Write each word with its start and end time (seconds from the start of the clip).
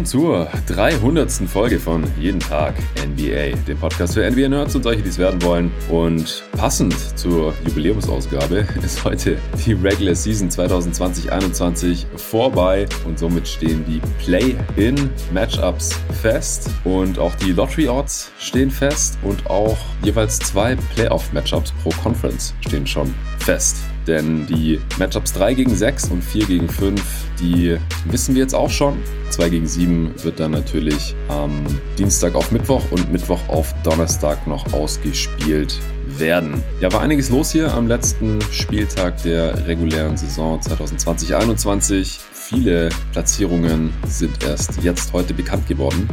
willkommen 0.00 0.06
zur 0.06 0.48
300. 0.66 1.30
Folge 1.48 1.78
von 1.78 2.04
Jeden 2.18 2.40
Tag 2.40 2.74
NBA, 2.96 3.56
dem 3.66 3.78
Podcast 3.78 4.14
für 4.14 4.28
NBA-Nerds 4.30 4.74
und 4.74 4.82
solche, 4.82 5.02
die 5.02 5.08
es 5.08 5.18
werden 5.18 5.42
wollen. 5.42 5.70
Und 5.90 6.44
passend 6.52 6.94
zur 7.18 7.54
Jubiläumsausgabe 7.66 8.66
ist 8.82 9.04
heute 9.04 9.38
die 9.64 9.72
Regular 9.72 10.14
Season 10.14 10.48
2020-21 10.48 12.06
vorbei 12.16 12.86
und 13.04 13.18
somit 13.18 13.46
stehen 13.46 13.84
die 13.86 14.00
Play-In-Matchups 14.24 15.98
fest 16.22 16.70
und 16.84 17.18
auch 17.18 17.34
die 17.34 17.52
Lottery-Odds 17.52 18.32
stehen 18.38 18.70
fest 18.70 19.18
und 19.22 19.48
auch 19.50 19.78
jeweils 20.02 20.38
zwei 20.38 20.76
Playoff-Matchups 20.94 21.72
pro 21.82 21.90
Conference 22.02 22.54
stehen 22.60 22.86
schon 22.86 23.12
fest. 23.38 23.76
Denn 24.06 24.46
die 24.46 24.80
Matchups 24.98 25.32
3 25.34 25.54
gegen 25.54 25.74
6 25.74 26.08
und 26.10 26.24
4 26.24 26.46
gegen 26.46 26.68
5, 26.68 27.02
die 27.40 27.76
wissen 28.06 28.34
wir 28.34 28.42
jetzt 28.42 28.54
auch 28.54 28.70
schon. 28.70 28.98
2 29.30 29.48
gegen 29.50 29.66
7 29.66 30.14
wird 30.22 30.40
dann 30.40 30.52
natürlich 30.52 31.14
am 31.28 31.64
Dienstag 31.98 32.34
auf 32.34 32.50
Mittwoch 32.50 32.82
und 32.90 33.12
Mittwoch 33.12 33.40
auf 33.48 33.74
Donnerstag 33.82 34.46
noch 34.46 34.72
ausgespielt 34.72 35.78
werden. 36.18 36.62
Ja, 36.80 36.92
war 36.92 37.00
einiges 37.00 37.30
los 37.30 37.52
hier 37.52 37.72
am 37.72 37.86
letzten 37.86 38.40
Spieltag 38.50 39.22
der 39.22 39.66
regulären 39.66 40.16
Saison 40.16 40.58
2020-21. 40.60 42.18
Viele 42.32 42.88
Platzierungen 43.12 43.92
sind 44.06 44.42
erst 44.42 44.82
jetzt 44.82 45.12
heute 45.12 45.34
bekannt 45.34 45.68
geworden. 45.68 46.08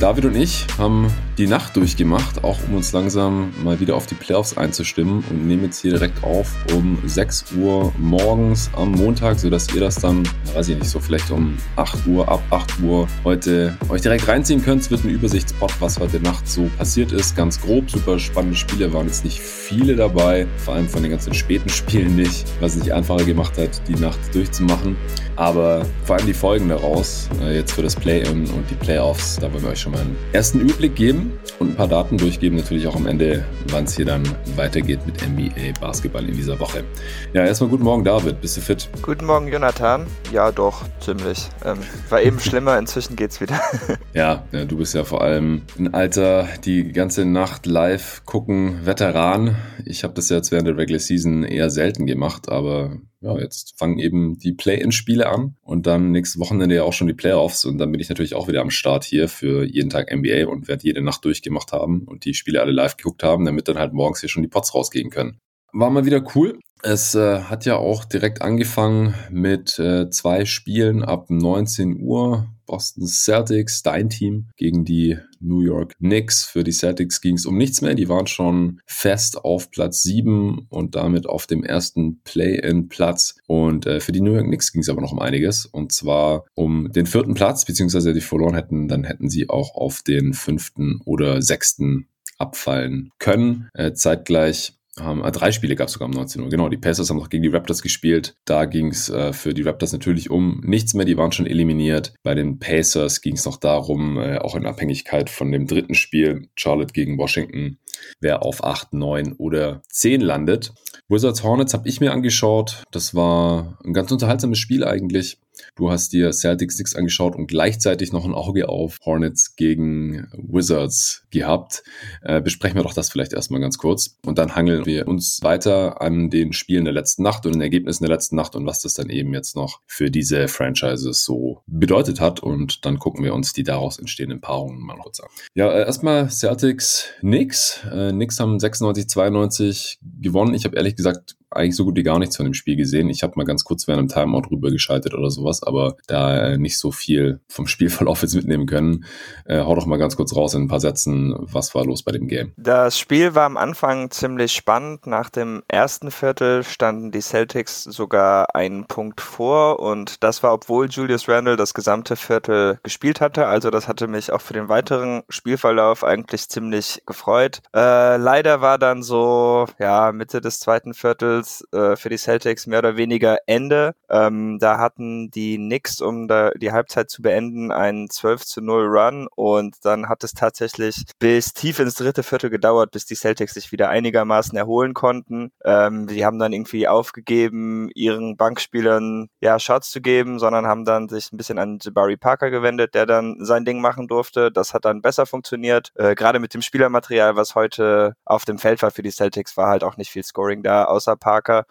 David 0.00 0.26
und 0.26 0.36
ich 0.36 0.66
haben 0.78 1.10
die 1.38 1.46
Nacht 1.46 1.76
durchgemacht, 1.76 2.42
auch 2.44 2.58
um 2.68 2.76
uns 2.76 2.92
langsam 2.92 3.52
mal 3.62 3.78
wieder 3.78 3.94
auf 3.94 4.06
die 4.06 4.14
Playoffs 4.14 4.56
einzustimmen 4.56 5.24
und 5.30 5.46
nehmen 5.46 5.64
jetzt 5.64 5.80
hier 5.80 5.92
direkt 5.92 6.22
auf 6.24 6.52
um 6.72 6.98
6 7.04 7.52
Uhr 7.56 7.92
morgens 7.98 8.70
am 8.76 8.92
Montag, 8.92 9.38
sodass 9.38 9.72
ihr 9.72 9.80
das 9.80 9.96
dann, 9.96 10.28
weiß 10.54 10.68
ich 10.68 10.78
nicht, 10.78 10.90
so 10.90 10.98
vielleicht 10.98 11.30
um 11.30 11.56
8 11.76 12.06
Uhr, 12.06 12.28
ab 12.28 12.42
8 12.50 12.80
Uhr 12.80 13.08
heute 13.24 13.76
euch 13.88 14.02
direkt 14.02 14.26
reinziehen 14.26 14.62
könnt. 14.64 14.82
Es 14.82 14.90
wird 14.90 15.04
ein 15.04 15.10
Übersichtspot, 15.10 15.72
was 15.80 15.98
heute 15.98 16.20
Nacht 16.20 16.48
so 16.48 16.68
passiert 16.76 17.12
ist. 17.12 17.36
Ganz 17.36 17.60
grob, 17.60 17.90
super 17.90 18.18
spannende 18.18 18.56
Spiele, 18.56 18.92
waren 18.92 19.06
jetzt 19.06 19.24
nicht 19.24 19.40
viele 19.40 19.94
dabei, 19.94 20.46
vor 20.58 20.74
allem 20.74 20.88
von 20.88 21.02
den 21.02 21.12
ganzen 21.12 21.34
späten 21.34 21.68
Spielen 21.68 22.16
nicht, 22.16 22.46
was 22.60 22.74
es 22.74 22.82
nicht 22.82 22.92
einfacher 22.92 23.24
gemacht 23.24 23.56
hat, 23.58 23.80
die 23.86 23.94
Nacht 23.94 24.18
durchzumachen. 24.32 24.96
Aber 25.36 25.86
vor 26.04 26.16
allem 26.16 26.26
die 26.26 26.34
Folgen 26.34 26.68
daraus, 26.68 27.28
äh, 27.40 27.54
jetzt 27.54 27.72
für 27.72 27.82
das 27.82 27.94
Play-In 27.94 28.46
und 28.50 28.68
die 28.70 28.74
Playoffs, 28.74 29.36
da 29.36 29.52
wollen 29.52 29.62
wir 29.62 29.70
euch 29.70 29.77
schon 29.78 29.92
mal 29.92 30.00
einen 30.00 30.16
ersten 30.32 30.60
Überblick 30.60 30.96
geben 30.96 31.38
und 31.58 31.70
ein 31.70 31.76
paar 31.76 31.88
Daten 31.88 32.16
durchgeben. 32.16 32.58
Natürlich 32.58 32.86
auch 32.86 32.96
am 32.96 33.06
Ende, 33.06 33.44
wann 33.70 33.84
es 33.84 33.96
hier 33.96 34.04
dann 34.04 34.22
weitergeht 34.56 35.00
mit 35.06 35.22
NBA 35.26 35.78
Basketball 35.80 36.28
in 36.28 36.34
dieser 36.34 36.58
Woche. 36.58 36.84
Ja, 37.32 37.44
erstmal 37.44 37.70
guten 37.70 37.84
Morgen, 37.84 38.04
David. 38.04 38.40
Bist 38.40 38.56
du 38.56 38.60
fit? 38.60 38.88
Guten 39.02 39.26
Morgen, 39.26 39.48
Jonathan. 39.48 40.06
Ja, 40.32 40.52
doch, 40.52 40.84
ziemlich. 41.00 41.48
Ähm, 41.64 41.78
war 42.08 42.22
eben 42.22 42.40
schlimmer, 42.40 42.78
inzwischen 42.78 43.16
geht's 43.16 43.40
wieder. 43.40 43.60
ja, 44.14 44.44
ja, 44.52 44.64
du 44.64 44.76
bist 44.76 44.94
ja 44.94 45.04
vor 45.04 45.22
allem 45.22 45.62
ein 45.78 45.94
alter, 45.94 46.48
die 46.64 46.92
ganze 46.92 47.24
Nacht 47.24 47.66
live 47.66 48.22
gucken 48.24 48.84
Veteran. 48.84 49.56
Ich 49.84 50.04
habe 50.04 50.14
das 50.14 50.28
jetzt 50.28 50.50
während 50.52 50.66
der 50.66 50.76
Regular 50.76 51.00
Season 51.00 51.44
eher 51.44 51.70
selten 51.70 52.06
gemacht, 52.06 52.48
aber 52.48 52.98
ja, 53.20 53.36
jetzt 53.38 53.76
fangen 53.76 53.98
eben 53.98 54.38
die 54.38 54.52
Play-in-Spiele 54.52 55.28
an 55.28 55.56
und 55.62 55.86
dann 55.86 56.12
nächstes 56.12 56.40
Wochenende 56.40 56.76
ja 56.76 56.84
auch 56.84 56.92
schon 56.92 57.08
die 57.08 57.14
Playoffs 57.14 57.64
und 57.64 57.78
dann 57.78 57.90
bin 57.90 58.00
ich 58.00 58.08
natürlich 58.08 58.34
auch 58.34 58.46
wieder 58.46 58.60
am 58.60 58.70
Start 58.70 59.04
hier 59.04 59.28
für 59.28 59.64
jeden 59.64 59.90
Tag 59.90 60.14
NBA 60.14 60.46
und 60.46 60.68
werde 60.68 60.84
jede 60.84 61.02
Nacht 61.02 61.24
durchgemacht 61.24 61.72
haben 61.72 62.04
und 62.04 62.24
die 62.24 62.34
Spiele 62.34 62.60
alle 62.60 62.72
live 62.72 62.96
geguckt 62.96 63.22
haben, 63.22 63.44
damit 63.44 63.68
dann 63.68 63.78
halt 63.78 63.92
morgens 63.92 64.20
hier 64.20 64.28
schon 64.28 64.42
die 64.42 64.48
Pots 64.48 64.74
rausgehen 64.74 65.10
können. 65.10 65.38
War 65.72 65.90
mal 65.90 66.06
wieder 66.06 66.24
cool. 66.34 66.58
Es 66.82 67.14
äh, 67.16 67.40
hat 67.40 67.64
ja 67.64 67.76
auch 67.76 68.04
direkt 68.04 68.40
angefangen 68.40 69.14
mit 69.30 69.78
äh, 69.80 70.08
zwei 70.10 70.44
Spielen 70.44 71.02
ab 71.02 71.28
19 71.28 72.00
Uhr. 72.00 72.46
Boston 72.68 73.06
Celtics, 73.06 73.82
dein 73.82 74.08
Team, 74.08 74.46
gegen 74.56 74.84
die 74.84 75.18
New 75.40 75.62
York 75.62 75.96
Knicks. 75.98 76.44
Für 76.44 76.62
die 76.62 76.72
Celtics 76.72 77.20
ging 77.20 77.34
es 77.34 77.46
um 77.46 77.56
nichts 77.56 77.80
mehr. 77.82 77.94
Die 77.94 78.08
waren 78.08 78.26
schon 78.26 78.80
fest 78.86 79.44
auf 79.44 79.70
Platz 79.70 80.02
7 80.02 80.66
und 80.68 80.94
damit 80.94 81.26
auf 81.26 81.46
dem 81.46 81.64
ersten 81.64 82.20
Play-in-Platz. 82.22 83.36
Und 83.46 83.86
äh, 83.86 84.00
für 84.00 84.12
die 84.12 84.20
New 84.20 84.34
York 84.34 84.46
Knicks 84.46 84.72
ging 84.72 84.82
es 84.82 84.88
aber 84.88 85.00
noch 85.00 85.12
um 85.12 85.18
einiges. 85.18 85.66
Und 85.66 85.92
zwar 85.92 86.44
um 86.54 86.92
den 86.92 87.06
vierten 87.06 87.34
Platz, 87.34 87.64
beziehungsweise 87.64 88.12
die 88.12 88.20
verloren 88.20 88.54
hätten, 88.54 88.86
dann 88.86 89.04
hätten 89.04 89.28
sie 89.28 89.48
auch 89.48 89.74
auf 89.74 90.02
den 90.02 90.34
fünften 90.34 91.00
oder 91.04 91.42
sechsten 91.42 92.06
abfallen 92.38 93.10
können. 93.18 93.68
Äh, 93.74 93.92
zeitgleich 93.94 94.77
haben, 95.00 95.24
äh, 95.24 95.32
drei 95.32 95.52
Spiele 95.52 95.76
gab 95.76 95.88
es 95.88 95.94
sogar 95.94 96.08
um 96.08 96.14
19 96.14 96.42
Uhr. 96.42 96.48
Genau, 96.48 96.68
die 96.68 96.76
Pacers 96.76 97.10
haben 97.10 97.18
noch 97.18 97.28
gegen 97.28 97.42
die 97.42 97.48
Raptors 97.48 97.82
gespielt. 97.82 98.34
Da 98.44 98.64
ging 98.64 98.88
es 98.88 99.08
äh, 99.08 99.32
für 99.32 99.54
die 99.54 99.62
Raptors 99.62 99.92
natürlich 99.92 100.30
um 100.30 100.60
nichts 100.64 100.94
mehr. 100.94 101.04
Die 101.04 101.16
waren 101.16 101.32
schon 101.32 101.46
eliminiert. 101.46 102.14
Bei 102.22 102.34
den 102.34 102.58
Pacers 102.58 103.20
ging 103.20 103.34
es 103.34 103.44
noch 103.44 103.56
darum, 103.56 104.18
äh, 104.18 104.38
auch 104.38 104.54
in 104.54 104.66
Abhängigkeit 104.66 105.30
von 105.30 105.50
dem 105.52 105.66
dritten 105.66 105.94
Spiel, 105.94 106.48
Charlotte 106.56 106.92
gegen 106.92 107.18
Washington, 107.18 107.78
wer 108.20 108.42
auf 108.42 108.64
8, 108.64 108.92
9 108.92 109.34
oder 109.34 109.82
10 109.90 110.20
landet. 110.20 110.72
Wizards 111.08 111.42
Hornets 111.42 111.74
habe 111.74 111.88
ich 111.88 112.00
mir 112.00 112.12
angeschaut. 112.12 112.84
Das 112.90 113.14
war 113.14 113.78
ein 113.84 113.94
ganz 113.94 114.10
unterhaltsames 114.12 114.58
Spiel 114.58 114.84
eigentlich. 114.84 115.38
Du 115.74 115.90
hast 115.90 116.12
dir 116.12 116.32
Celtics 116.32 116.76
Six 116.76 116.94
angeschaut 116.94 117.36
und 117.36 117.46
gleichzeitig 117.46 118.12
noch 118.12 118.24
ein 118.24 118.34
Auge 118.34 118.68
auf 118.68 118.98
Hornets 119.04 119.56
gegen 119.56 120.28
Wizards 120.32 121.24
gehabt. 121.30 121.82
Äh, 122.22 122.40
besprechen 122.40 122.76
wir 122.76 122.82
doch 122.82 122.94
das 122.94 123.10
vielleicht 123.10 123.32
erstmal 123.32 123.60
ganz 123.60 123.78
kurz. 123.78 124.16
Und 124.24 124.38
dann 124.38 124.54
hangeln 124.54 124.86
wir 124.86 125.08
uns 125.08 125.40
weiter 125.42 126.00
an 126.00 126.30
den 126.30 126.52
Spielen 126.52 126.84
der 126.84 126.94
letzten 126.94 127.22
Nacht 127.22 127.46
und 127.46 127.54
den 127.54 127.62
Ergebnissen 127.62 128.04
der 128.04 128.14
letzten 128.14 128.36
Nacht 128.36 128.56
und 128.56 128.66
was 128.66 128.82
das 128.82 128.94
dann 128.94 129.10
eben 129.10 129.32
jetzt 129.34 129.56
noch 129.56 129.80
für 129.86 130.10
diese 130.10 130.48
Franchises 130.48 131.24
so 131.24 131.62
bedeutet 131.66 132.20
hat. 132.20 132.40
Und 132.40 132.84
dann 132.84 132.98
gucken 132.98 133.24
wir 133.24 133.34
uns 133.34 133.52
die 133.52 133.62
daraus 133.62 133.98
entstehenden 133.98 134.40
Paarungen 134.40 134.80
mal 134.80 134.96
kurz 134.96 135.20
an. 135.20 135.28
Ja, 135.54 135.70
äh, 135.70 135.80
erstmal 135.80 136.30
Celtics 136.30 137.06
Knicks. 137.20 137.80
Äh, 137.90 138.10
Knicks 138.10 138.40
haben 138.40 138.58
96, 138.58 139.08
92 139.08 139.98
gewonnen. 140.20 140.54
Ich 140.54 140.64
habe 140.64 140.76
ehrlich 140.76 140.96
gesagt 140.96 141.36
eigentlich 141.50 141.76
so 141.76 141.84
gut 141.84 141.96
wie 141.96 142.02
gar 142.02 142.18
nichts 142.18 142.36
von 142.36 142.44
dem 142.44 142.54
Spiel 142.54 142.76
gesehen. 142.76 143.08
Ich 143.10 143.22
habe 143.22 143.34
mal 143.36 143.44
ganz 143.44 143.64
kurz 143.64 143.86
während 143.88 144.14
einem 144.16 144.26
Timeout 144.26 144.50
rübergeschaltet 144.50 145.14
oder 145.14 145.30
sowas, 145.30 145.62
aber 145.62 145.96
da 146.06 146.36
äh, 146.38 146.58
nicht 146.58 146.78
so 146.78 146.92
viel 146.92 147.40
vom 147.48 147.66
Spielverlauf 147.78 148.22
jetzt 148.22 148.34
mitnehmen 148.34 148.66
können. 148.66 149.04
Äh, 149.44 149.60
hau 149.60 149.74
doch 149.74 149.86
mal 149.86 149.98
ganz 149.98 150.16
kurz 150.16 150.34
raus 150.34 150.54
in 150.54 150.62
ein 150.62 150.68
paar 150.68 150.80
Sätzen, 150.80 151.34
was 151.38 151.74
war 151.74 151.84
los 151.84 152.02
bei 152.02 152.12
dem 152.12 152.28
Game? 152.28 152.52
Das 152.56 152.98
Spiel 152.98 153.34
war 153.34 153.46
am 153.46 153.56
Anfang 153.56 154.10
ziemlich 154.10 154.52
spannend. 154.52 155.06
Nach 155.06 155.30
dem 155.30 155.62
ersten 155.68 156.10
Viertel 156.10 156.64
standen 156.64 157.10
die 157.10 157.20
Celtics 157.20 157.84
sogar 157.84 158.54
einen 158.54 158.86
Punkt 158.86 159.20
vor 159.20 159.80
und 159.80 160.22
das 160.22 160.42
war, 160.42 160.52
obwohl 160.52 160.88
Julius 160.88 161.28
Randle 161.28 161.56
das 161.56 161.74
gesamte 161.74 162.16
Viertel 162.16 162.78
gespielt 162.82 163.20
hatte. 163.20 163.46
Also 163.46 163.70
das 163.70 163.88
hatte 163.88 164.08
mich 164.08 164.32
auch 164.32 164.40
für 164.40 164.54
den 164.54 164.68
weiteren 164.68 165.22
Spielverlauf 165.28 166.04
eigentlich 166.04 166.48
ziemlich 166.48 167.02
gefreut. 167.06 167.60
Äh, 167.74 168.16
leider 168.16 168.60
war 168.60 168.78
dann 168.78 169.02
so, 169.02 169.66
ja, 169.78 170.12
Mitte 170.12 170.40
des 170.40 170.60
zweiten 170.60 170.94
Viertels 170.94 171.37
Finals 171.38 171.64
äh, 171.72 171.96
für 171.96 172.08
die 172.08 172.16
Celtics 172.16 172.66
mehr 172.66 172.80
oder 172.80 172.96
weniger 172.96 173.38
Ende. 173.46 173.94
Ähm, 174.08 174.58
da 174.60 174.78
hatten 174.78 175.30
die 175.30 175.56
Knicks, 175.56 176.00
um 176.00 176.28
da 176.28 176.50
die 176.50 176.72
Halbzeit 176.72 177.10
zu 177.10 177.22
beenden, 177.22 177.70
einen 177.70 178.10
12 178.10 178.44
zu 178.44 178.60
0 178.60 178.86
Run 178.86 179.28
und 179.34 179.76
dann 179.82 180.08
hat 180.08 180.24
es 180.24 180.32
tatsächlich 180.32 181.04
bis 181.18 181.52
tief 181.52 181.78
ins 181.78 181.94
dritte 181.94 182.22
Viertel 182.22 182.50
gedauert, 182.50 182.90
bis 182.90 183.06
die 183.06 183.14
Celtics 183.14 183.54
sich 183.54 183.72
wieder 183.72 183.88
einigermaßen 183.88 184.56
erholen 184.56 184.94
konnten. 184.94 185.50
Ähm, 185.64 186.08
sie 186.08 186.24
haben 186.24 186.38
dann 186.38 186.52
irgendwie 186.52 186.88
aufgegeben, 186.88 187.90
ihren 187.94 188.36
Bankspielern 188.36 189.28
ja 189.40 189.58
Shots 189.58 189.90
zu 189.90 190.00
geben, 190.00 190.38
sondern 190.38 190.66
haben 190.66 190.84
dann 190.84 191.08
sich 191.08 191.32
ein 191.32 191.36
bisschen 191.36 191.58
an 191.58 191.78
Jabari 191.80 192.16
Parker 192.16 192.50
gewendet, 192.50 192.94
der 192.94 193.06
dann 193.06 193.36
sein 193.40 193.64
Ding 193.64 193.80
machen 193.80 194.08
durfte. 194.08 194.50
Das 194.50 194.74
hat 194.74 194.84
dann 194.84 195.02
besser 195.02 195.26
funktioniert. 195.26 195.92
Äh, 195.94 196.14
Gerade 196.14 196.38
mit 196.38 196.54
dem 196.54 196.62
Spielermaterial, 196.62 197.36
was 197.36 197.54
heute 197.54 198.14
auf 198.24 198.44
dem 198.44 198.58
Feld 198.58 198.82
war 198.82 198.90
für 198.90 199.02
die 199.02 199.10
Celtics, 199.10 199.56
war 199.56 199.68
halt 199.68 199.84
auch 199.84 199.96
nicht 199.96 200.10
viel 200.10 200.22
Scoring 200.22 200.62
da, 200.62 200.84
außer 200.84 201.16
Parker. 201.16 201.27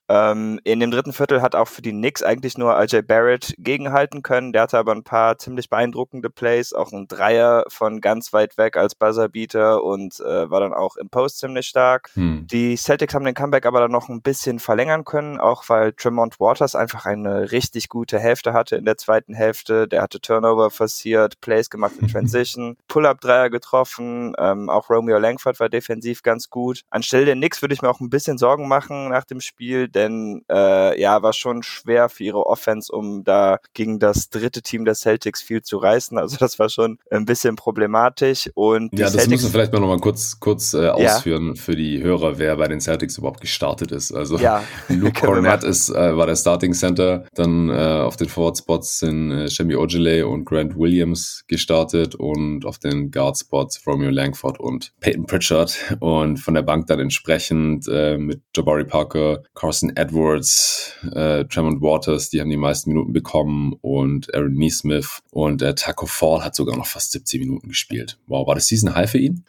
Ähm, 0.08 0.60
in 0.64 0.80
dem 0.80 0.92
dritten 0.92 1.14
Viertel 1.14 1.42
hat 1.42 1.56
auch 1.56 1.68
für 1.68 1.82
die 1.82 1.92
Knicks 1.92 2.24
eigentlich 2.24 2.58
nur 2.58 2.74
RJ 2.74 3.02
Barrett 3.02 3.56
gegenhalten 3.58 4.22
können. 4.22 4.54
Der 4.54 4.64
hatte 4.64 4.78
aber 4.78 4.94
ein 4.94 5.04
paar 5.04 5.38
ziemlich 5.38 5.70
beeindruckende 5.70 6.30
Plays, 6.30 6.74
auch 6.74 6.92
ein 6.92 7.08
Dreier 7.08 7.66
von 7.68 8.02
ganz 8.02 8.34
weit 8.34 8.58
weg 8.58 8.78
als 8.78 8.96
Buzzerbeater 8.96 9.84
und 9.84 10.20
äh, 10.20 10.50
war 10.50 10.60
dann 10.60 10.74
auch 10.74 10.96
im 10.98 11.10
Post 11.10 11.40
ziemlich 11.40 11.68
stark. 11.68 12.12
Hm. 12.14 12.46
Die 12.48 12.76
Celtics 12.78 13.14
haben 13.14 13.26
den 13.26 13.34
Comeback 13.34 13.66
aber 13.66 13.80
dann 13.80 13.92
noch 13.92 14.10
ein 14.10 14.22
bisschen 14.22 14.60
verlängern 14.60 15.04
können, 15.04 15.40
auch 15.40 15.64
weil 15.68 15.94
Tremont 15.94 16.40
Waters 16.40 16.76
einfach 16.76 17.06
eine 17.06 17.52
richtig 17.52 17.90
gute 17.90 18.20
Hälfte 18.20 18.54
hatte 18.54 18.76
in 18.76 18.86
der 18.86 18.98
zweiten 18.98 19.34
Hälfte. 19.34 19.88
Der 19.88 20.02
hatte 20.02 20.22
Turnover 20.22 20.70
forciert, 20.70 21.42
Plays 21.42 21.70
gemacht 21.70 21.94
in 22.00 22.08
Transition, 22.08 22.78
Pull-Up-Dreier 22.88 23.50
getroffen, 23.50 24.34
ähm, 24.38 24.70
auch 24.70 24.90
Romeo 24.90 25.18
Langford 25.18 25.60
war 25.60 25.70
defensiv 25.70 26.24
ganz 26.24 26.50
gut. 26.50 26.82
Anstelle 26.90 27.26
der 27.26 27.36
Knicks 27.36 27.62
würde 27.62 27.74
ich 27.74 27.82
mir 27.82 27.90
auch 27.90 28.00
ein 28.00 28.10
bisschen 28.10 28.38
Sorgen 28.38 28.68
machen 28.68 29.10
nach 29.10 29.26
dem 29.26 29.42
Spiel, 29.48 29.88
denn 29.88 30.44
äh, 30.52 31.00
ja, 31.00 31.22
war 31.24 31.34
schon 31.34 31.64
schwer 31.64 32.10
für 32.10 32.24
ihre 32.24 32.46
Offense, 32.46 32.92
um 32.92 33.24
da 33.24 33.60
gegen 33.74 34.00
das 34.00 34.30
dritte 34.30 34.62
Team 34.62 34.86
der 34.86 34.96
Celtics 34.96 35.42
viel 35.42 35.62
zu 35.62 35.78
reißen. 35.78 36.18
Also 36.18 36.38
das 36.38 36.60
war 36.60 36.70
schon 36.70 37.00
ein 37.10 37.26
bisschen 37.26 37.56
problematisch. 37.56 38.50
Und 38.54 38.94
ja, 38.94 39.06
das 39.06 39.14
Celtics, 39.14 39.32
müssen 39.32 39.46
wir 39.46 39.52
vielleicht 39.52 39.74
mal 39.74 39.80
noch 39.80 39.88
mal 39.88 40.00
kurz, 40.00 40.40
kurz 40.40 40.74
äh, 40.74 40.90
ausführen 40.90 41.56
ja. 41.56 41.62
für 41.62 41.76
die 41.76 42.02
Hörer, 42.04 42.38
wer 42.38 42.56
bei 42.58 42.68
den 42.68 42.80
Celtics 42.80 43.18
überhaupt 43.18 43.42
gestartet 43.42 43.92
ist. 43.92 44.14
Also 44.14 44.38
ja, 44.38 44.64
Luke 44.90 45.20
Cornett 45.20 45.64
ist, 45.64 45.90
äh, 45.90 46.16
war 46.16 46.28
der 46.28 46.36
Starting 46.36 46.74
Center, 46.74 47.26
dann 47.34 47.70
äh, 47.70 47.74
auf 47.74 48.18
den 48.18 48.30
Forward 48.30 48.58
Spots 48.58 49.00
sind 49.00 49.32
äh, 49.32 49.50
Shemi 49.50 49.76
Ojale 49.76 50.28
und 50.28 50.46
Grant 50.46 50.78
Williams 50.78 51.44
gestartet 51.48 52.16
und 52.16 52.66
auf 52.66 52.80
den 52.80 53.12
Guard 53.12 53.38
Spots 53.38 53.82
Romeo 53.86 54.10
Langford 54.10 54.60
und 54.60 54.94
Peyton 55.00 55.26
Pritchard 55.26 55.98
und 56.00 56.38
von 56.38 56.54
der 56.54 56.62
Bank 56.62 56.88
dann 56.88 57.00
entsprechend 57.00 57.88
äh, 57.88 58.18
mit 58.18 58.42
Jabari 58.56 58.86
Parker, 58.86 59.37
Carson 59.56 59.96
Edwards, 59.96 60.94
äh, 61.14 61.46
Tremont 61.46 61.82
Waters, 61.82 62.30
die 62.30 62.42
haben 62.42 62.50
die 62.50 62.58
meisten 62.58 62.92
Minuten 62.92 63.14
bekommen 63.14 63.74
und 63.82 64.34
Aaron 64.34 64.54
Neesmith 64.54 65.22
und 65.32 65.62
äh, 65.62 65.76
Taco 65.76 66.06
Fall 66.06 66.44
hat 66.44 66.56
sogar 66.56 66.78
noch 66.78 66.88
fast 66.88 67.12
17 67.12 67.40
Minuten 67.40 67.70
gespielt. 67.70 68.18
Wow, 68.28 68.48
war 68.48 68.56
das 68.56 68.68
Season 68.68 68.96
High 68.96 69.10
für 69.10 69.20
ihn? 69.20 69.46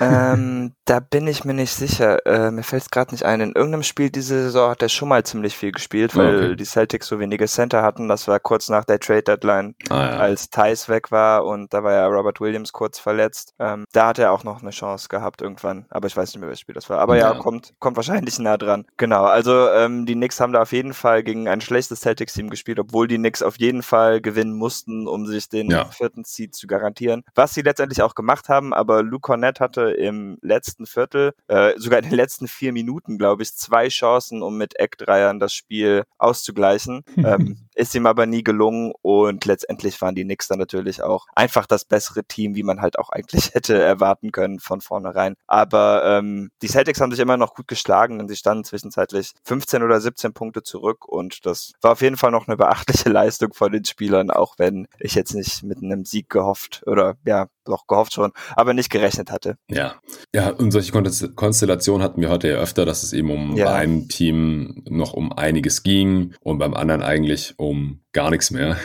ähm, 0.00 0.72
da 0.84 1.00
bin 1.00 1.26
ich 1.26 1.44
mir 1.44 1.54
nicht 1.54 1.72
sicher. 1.72 2.24
Äh, 2.26 2.50
mir 2.50 2.62
fällt 2.62 2.82
es 2.82 2.90
gerade 2.90 3.12
nicht 3.12 3.24
ein. 3.24 3.40
In 3.40 3.52
irgendeinem 3.52 3.82
Spiel 3.82 4.10
diese 4.10 4.42
Saison 4.44 4.70
hat 4.70 4.82
er 4.82 4.88
schon 4.88 5.08
mal 5.08 5.24
ziemlich 5.24 5.56
viel 5.56 5.72
gespielt, 5.72 6.16
weil 6.16 6.36
okay. 6.36 6.56
die 6.56 6.64
Celtics 6.64 7.08
so 7.08 7.18
wenige 7.18 7.46
Center 7.46 7.82
hatten. 7.82 8.08
Das 8.08 8.28
war 8.28 8.40
kurz 8.40 8.68
nach 8.68 8.84
der 8.84 9.00
Trade 9.00 9.22
Deadline, 9.22 9.74
ah, 9.90 9.94
ja. 9.94 10.16
als 10.18 10.50
Thais 10.50 10.88
weg 10.88 11.10
war 11.10 11.44
und 11.44 11.72
da 11.72 11.82
war 11.82 11.92
ja 11.92 12.06
Robert 12.06 12.40
Williams 12.40 12.72
kurz 12.72 12.98
verletzt. 12.98 13.54
Ähm, 13.58 13.84
da 13.92 14.08
hat 14.08 14.18
er 14.18 14.32
auch 14.32 14.44
noch 14.44 14.62
eine 14.62 14.70
Chance 14.70 15.08
gehabt 15.08 15.42
irgendwann, 15.42 15.86
aber 15.90 16.06
ich 16.06 16.16
weiß 16.16 16.30
nicht 16.30 16.40
mehr, 16.40 16.48
welches 16.48 16.60
Spiel 16.60 16.74
das 16.74 16.88
war. 16.90 16.98
Aber 16.98 17.16
ja, 17.16 17.32
ja 17.32 17.38
kommt, 17.38 17.74
kommt 17.78 17.96
wahrscheinlich 17.96 18.38
nah 18.38 18.56
dran. 18.56 18.86
Genau, 18.96 19.07
also 19.16 19.68
ähm, 19.70 20.06
die 20.06 20.14
Knicks 20.14 20.40
haben 20.40 20.52
da 20.52 20.62
auf 20.62 20.72
jeden 20.72 20.94
Fall 20.94 21.22
gegen 21.22 21.48
ein 21.48 21.60
schlechtes 21.60 22.00
Celtics-Team 22.00 22.50
gespielt, 22.50 22.78
obwohl 22.78 23.08
die 23.08 23.16
Knicks 23.16 23.42
auf 23.42 23.58
jeden 23.58 23.82
Fall 23.82 24.20
gewinnen 24.20 24.52
mussten, 24.52 25.06
um 25.06 25.26
sich 25.26 25.48
den 25.48 25.70
ja. 25.70 25.86
vierten 25.86 26.24
Seed 26.24 26.54
zu 26.54 26.66
garantieren. 26.66 27.24
Was 27.34 27.54
sie 27.54 27.62
letztendlich 27.62 28.02
auch 28.02 28.14
gemacht 28.14 28.48
haben, 28.48 28.72
aber 28.72 29.02
Luke 29.02 29.22
Cornett 29.22 29.60
hatte 29.60 29.90
im 29.90 30.38
letzten 30.42 30.86
Viertel, 30.86 31.32
äh, 31.48 31.72
sogar 31.76 32.00
in 32.00 32.06
den 32.08 32.14
letzten 32.14 32.48
vier 32.48 32.72
Minuten, 32.72 33.18
glaube 33.18 33.42
ich, 33.42 33.54
zwei 33.54 33.88
Chancen, 33.88 34.42
um 34.42 34.56
mit 34.56 34.78
Eckdreiern 34.78 35.38
das 35.40 35.52
Spiel 35.52 36.04
auszugleichen. 36.18 37.04
ähm, 37.16 37.68
ist 37.74 37.94
ihm 37.94 38.06
aber 38.06 38.26
nie 38.26 38.42
gelungen 38.42 38.92
und 39.02 39.44
letztendlich 39.44 40.00
waren 40.02 40.16
die 40.16 40.24
Knicks 40.24 40.48
dann 40.48 40.58
natürlich 40.58 41.02
auch 41.02 41.26
einfach 41.36 41.66
das 41.66 41.84
bessere 41.84 42.24
Team, 42.24 42.56
wie 42.56 42.64
man 42.64 42.80
halt 42.80 42.98
auch 42.98 43.10
eigentlich 43.10 43.54
hätte 43.54 43.80
erwarten 43.80 44.32
können 44.32 44.58
von 44.58 44.80
vornherein. 44.80 45.34
Aber 45.46 46.02
ähm, 46.04 46.50
die 46.60 46.68
Celtics 46.68 47.00
haben 47.00 47.12
sich 47.12 47.20
immer 47.20 47.36
noch 47.36 47.54
gut 47.54 47.68
geschlagen 47.68 48.20
und 48.20 48.28
sie 48.28 48.36
standen 48.36 48.64
zwischenzeitlich 48.98 49.32
15 49.44 49.82
oder 49.82 50.00
17 50.00 50.32
Punkte 50.32 50.62
zurück 50.62 51.06
und 51.06 51.46
das 51.46 51.72
war 51.80 51.92
auf 51.92 52.02
jeden 52.02 52.16
Fall 52.16 52.30
noch 52.30 52.48
eine 52.48 52.56
beachtliche 52.56 53.08
Leistung 53.08 53.52
von 53.52 53.72
den 53.72 53.84
Spielern, 53.84 54.30
auch 54.30 54.54
wenn 54.58 54.88
ich 54.98 55.14
jetzt 55.14 55.34
nicht 55.34 55.62
mit 55.62 55.78
einem 55.82 56.04
Sieg 56.04 56.28
gehofft 56.28 56.82
oder 56.86 57.16
ja, 57.24 57.48
doch 57.64 57.86
gehofft 57.86 58.14
schon, 58.14 58.32
aber 58.56 58.74
nicht 58.74 58.90
gerechnet 58.90 59.30
hatte. 59.30 59.56
Ja, 59.68 59.96
ja, 60.34 60.50
und 60.50 60.70
solche 60.70 60.92
Konstellationen 61.34 62.02
hatten 62.02 62.20
wir 62.20 62.30
heute 62.30 62.48
ja 62.48 62.56
öfter, 62.56 62.84
dass 62.84 63.02
es 63.02 63.12
eben 63.12 63.30
um 63.30 63.56
ja. 63.56 63.72
einem 63.74 64.08
Team 64.08 64.82
noch 64.88 65.12
um 65.12 65.32
einiges 65.32 65.82
ging 65.82 66.34
und 66.40 66.58
beim 66.58 66.74
anderen 66.74 67.02
eigentlich 67.02 67.54
um 67.58 68.00
gar 68.18 68.30
nichts 68.32 68.50
mehr. 68.50 68.76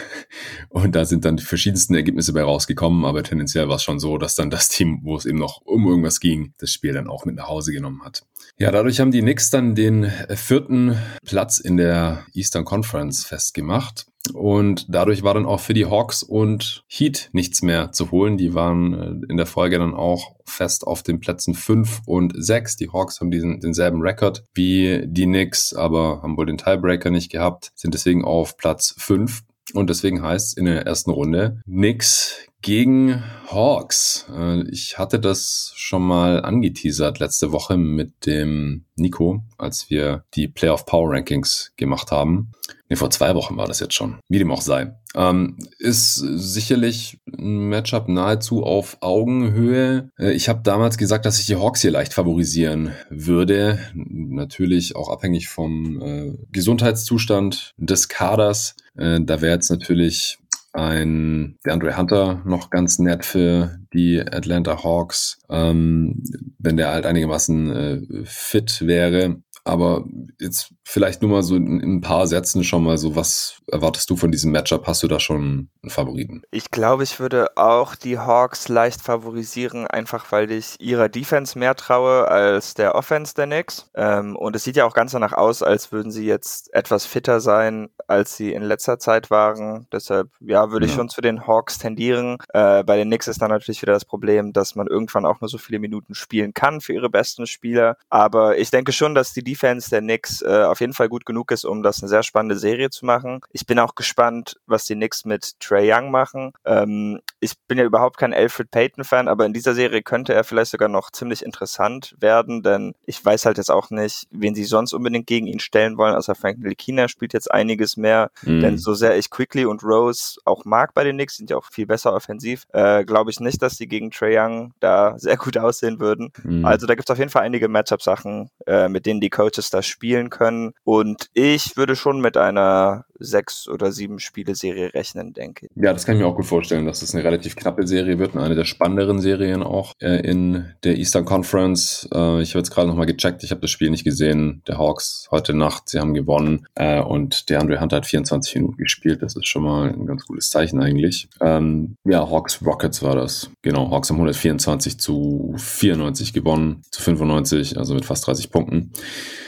Und 0.69 0.94
da 0.94 1.06
sind 1.06 1.25
dann 1.25 1.38
die 1.38 1.44
verschiedensten 1.44 1.95
Ergebnisse 1.95 2.33
bei 2.33 2.44
rausgekommen, 2.44 3.03
aber 3.03 3.24
tendenziell 3.24 3.68
war 3.68 3.77
es 3.77 3.83
schon 3.83 4.00
so, 4.00 4.19
dass 4.19 4.35
dann 4.35 4.51
das 4.51 4.69
Team, 4.69 5.00
wo 5.01 5.18
es 5.18 5.25
eben 5.25 5.39
noch 5.39 5.62
um 5.65 5.88
irgendwas 5.88 6.19
ging, 6.19 6.53
das 6.59 6.69
Spiel 6.69 6.94
dann 6.94 7.07
auch 7.07 7.25
mit 7.25 7.35
nach 7.35 7.47
Hause 7.47 7.74
genommen 7.74 8.03
hat. 8.06 8.21
Ja, 8.59 8.69
dadurch 8.69 9.00
haben 9.00 9.09
die 9.09 9.21
Knicks 9.21 9.50
dann 9.50 9.74
den 9.74 10.12
vierten 10.35 11.00
Platz 11.25 11.57
in 11.57 11.77
der 11.77 12.27
Eastern 12.35 12.63
Conference 12.63 13.25
festgemacht. 13.25 14.06
Und 14.31 14.86
dadurch 14.88 15.24
war 15.24 15.34
dann 15.34 15.46
auch 15.46 15.60
für 15.60 15.74
die 15.74 15.86
Hawks 15.86 16.24
und 16.24 16.84
Heat 16.88 17.30
nichts 17.34 17.62
mehr 17.62 17.92
zu 17.92 18.12
holen. 18.12 18.38
Die 18.38 18.54
waren 18.54 18.94
äh, 18.94 19.31
in 19.31 19.38
der 19.38 19.46
Folge 19.46 19.78
dann 19.78 19.94
auch 19.94 20.36
fest 20.46 20.88
auf 20.88 21.04
den 21.04 21.20
Plätzen 21.20 21.54
5 21.54 22.02
und 22.06 22.34
6. 22.36 22.78
Die 22.78 22.90
Hawks 22.90 23.20
haben 23.20 23.31
diesen, 23.31 23.60
denselben 23.60 24.02
Rekord 24.02 24.44
wie 24.54 25.04
die 25.06 25.25
Knicks, 25.25 25.74
aber 25.74 26.22
haben 26.22 26.38
wohl 26.38 26.46
den 26.46 26.58
Tiebreaker 26.58 27.10
nicht 27.10 27.31
gehabt, 27.31 27.72
sind 27.75 27.94
deswegen 27.94 28.24
auf 28.24 28.58
Platz 28.58 28.96
5. 28.98 29.44
Und 29.74 29.90
deswegen 29.90 30.22
heißt 30.22 30.50
es 30.50 30.54
in 30.54 30.66
der 30.66 30.86
ersten 30.86 31.12
Runde 31.12 31.62
Knicks 31.66 32.38
gegen 32.62 33.24
Hawks. 33.48 34.26
Äh, 34.34 34.64
ich 34.69 34.98
hatte 34.98 35.19
das 35.19 35.74
schon 35.76 36.02
mal 36.02 36.44
angeteasert 36.44 37.19
letzte 37.19 37.52
Woche 37.52 37.78
mit 37.78 38.26
dem 38.26 38.86
Nico, 38.96 39.44
als 39.58 39.90
wir 39.90 40.24
die 40.34 40.48
Playoff 40.48 40.86
Power 40.86 41.12
Rankings 41.12 41.74
gemacht 41.76 42.12
haben. 42.12 42.52
Nee, 42.94 42.98
vor 42.98 43.10
zwei 43.10 43.34
Wochen 43.34 43.57
war 43.57 43.66
das 43.66 43.80
jetzt 43.80 43.95
schon. 43.95 44.19
Wie 44.30 44.38
dem 44.38 44.51
auch 44.51 44.62
sei. 44.62 44.94
Ähm, 45.16 45.57
ist 45.80 46.13
sicherlich 46.13 47.19
ein 47.36 47.68
Matchup 47.68 48.07
nahezu 48.07 48.62
auf 48.62 48.98
Augenhöhe. 49.01 50.12
Äh, 50.19 50.34
ich 50.34 50.48
habe 50.48 50.62
damals 50.62 51.00
gesagt, 51.00 51.25
dass 51.25 51.40
ich 51.40 51.48
die 51.48 51.56
Hawks 51.56 51.81
hier 51.81 51.90
leicht 51.90 52.13
favorisieren 52.13 52.92
würde. 53.10 53.80
Natürlich 53.95 54.95
auch 54.95 55.10
abhängig 55.10 55.48
vom 55.48 56.01
äh, 56.04 56.38
Gesundheitszustand 56.51 57.72
des 57.78 58.10
Kaders. 58.10 58.75
Äh, 58.95 59.22
da 59.22 59.42
wäre 59.42 59.56
jetzt 59.56 59.72
natürlich 59.72 60.38
ein 60.74 61.57
DeAndre 61.66 61.98
Hunter 61.98 62.44
noch 62.45 62.69
ganz 62.69 63.00
nett 63.00 63.25
für 63.25 63.75
die 63.92 64.22
Atlanta 64.22 64.84
Hawks, 64.84 65.40
ähm, 65.50 66.22
wenn 66.60 66.78
der 66.78 66.90
halt 66.90 67.07
einigermaßen 67.07 67.72
äh, 67.72 68.01
fit 68.25 68.86
wäre. 68.86 69.42
Aber 69.66 70.06
jetzt 70.40 70.74
vielleicht 70.83 71.21
nur 71.21 71.31
mal 71.31 71.44
so 71.44 71.56
in, 71.56 71.80
in, 71.80 71.95
ein 71.95 72.01
paar 72.01 72.27
Sätzen 72.27 72.63
schon 72.63 72.83
mal 72.83 72.97
so, 72.97 73.15
was 73.15 73.62
erwartest 73.71 74.09
du 74.09 74.15
von 74.15 74.31
diesem 74.31 74.51
Matchup? 74.51 74.85
Hast 74.85 75.01
du 75.01 75.07
da 75.07 75.19
schon 75.19 75.69
einen 75.81 75.89
Favoriten? 75.89 76.44
Ich 76.51 76.71
glaube, 76.71 77.03
ich 77.03 77.19
würde 77.19 77.56
auch 77.56 77.95
die 77.95 78.19
Hawks 78.19 78.68
leicht 78.68 79.01
favorisieren, 79.01 79.88
einfach 79.88 80.31
weil 80.31 80.51
ich 80.51 80.75
ihrer 80.80 81.09
Defense 81.09 81.57
mehr 81.57 81.75
traue 81.75 82.27
als 82.27 82.74
der 82.74 82.95
Offense 82.95 83.33
der 83.33 83.45
Knicks. 83.45 83.89
Ähm, 83.95 84.35
und 84.35 84.56
es 84.56 84.63
sieht 84.63 84.75
ja 84.75 84.85
auch 84.85 84.94
ganz 84.94 85.13
danach 85.13 85.33
aus, 85.33 85.63
als 85.63 85.91
würden 85.91 86.12
sie 86.12 86.25
jetzt 86.25 86.74
etwas 86.74 87.06
fitter 87.06 87.39
sein, 87.39 87.89
als 88.07 88.35
sie 88.35 88.53
in 88.53 88.63
letzter 88.63 89.00
Zeit 89.00 89.31
waren. 89.31 89.88
Deshalb, 89.91 90.30
ja, 90.41 90.71
würde 90.71 90.85
ich 90.85 90.91
ja. 90.91 90.97
schon 90.97 91.09
zu 91.09 91.21
den 91.21 91.47
Hawks 91.47 91.77
tendieren. 91.77 92.38
Äh, 92.53 92.83
bei 92.83 92.97
den 92.97 93.07
Knicks 93.07 93.27
ist 93.27 93.41
dann 93.41 93.51
natürlich 93.51 93.81
wieder 93.81 93.94
das 93.94 94.06
Problem, 94.06 94.51
dass 94.51 94.75
man 94.75 94.88
irgendwann 94.88 95.25
auch 95.25 95.39
nur 95.39 95.50
so 95.50 95.57
viele 95.57 95.80
Minuten 95.80 96.13
spielen 96.13 96.53
kann 96.53 96.81
für 96.81 96.94
ihre 96.94 97.09
besten 97.09 97.47
Spieler. 97.47 97.97
Aber 98.09 98.57
ich 98.57 98.69
denke 98.69 98.91
schon, 98.91 99.15
dass 99.15 99.33
die 99.33 99.44
Defense 99.44 99.89
der 99.89 100.01
Knicks 100.01 100.41
äh, 100.41 100.73
auf 100.74 100.81
jeden 100.81 100.94
Fall 100.94 101.08
gut 101.08 101.25
genug 101.25 101.52
ist, 101.52 101.64
um 101.64 101.84
das 101.84 102.02
eine 102.02 102.10
sehr 102.10 102.24
spannende 102.24 102.58
Serie 102.58 102.90
zu 102.90 103.06
machen. 103.06 103.40
Ich 103.52 103.66
bin 103.66 103.80
auch 103.80 103.96
gespannt, 103.96 104.60
was 104.66 104.86
die 104.86 104.96
Knicks 104.96 105.24
mit 105.24 105.60
Trey 105.60 105.92
Young 105.92 106.12
machen. 106.12 106.52
Ähm, 106.66 107.22
ich 107.40 107.54
bin 107.68 107.78
ja 107.78 107.84
überhaupt 107.84 108.18
kein 108.18 108.34
Alfred 108.34 108.72
Payton-Fan, 108.72 109.28
aber 109.28 109.46
in 109.46 109.54
dieser 109.54 109.74
Serie 109.74 110.02
könnte 110.02 110.34
er 110.34 110.44
vielleicht 110.44 110.72
sogar 110.72 110.90
noch 110.90 111.12
ziemlich 111.12 111.44
interessant 111.44 112.16
werden, 112.19 112.64
denn 112.64 112.95
ich 113.06 113.24
weiß 113.24 113.45
halt 113.45 113.57
jetzt 113.57 113.71
auch 113.71 113.90
nicht, 113.90 114.28
wen 114.31 114.56
sie 114.56 114.64
sonst 114.64 114.94
unbedingt 114.94 115.28
gegen 115.28 115.47
ihn 115.47 115.59
stellen 115.59 115.97
wollen. 115.97 116.16
Also 116.16 116.33
Frank 116.33 116.57
Lekina 116.62 117.07
spielt 117.07 117.33
jetzt 117.33 117.52
einiges 117.52 117.97
mehr, 117.97 118.31
mhm. 118.42 118.62
denn 118.62 118.78
so 118.78 118.94
sehr 118.94 119.18
ich 119.18 119.30
Quickly 119.30 119.66
und 119.66 119.83
Rose 119.83 120.40
auch 120.45 120.66
mag 120.66 120.94
bei 120.94 121.04
den 121.04 121.18
Knicks, 121.18 121.38
sind 121.38 121.50
ja 121.50 121.57
auch 121.57 121.66
viel 121.66 121.86
besser 121.86 122.14
offensiv, 122.14 122.64
äh, 122.74 123.04
glaube 123.06 123.30
ich 123.30 123.40
nicht, 123.40 123.62
dass 123.62 123.78
sie 123.78 123.88
gegen 123.88 124.12
Trey 124.12 124.38
Young 124.38 124.74
da 124.80 125.14
sehr 125.19 125.38
gut 125.38 125.57
aussehen 125.57 126.00
würden. 126.00 126.31
Mhm. 126.44 126.66
Also 126.66 126.88
da 126.88 126.95
gibt 126.95 127.09
es 127.09 127.14
auf 127.14 127.19
jeden 127.19 127.30
Fall 127.30 127.44
einige 127.44 127.68
Matchup-Sachen, 127.68 128.50
äh, 128.66 128.88
mit 128.88 129.06
denen 129.06 129.21
die 129.21 129.30
Coaches 129.30 129.69
da 129.69 129.81
spielen 129.81 130.30
können. 130.30 130.63
Und 130.84 131.30
ich 131.34 131.76
würde 131.76 131.96
schon 131.96 132.22
mit 132.22 132.38
einer 132.38 133.06
sechs 133.20 133.68
oder 133.68 133.92
sieben 133.92 134.20
Spiele-Serie 134.20 134.94
rechnen, 134.94 135.34
denke 135.34 135.68
ich. 135.68 135.72
Ja, 135.76 135.94
das 135.94 136.06
kann 136.06 136.16
ich 136.16 136.22
mir 136.22 136.28
auch 136.28 136.36
gut 136.36 136.46
vorstellen, 136.46 136.86
dass 136.86 137.02
es 137.02 137.14
eine 137.14 137.24
relativ 137.24 137.56
knappe 137.56 137.88
Serie 137.88 138.20
wird 138.20 138.36
und 138.36 138.42
eine 138.42 138.56
der 138.56 138.66
spannenderen 138.66 139.22
Serien 139.22 139.64
auch 139.64 139.94
äh, 140.00 140.22
in 140.28 140.74
der 140.84 140.98
Eastern 140.98 141.26
Conference. 141.26 142.08
Äh, 142.14 142.42
ich 142.42 142.52
habe 142.52 142.60
jetzt 142.60 142.72
gerade 142.72 142.88
nochmal 142.88 143.06
gecheckt, 143.06 143.44
ich 143.44 143.52
habe 143.52 143.62
das 143.62 143.72
Spiel 143.72 143.90
nicht 143.90 144.04
gesehen. 144.04 144.62
Der 144.68 144.78
Hawks 144.78 145.28
heute 145.32 145.54
Nacht, 145.54 145.90
sie 145.90 146.00
haben 146.00 146.14
gewonnen 146.14 146.68
äh, 146.76 147.02
und 147.02 147.50
der 147.50 147.62
Andre 147.62 147.80
Hunter 147.80 147.98
hat 147.98 148.06
24 148.06 148.56
Minuten 148.56 148.78
gespielt. 148.78 149.22
Das 149.22 149.36
ist 149.36 149.48
schon 149.48 149.64
mal 149.64 149.90
ein 149.90 150.06
ganz 150.06 150.26
gutes 150.26 150.50
Zeichen 150.50 150.82
eigentlich. 150.82 151.28
Ähm, 151.42 151.96
ja, 152.04 152.30
Hawks 152.30 152.60
Rockets 152.66 153.04
war 153.04 153.16
das. 153.16 153.50
Genau, 153.62 153.92
Hawks 153.92 154.10
haben 154.10 154.18
124 154.18 155.00
zu 155.00 155.54
94 155.58 156.34
gewonnen, 156.34 156.82
zu 156.92 157.02
95, 157.02 157.78
also 157.78 157.94
mit 157.94 158.06
fast 158.06 158.28
30 158.28 158.52
Punkten. 158.52 158.92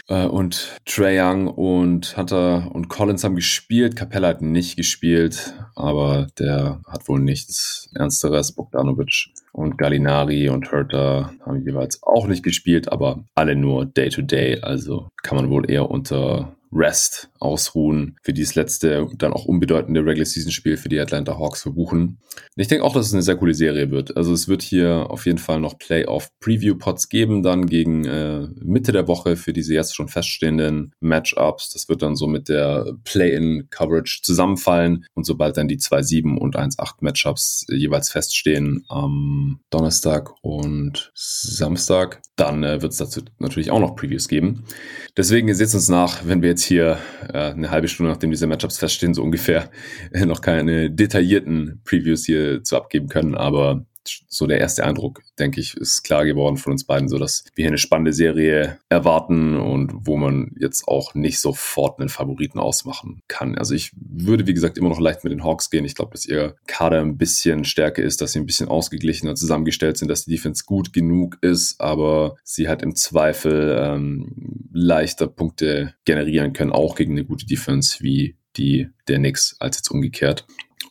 Äh, 0.07 0.25
und 0.25 0.79
Trae 0.85 1.19
Young 1.19 1.47
und 1.47 2.15
Hunter 2.17 2.69
und 2.73 2.89
Collins 2.89 3.23
haben 3.23 3.35
gespielt. 3.35 3.54
Capella 3.95 4.29
hat 4.29 4.41
nicht 4.41 4.77
gespielt, 4.77 5.53
aber 5.75 6.27
der 6.39 6.81
hat 6.87 7.07
wohl 7.07 7.19
nichts 7.19 7.89
Ernsteres. 7.93 8.53
Bogdanovic 8.53 9.27
und 9.51 9.77
Gallinari 9.77 10.49
und 10.49 10.71
Hertha 10.71 11.31
haben 11.45 11.61
jeweils 11.63 12.01
auch 12.03 12.27
nicht 12.27 12.43
gespielt, 12.43 12.91
aber 12.91 13.23
alle 13.35 13.55
nur 13.55 13.85
Day-to-Day. 13.85 14.55
-Day, 14.55 14.61
also 14.61 15.09
kann 15.23 15.37
man 15.37 15.49
wohl 15.49 15.69
eher 15.69 15.89
unter 15.89 16.54
Rest 16.71 17.29
ausruhen, 17.39 18.17
für 18.21 18.33
dieses 18.33 18.55
letzte, 18.55 19.07
dann 19.17 19.33
auch 19.33 19.45
unbedeutende 19.45 20.01
Regular 20.01 20.25
Season 20.25 20.51
Spiel 20.51 20.77
für 20.77 20.89
die 20.89 20.99
Atlanta 20.99 21.37
Hawks 21.37 21.61
verbuchen. 21.61 22.19
Ich 22.55 22.67
denke 22.67 22.83
auch, 22.83 22.93
dass 22.93 23.07
es 23.07 23.13
eine 23.13 23.21
sehr 23.21 23.37
coole 23.37 23.53
Serie 23.53 23.91
wird. 23.91 24.15
Also 24.17 24.33
es 24.33 24.47
wird 24.47 24.61
hier 24.61 25.07
auf 25.09 25.25
jeden 25.25 25.37
Fall 25.37 25.59
noch 25.59 25.77
Playoff 25.77 26.29
Preview 26.39 26.75
Pots 26.75 27.09
geben, 27.09 27.43
dann 27.43 27.67
gegen 27.67 28.05
äh, 28.05 28.47
Mitte 28.61 28.91
der 28.91 29.07
Woche 29.07 29.35
für 29.35 29.53
diese 29.53 29.73
jetzt 29.73 29.95
schon 29.95 30.07
feststehenden 30.07 30.93
Matchups. 30.99 31.69
Das 31.71 31.89
wird 31.89 32.01
dann 32.01 32.15
so 32.15 32.27
mit 32.27 32.49
der 32.49 32.93
Play-in 33.03 33.67
Coverage 33.69 34.21
zusammenfallen 34.23 35.05
und 35.13 35.25
sobald 35.25 35.57
dann 35.57 35.67
die 35.67 35.77
2-7 35.77 36.37
und 36.37 36.57
1-8 36.57 36.95
Matchups 37.01 37.65
jeweils 37.69 38.09
feststehen 38.09 38.85
am 38.89 39.59
Donnerstag 39.69 40.31
und 40.41 41.11
Samstag, 41.13 42.21
dann 42.35 42.63
äh, 42.63 42.81
wird 42.81 42.91
es 42.91 42.97
dazu 42.97 43.21
natürlich 43.39 43.71
auch 43.71 43.79
noch 43.79 43.95
Previews 43.95 44.27
geben. 44.27 44.63
Deswegen 45.15 45.53
seht 45.53 45.73
uns 45.73 45.89
nach, 45.89 46.25
wenn 46.25 46.41
wir 46.41 46.49
jetzt 46.49 46.63
hier 46.63 46.97
äh, 47.33 47.51
eine 47.51 47.71
halbe 47.71 47.87
Stunde, 47.87 48.11
nachdem 48.11 48.31
diese 48.31 48.47
Matchups 48.47 48.77
feststehen, 48.77 49.13
so 49.13 49.23
ungefähr 49.23 49.69
äh, 50.11 50.25
noch 50.25 50.41
keine 50.41 50.91
detaillierten 50.91 51.81
Previews 51.85 52.25
hier 52.25 52.63
zu 52.63 52.75
abgeben 52.75 53.07
können, 53.07 53.35
aber 53.35 53.85
so 54.27 54.47
der 54.47 54.59
erste 54.59 54.85
Eindruck, 54.85 55.21
denke 55.39 55.59
ich, 55.59 55.75
ist 55.75 56.03
klar 56.03 56.25
geworden 56.25 56.57
von 56.57 56.71
uns 56.71 56.83
beiden, 56.83 57.09
so 57.09 57.17
dass 57.17 57.45
wir 57.55 57.63
hier 57.63 57.69
eine 57.69 57.77
spannende 57.77 58.13
Serie 58.13 58.79
erwarten 58.89 59.57
und 59.57 59.91
wo 59.93 60.17
man 60.17 60.55
jetzt 60.59 60.87
auch 60.87 61.13
nicht 61.15 61.39
sofort 61.39 61.99
einen 61.99 62.09
Favoriten 62.09 62.59
ausmachen 62.59 63.21
kann. 63.27 63.57
Also 63.57 63.73
ich 63.73 63.91
würde, 63.95 64.47
wie 64.47 64.53
gesagt, 64.53 64.77
immer 64.77 64.89
noch 64.89 64.99
leicht 64.99 65.23
mit 65.23 65.33
den 65.33 65.43
Hawks 65.43 65.69
gehen. 65.69 65.85
Ich 65.85 65.95
glaube, 65.95 66.11
dass 66.11 66.25
ihr 66.25 66.55
Kader 66.67 67.01
ein 67.01 67.17
bisschen 67.17 67.65
stärker 67.65 68.03
ist, 68.03 68.21
dass 68.21 68.33
sie 68.33 68.39
ein 68.39 68.45
bisschen 68.45 68.67
ausgeglichener 68.67 69.35
zusammengestellt 69.35 69.97
sind, 69.97 70.09
dass 70.09 70.25
die 70.25 70.31
Defense 70.31 70.63
gut 70.65 70.93
genug 70.93 71.37
ist, 71.41 71.79
aber 71.79 72.35
sie 72.43 72.67
halt 72.67 72.81
im 72.81 72.95
Zweifel 72.95 73.77
ähm, 73.79 74.69
leichter 74.71 75.27
Punkte 75.27 75.93
generieren 76.05 76.53
können, 76.53 76.71
auch 76.71 76.95
gegen 76.95 77.13
eine 77.13 77.25
gute 77.25 77.45
Defense 77.45 77.97
wie 78.01 78.37
die 78.57 78.89
der 79.07 79.17
Knicks 79.17 79.55
als 79.59 79.77
jetzt 79.77 79.91
umgekehrt. 79.91 80.45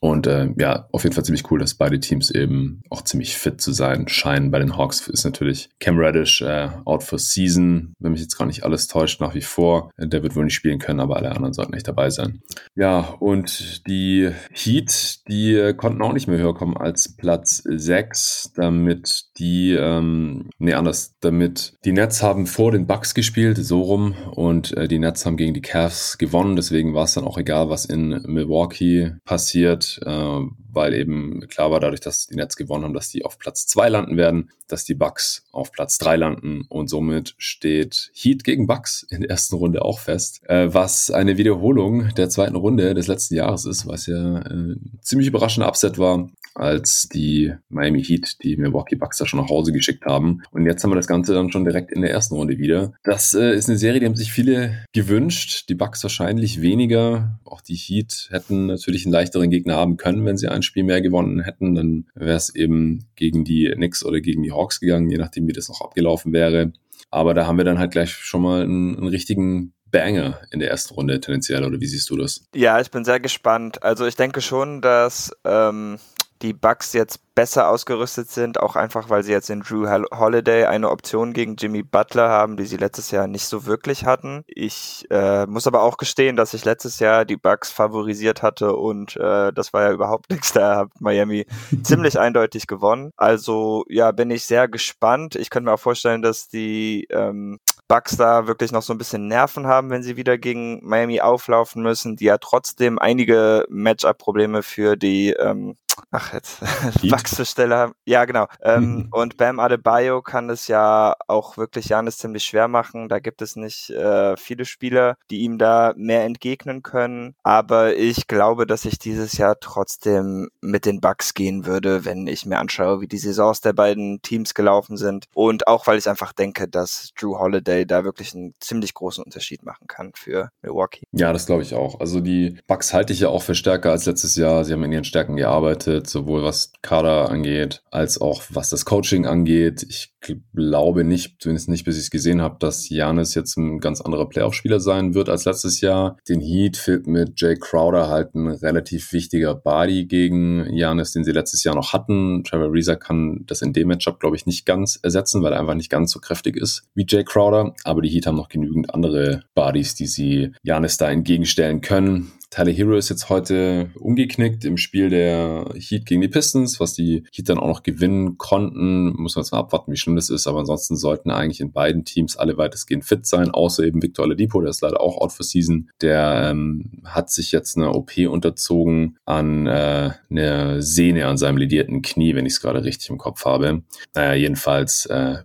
Und 0.05 0.27
äh, 0.27 0.51
ja, 0.59 0.87
auf 0.93 1.05
jeden 1.05 1.15
Fall 1.15 1.25
ziemlich 1.25 1.51
cool, 1.51 1.59
dass 1.59 1.77
beide 1.77 1.99
Teams 1.99 2.31
eben 2.31 2.83
auch 2.91 3.01
ziemlich 3.01 3.39
fit 3.39 3.59
zu 3.63 3.73
sein 3.73 4.07
scheinen. 4.07 4.51
Bei 4.51 4.59
den 4.59 4.77
Hawks 4.77 5.09
ist 5.09 5.25
natürlich 5.25 5.71
Cam 5.81 5.97
Reddish 5.97 6.43
äh, 6.43 6.69
out 6.85 7.03
for 7.03 7.19
season, 7.19 7.95
wenn 8.01 8.13
mich 8.13 8.21
jetzt 8.21 8.37
gar 8.37 8.45
nicht 8.45 8.65
alles 8.65 8.87
täuscht, 8.87 9.23
nach 9.23 9.35
wie 9.35 9.41
vor. 9.41 9.91
Der 9.97 10.23
wird 10.23 10.37
wohl 10.37 10.45
nicht 10.45 10.53
spielen 10.53 10.79
können, 10.79 11.01
aber 11.01 11.17
alle 11.17 11.31
anderen 11.33 11.55
sollten 11.55 11.73
nicht 11.73 11.89
dabei 11.89 12.11
sein. 12.11 12.43
Ja, 12.75 13.15
und 13.19 13.87
die 13.87 14.31
Heat, 14.53 15.27
die 15.27 15.55
äh, 15.55 15.73
konnten 15.73 16.03
auch 16.03 16.13
nicht 16.13 16.29
mehr 16.29 16.37
höher 16.37 16.55
kommen 16.55 16.77
als 16.77 17.17
Platz 17.17 17.63
6, 17.65 18.53
damit 18.57 19.29
die, 19.39 19.73
ähm, 19.73 20.51
nee, 20.59 20.75
anders, 20.75 21.17
damit 21.21 21.75
die 21.85 21.93
Nets 21.93 22.23
haben 22.23 22.47
vor 22.47 22.73
den 22.73 22.87
Bucks 22.87 23.15
gespielt, 23.15 23.59
so 23.59 23.83
rum, 23.83 24.15
und 24.33 24.77
äh, 24.77 24.89
die 24.89 24.99
Nets 24.99 25.27
haben 25.27 25.37
gegen 25.37 25.55
die 25.55 25.63
Cavs 25.63 26.19
gewonnen, 26.19 26.57
deswegen 26.57 26.95
war 26.95 27.05
es 27.05 27.15
dann 27.15 27.25
auch 27.25 27.39
egal, 27.39 27.69
was 27.69 27.85
in 27.85 28.09
Milwaukee 28.27 29.13
passiert. 29.25 30.01
Äh, 30.05 30.41
weil 30.75 30.95
eben 30.95 31.47
klar 31.49 31.71
war, 31.71 31.81
dadurch, 31.81 32.01
dass 32.01 32.27
die 32.27 32.37
Nets 32.37 32.57
gewonnen 32.57 32.85
haben, 32.85 32.95
dass 32.95 33.11
die 33.11 33.25
auf 33.25 33.39
Platz 33.39 33.67
zwei 33.67 33.89
landen 33.89 34.17
werden, 34.17 34.51
dass 34.69 34.85
die 34.85 34.95
Bucks 34.95 35.47
auf 35.53 35.73
Platz 35.73 35.99
drei 35.99 36.17
landen 36.17 36.65
und 36.69 36.89
somit 36.89 37.35
steht 37.39 38.11
Heat 38.15 38.45
gegen 38.45 38.67
Bucks 38.67 39.07
in 39.11 39.21
der 39.21 39.31
ersten 39.31 39.57
Runde 39.57 39.85
auch 39.85 39.99
fest, 39.99 40.41
äh, 40.49 40.73
was 40.73 41.11
eine 41.11 41.37
Wiederholung 41.37 42.09
der 42.17 42.29
zweiten 42.29 42.57
Runde 42.57 42.95
des 42.95 43.07
letzten 43.07 43.35
Jahres 43.35 43.67
ist, 43.67 43.87
was 43.87 44.07
ja 44.07 44.41
äh, 44.41 44.77
ziemlich 45.03 45.29
überraschender 45.29 45.69
Upset 45.69 45.99
war, 45.99 46.31
als 46.55 47.09
die 47.09 47.53
Miami 47.69 48.03
Heat 48.03 48.43
die 48.43 48.57
Milwaukee 48.57 48.97
Bucks 48.97 49.19
da 49.19 49.27
schon 49.27 49.41
nach 49.41 49.49
Hause 49.49 49.73
geschickt 49.73 50.07
haben. 50.07 50.43
Und 50.53 50.67
jetzt 50.67 50.83
haben 50.83 50.91
wir 50.91 50.97
das 50.97 51.09
Ganze 51.09 51.35
dann 51.35 51.51
schon 51.51 51.65
direkt 51.65 51.91
in 51.93 52.01
der 52.01 52.11
ersten 52.11 52.35
Runde 52.35 52.59
wieder. 52.59 52.93
Das 53.03 53.35
äh, 53.35 53.55
ist 53.55 53.69
eine 53.69 53.79
Serie, 53.79 54.01
die 54.01 54.07
haben 54.07 54.15
sich 54.15 54.33
viele 54.33 54.85
gewünscht, 54.93 55.69
die 55.69 55.75
Bucks 55.75 56.03
wahrscheinlich 56.03 56.63
weniger. 56.63 57.41
Auch 57.45 57.61
die 57.61 57.75
Heat 57.75 58.29
hätten 58.31 58.67
natürlich 58.67 59.05
einen 59.05 59.13
leichteren 59.13 59.51
Gegner 59.51 59.75
haben 59.75 59.97
können, 59.97 60.25
wenn 60.25 60.37
sie 60.37 60.49
ein 60.49 60.63
Spiel 60.65 60.85
mehr 60.85 61.01
gewonnen 61.01 61.41
hätten. 61.41 61.75
Dann 61.75 62.07
wäre 62.15 62.37
es 62.37 62.55
eben 62.55 63.07
gegen 63.17 63.45
die 63.45 63.71
Knicks 63.75 64.05
oder 64.05 64.21
gegen 64.21 64.43
die 64.43 64.53
Hawks 64.53 64.81
gegangen, 64.81 65.11
je 65.11 65.19
nachdem, 65.19 65.47
wie 65.47 65.53
das 65.53 65.69
noch 65.69 65.81
abgelaufen 65.81 66.33
wäre. 66.33 66.73
Aber 67.11 67.35
da 67.35 67.47
haben 67.47 67.59
wir 67.59 67.65
dann 67.65 67.79
halt 67.79 67.93
gleich 67.93 68.11
schon 68.11 68.43
mal 68.43 68.63
einen, 68.63 68.97
einen 68.97 69.09
richtigen 69.09 69.73
Banger 69.91 70.41
in 70.51 70.59
der 70.59 70.71
ersten 70.71 70.95
Runde 70.95 71.21
tendenziell, 71.21 71.65
oder 71.65 71.81
wie 71.81 71.87
siehst 71.87 72.11
du 72.11 72.17
das? 72.17 72.49
Ja, 72.55 72.81
ich 72.81 72.91
bin 72.91 73.05
sehr 73.05 73.21
gespannt. 73.21 73.85
Also 73.85 74.07
ich 74.07 74.17
denke 74.17 74.41
schon, 74.41 74.81
dass 74.81 75.31
ähm, 75.45 75.99
die 76.45 76.53
Bucks 76.53 76.93
jetzt 76.93 77.21
besser 77.35 77.69
ausgerüstet 77.69 78.31
sind, 78.31 78.61
auch 78.61 78.77
einfach, 78.77 79.09
weil 79.09 79.25
sie 79.25 79.33
jetzt 79.33 79.49
in 79.49 79.61
Drew 79.61 79.89
Holiday 79.89 80.67
eine 80.67 80.91
Option 80.91 81.33
gegen 81.33 81.57
Jimmy 81.57 81.83
Butler 81.83 82.29
haben, 82.29 82.59
die 82.59 82.67
sie 82.67 82.77
letztes 82.77 83.11
Jahr 83.11 83.27
nicht 83.27 83.47
so 83.47 83.65
wirklich 83.65 84.05
hatten. 84.05 84.45
Ich 84.47 85.07
äh, 85.11 85.47
muss 85.47 85.67
aber 85.67 85.83
auch 85.83 85.97
gestehen, 85.97 86.37
dass 86.37 86.53
ich 86.53 86.67
letztes 86.67 87.01
Jahr 87.01 87.25
die 87.25 87.39
Bucks 87.39 87.71
favorisiert 87.71 88.43
hatte 88.43 88.77
und 88.77 89.17
äh, 89.17 89.53
das 89.53 89.73
war 89.73 89.85
ja 89.85 89.93
überhaupt 89.93 90.31
nichts. 90.31 90.53
Da 90.53 90.77
hat 90.77 91.01
Miami 91.01 91.47
ziemlich 91.83 92.19
eindeutig 92.19 92.67
gewonnen. 92.67 93.11
Also 93.17 93.85
ja, 93.89 94.13
bin 94.13 94.31
ich 94.31 94.45
sehr 94.45 94.69
gespannt. 94.69 95.35
Ich 95.35 95.49
könnte 95.49 95.71
mir 95.71 95.75
auch 95.75 95.81
vorstellen, 95.81 96.21
dass 96.21 96.49
die 96.49 97.07
ähm, 97.11 97.59
Bucks 97.89 98.17
da 98.17 98.47
wirklich 98.47 98.71
noch 98.71 98.83
so 98.83 98.93
ein 98.95 98.99
bisschen 98.99 99.29
Nerven 99.29 99.67
haben, 99.67 99.91
wenn 99.91 100.03
sie 100.03 100.17
wieder 100.17 100.39
gegen 100.39 100.81
Miami 100.87 101.21
auflaufen 101.21 101.83
müssen, 101.83 102.17
die 102.17 102.27
ja 102.27 102.39
trotzdem 102.39 102.99
einige 102.99 103.67
Matchup-Probleme 103.69 104.63
für 104.63 104.97
die 104.97 105.31
ähm, 105.31 105.77
ach 106.11 106.33
jetzt, 106.33 106.61
Wachsstelle 107.11 107.77
haben. 107.77 107.95
Ja, 108.05 108.25
genau. 108.25 108.47
Ähm, 108.63 108.95
mhm. 108.95 109.09
Und 109.13 109.37
Bam 109.37 109.61
Adebayo 109.61 110.23
kann 110.23 110.51
es 110.51 110.69
ja 110.69 111.15
auch 111.29 111.57
wirklich 111.57 111.87
Janis 111.87 112.19
ziemlich 112.19 112.45
schwer 112.45 112.69
machen. 112.69 113.09
Da 113.09 113.19
gibt 113.19 113.43
es 113.43 113.57
nicht 113.57 113.91
äh, 113.91 114.37
viele 114.37 114.65
Spieler, 114.65 115.17
die 115.31 115.41
ihm 115.41 115.59
da 115.59 115.93
mehr 115.97 116.25
entgegnen 116.25 116.83
können. 116.83 117.35
Aber 117.43 117.97
ich 117.97 118.27
glaube, 118.27 118.67
dass 118.67 118.85
ich 118.85 118.99
dieses 118.99 119.37
Jahr 119.39 119.59
trotzdem 119.61 120.49
mit 120.61 120.87
den 120.87 121.01
Bucks 121.01 121.35
gehen 121.35 121.67
würde, 121.67 122.05
wenn 122.05 122.27
ich 122.27 122.47
mir 122.47 122.59
anschaue, 122.59 123.01
wie 123.01 123.09
die 123.09 123.19
Saisons 123.19 123.61
der 123.61 123.73
beiden 123.73 124.23
Teams 124.23 124.55
gelaufen 124.55 124.97
sind. 124.97 125.27
Und 125.35 125.67
auch, 125.67 125.87
weil 125.87 125.99
ich 125.99 126.09
einfach 126.09 126.33
denke, 126.33 126.69
dass 126.69 127.11
Drew 127.19 127.39
Holiday 127.39 127.87
da 127.87 128.05
wirklich 128.05 128.35
einen 128.35 128.55
ziemlich 128.61 128.95
großen 128.95 129.25
Unterschied 129.25 129.65
machen 129.65 129.87
kann 129.87 130.13
für 130.15 130.51
Milwaukee. 130.63 131.07
Ja, 131.13 131.33
das 131.33 131.47
glaube 131.47 131.63
ich 131.63 131.75
auch. 131.75 132.01
Also 132.01 132.21
die 132.21 132.59
Bucks 132.67 132.93
halte 132.93 133.13
ich 133.13 133.21
ja 133.21 133.29
auch 133.29 133.43
für 133.43 133.55
stärker 133.55 133.91
als 133.91 134.07
letztes 134.07 134.37
Jahr. 134.37 134.65
Sie 134.65 134.73
haben 134.73 134.85
in 134.85 134.93
ihren 134.93 135.05
Stärken 135.05 135.37
gearbeitet, 135.37 135.84
sowohl 136.05 136.43
was 136.43 136.73
Kader 136.83 137.31
angeht, 137.31 137.83
als 137.91 138.21
auch 138.21 138.43
was 138.51 138.71
das 138.71 138.85
Coaching 138.85 139.27
angeht. 139.27 139.85
Ich 139.89 140.15
glaube 140.55 141.05
nicht, 141.05 141.41
zumindest 141.41 141.69
nicht, 141.69 141.85
bis 141.85 141.97
ich 141.97 142.05
es 142.05 142.11
gesehen 142.11 142.41
habe, 142.41 142.57
dass 142.59 142.89
Janis 142.89 143.35
jetzt 143.35 143.57
ein 143.57 143.79
ganz 143.79 144.01
anderer 144.01 144.29
Playoff-Spieler 144.29 144.81
sein 144.81 145.15
wird 145.15 145.29
als 145.29 145.45
letztes 145.45 145.81
Jahr. 145.81 146.17
Den 146.29 146.41
Heat 146.41 146.77
fehlt 146.77 147.07
mit 147.07 147.41
Jay 147.41 147.57
Crowder 147.57 148.09
halt 148.09 148.35
ein 148.35 148.49
relativ 148.49 149.13
wichtiger 149.13 149.55
Body 149.55 150.07
gegen 150.07 150.73
Janis, 150.75 151.13
den 151.13 151.25
sie 151.25 151.33
letztes 151.33 151.65
Jahr 151.65 151.75
noch 151.75 151.93
hatten. 151.93 152.43
Trevor 152.45 152.73
Reeser 152.73 152.97
kann 152.97 153.45
das 153.47 153.63
in 153.63 153.73
dem 153.73 153.89
Matchup, 153.89 154.21
glaube 154.21 154.37
ich, 154.37 154.47
nicht 154.47 154.65
ganz 154.67 154.99
ersetzen, 155.03 155.43
weil 155.43 155.53
er 155.53 155.61
einfach 155.61 155.75
nicht 155.75 155.91
ganz 155.91 156.11
so 156.11 156.21
kräftig 156.21 156.57
ist 156.57 156.85
wie 156.95 157.07
Jay 157.09 157.25
Crowder. 157.25 157.75
Aber 157.85 158.03
die 158.03 158.09
Heat 158.09 158.27
haben 158.27 158.37
noch 158.37 158.49
genügend 158.49 158.95
andere 158.95 159.43
Bodies, 159.55 159.95
die 159.95 160.07
sie 160.07 160.53
Janis 160.63 160.97
da 160.97 161.11
entgegenstellen 161.11 161.81
können. 161.81 162.33
Tyler 162.55 162.71
Hero 162.71 162.95
ist 162.95 163.09
jetzt 163.09 163.31
heute 163.31 163.91
umgeknickt 163.99 164.65
im 164.65 164.77
Spiel 164.77 165.11
der 165.11 165.75
Heat 165.75 166.07
gegen 166.07 166.21
die 166.21 166.29
Pistons, 166.29 166.79
was 166.79 166.95
die 166.95 167.25
Heat 167.33 167.49
dann 167.49 167.59
auch 167.59 167.67
noch 167.67 167.83
gewinnen 167.83 168.39
konnten. 168.39 169.13
Muss 169.21 169.35
man 169.35 169.43
jetzt 169.43 169.51
mal 169.51 169.59
abwarten, 169.59 169.91
wie 169.91 169.97
schlimm 169.97 170.15
das 170.15 170.31
ist, 170.31 170.47
aber 170.47 170.61
ansonsten 170.61 170.97
sollten 170.97 171.33
eigentlich 171.33 171.61
in 171.61 171.73
beiden 171.73 172.05
Teams 172.05 172.37
alle 172.37 172.57
weitestgehend 172.57 173.05
fit 173.05 173.27
sein, 173.27 173.51
außer 173.51 173.83
eben 173.83 174.01
Victor 174.01 174.25
Oladipo, 174.25 174.61
der 174.61 174.71
ist 174.71 174.83
leider 174.83 175.01
auch 175.01 175.21
out 175.21 175.33
for 175.33 175.45
season. 175.45 175.91
Der 176.01 176.51
ähm, 176.51 177.03
hat 177.05 177.29
sich 177.29 177.51
jetzt 177.51 177.77
eine 177.77 177.93
OP 177.93 178.17
unterzogen 178.19 179.17
an 179.25 179.67
äh, 179.67 180.13
eine 180.31 180.81
Sehne 180.81 181.27
an 181.27 181.37
seinem 181.37 181.57
ledierten 181.57 182.03
Knie, 182.03 182.37
wenn 182.37 182.47
ich 182.47 182.53
es 182.53 182.61
gerade 182.61 182.85
richtig 182.85 183.11
im 183.11 183.19
Kopf 183.19 183.45
habe. 183.47 183.83
Naja, 184.15 184.35
jedenfalls 184.35 185.07
äh, 185.07 185.39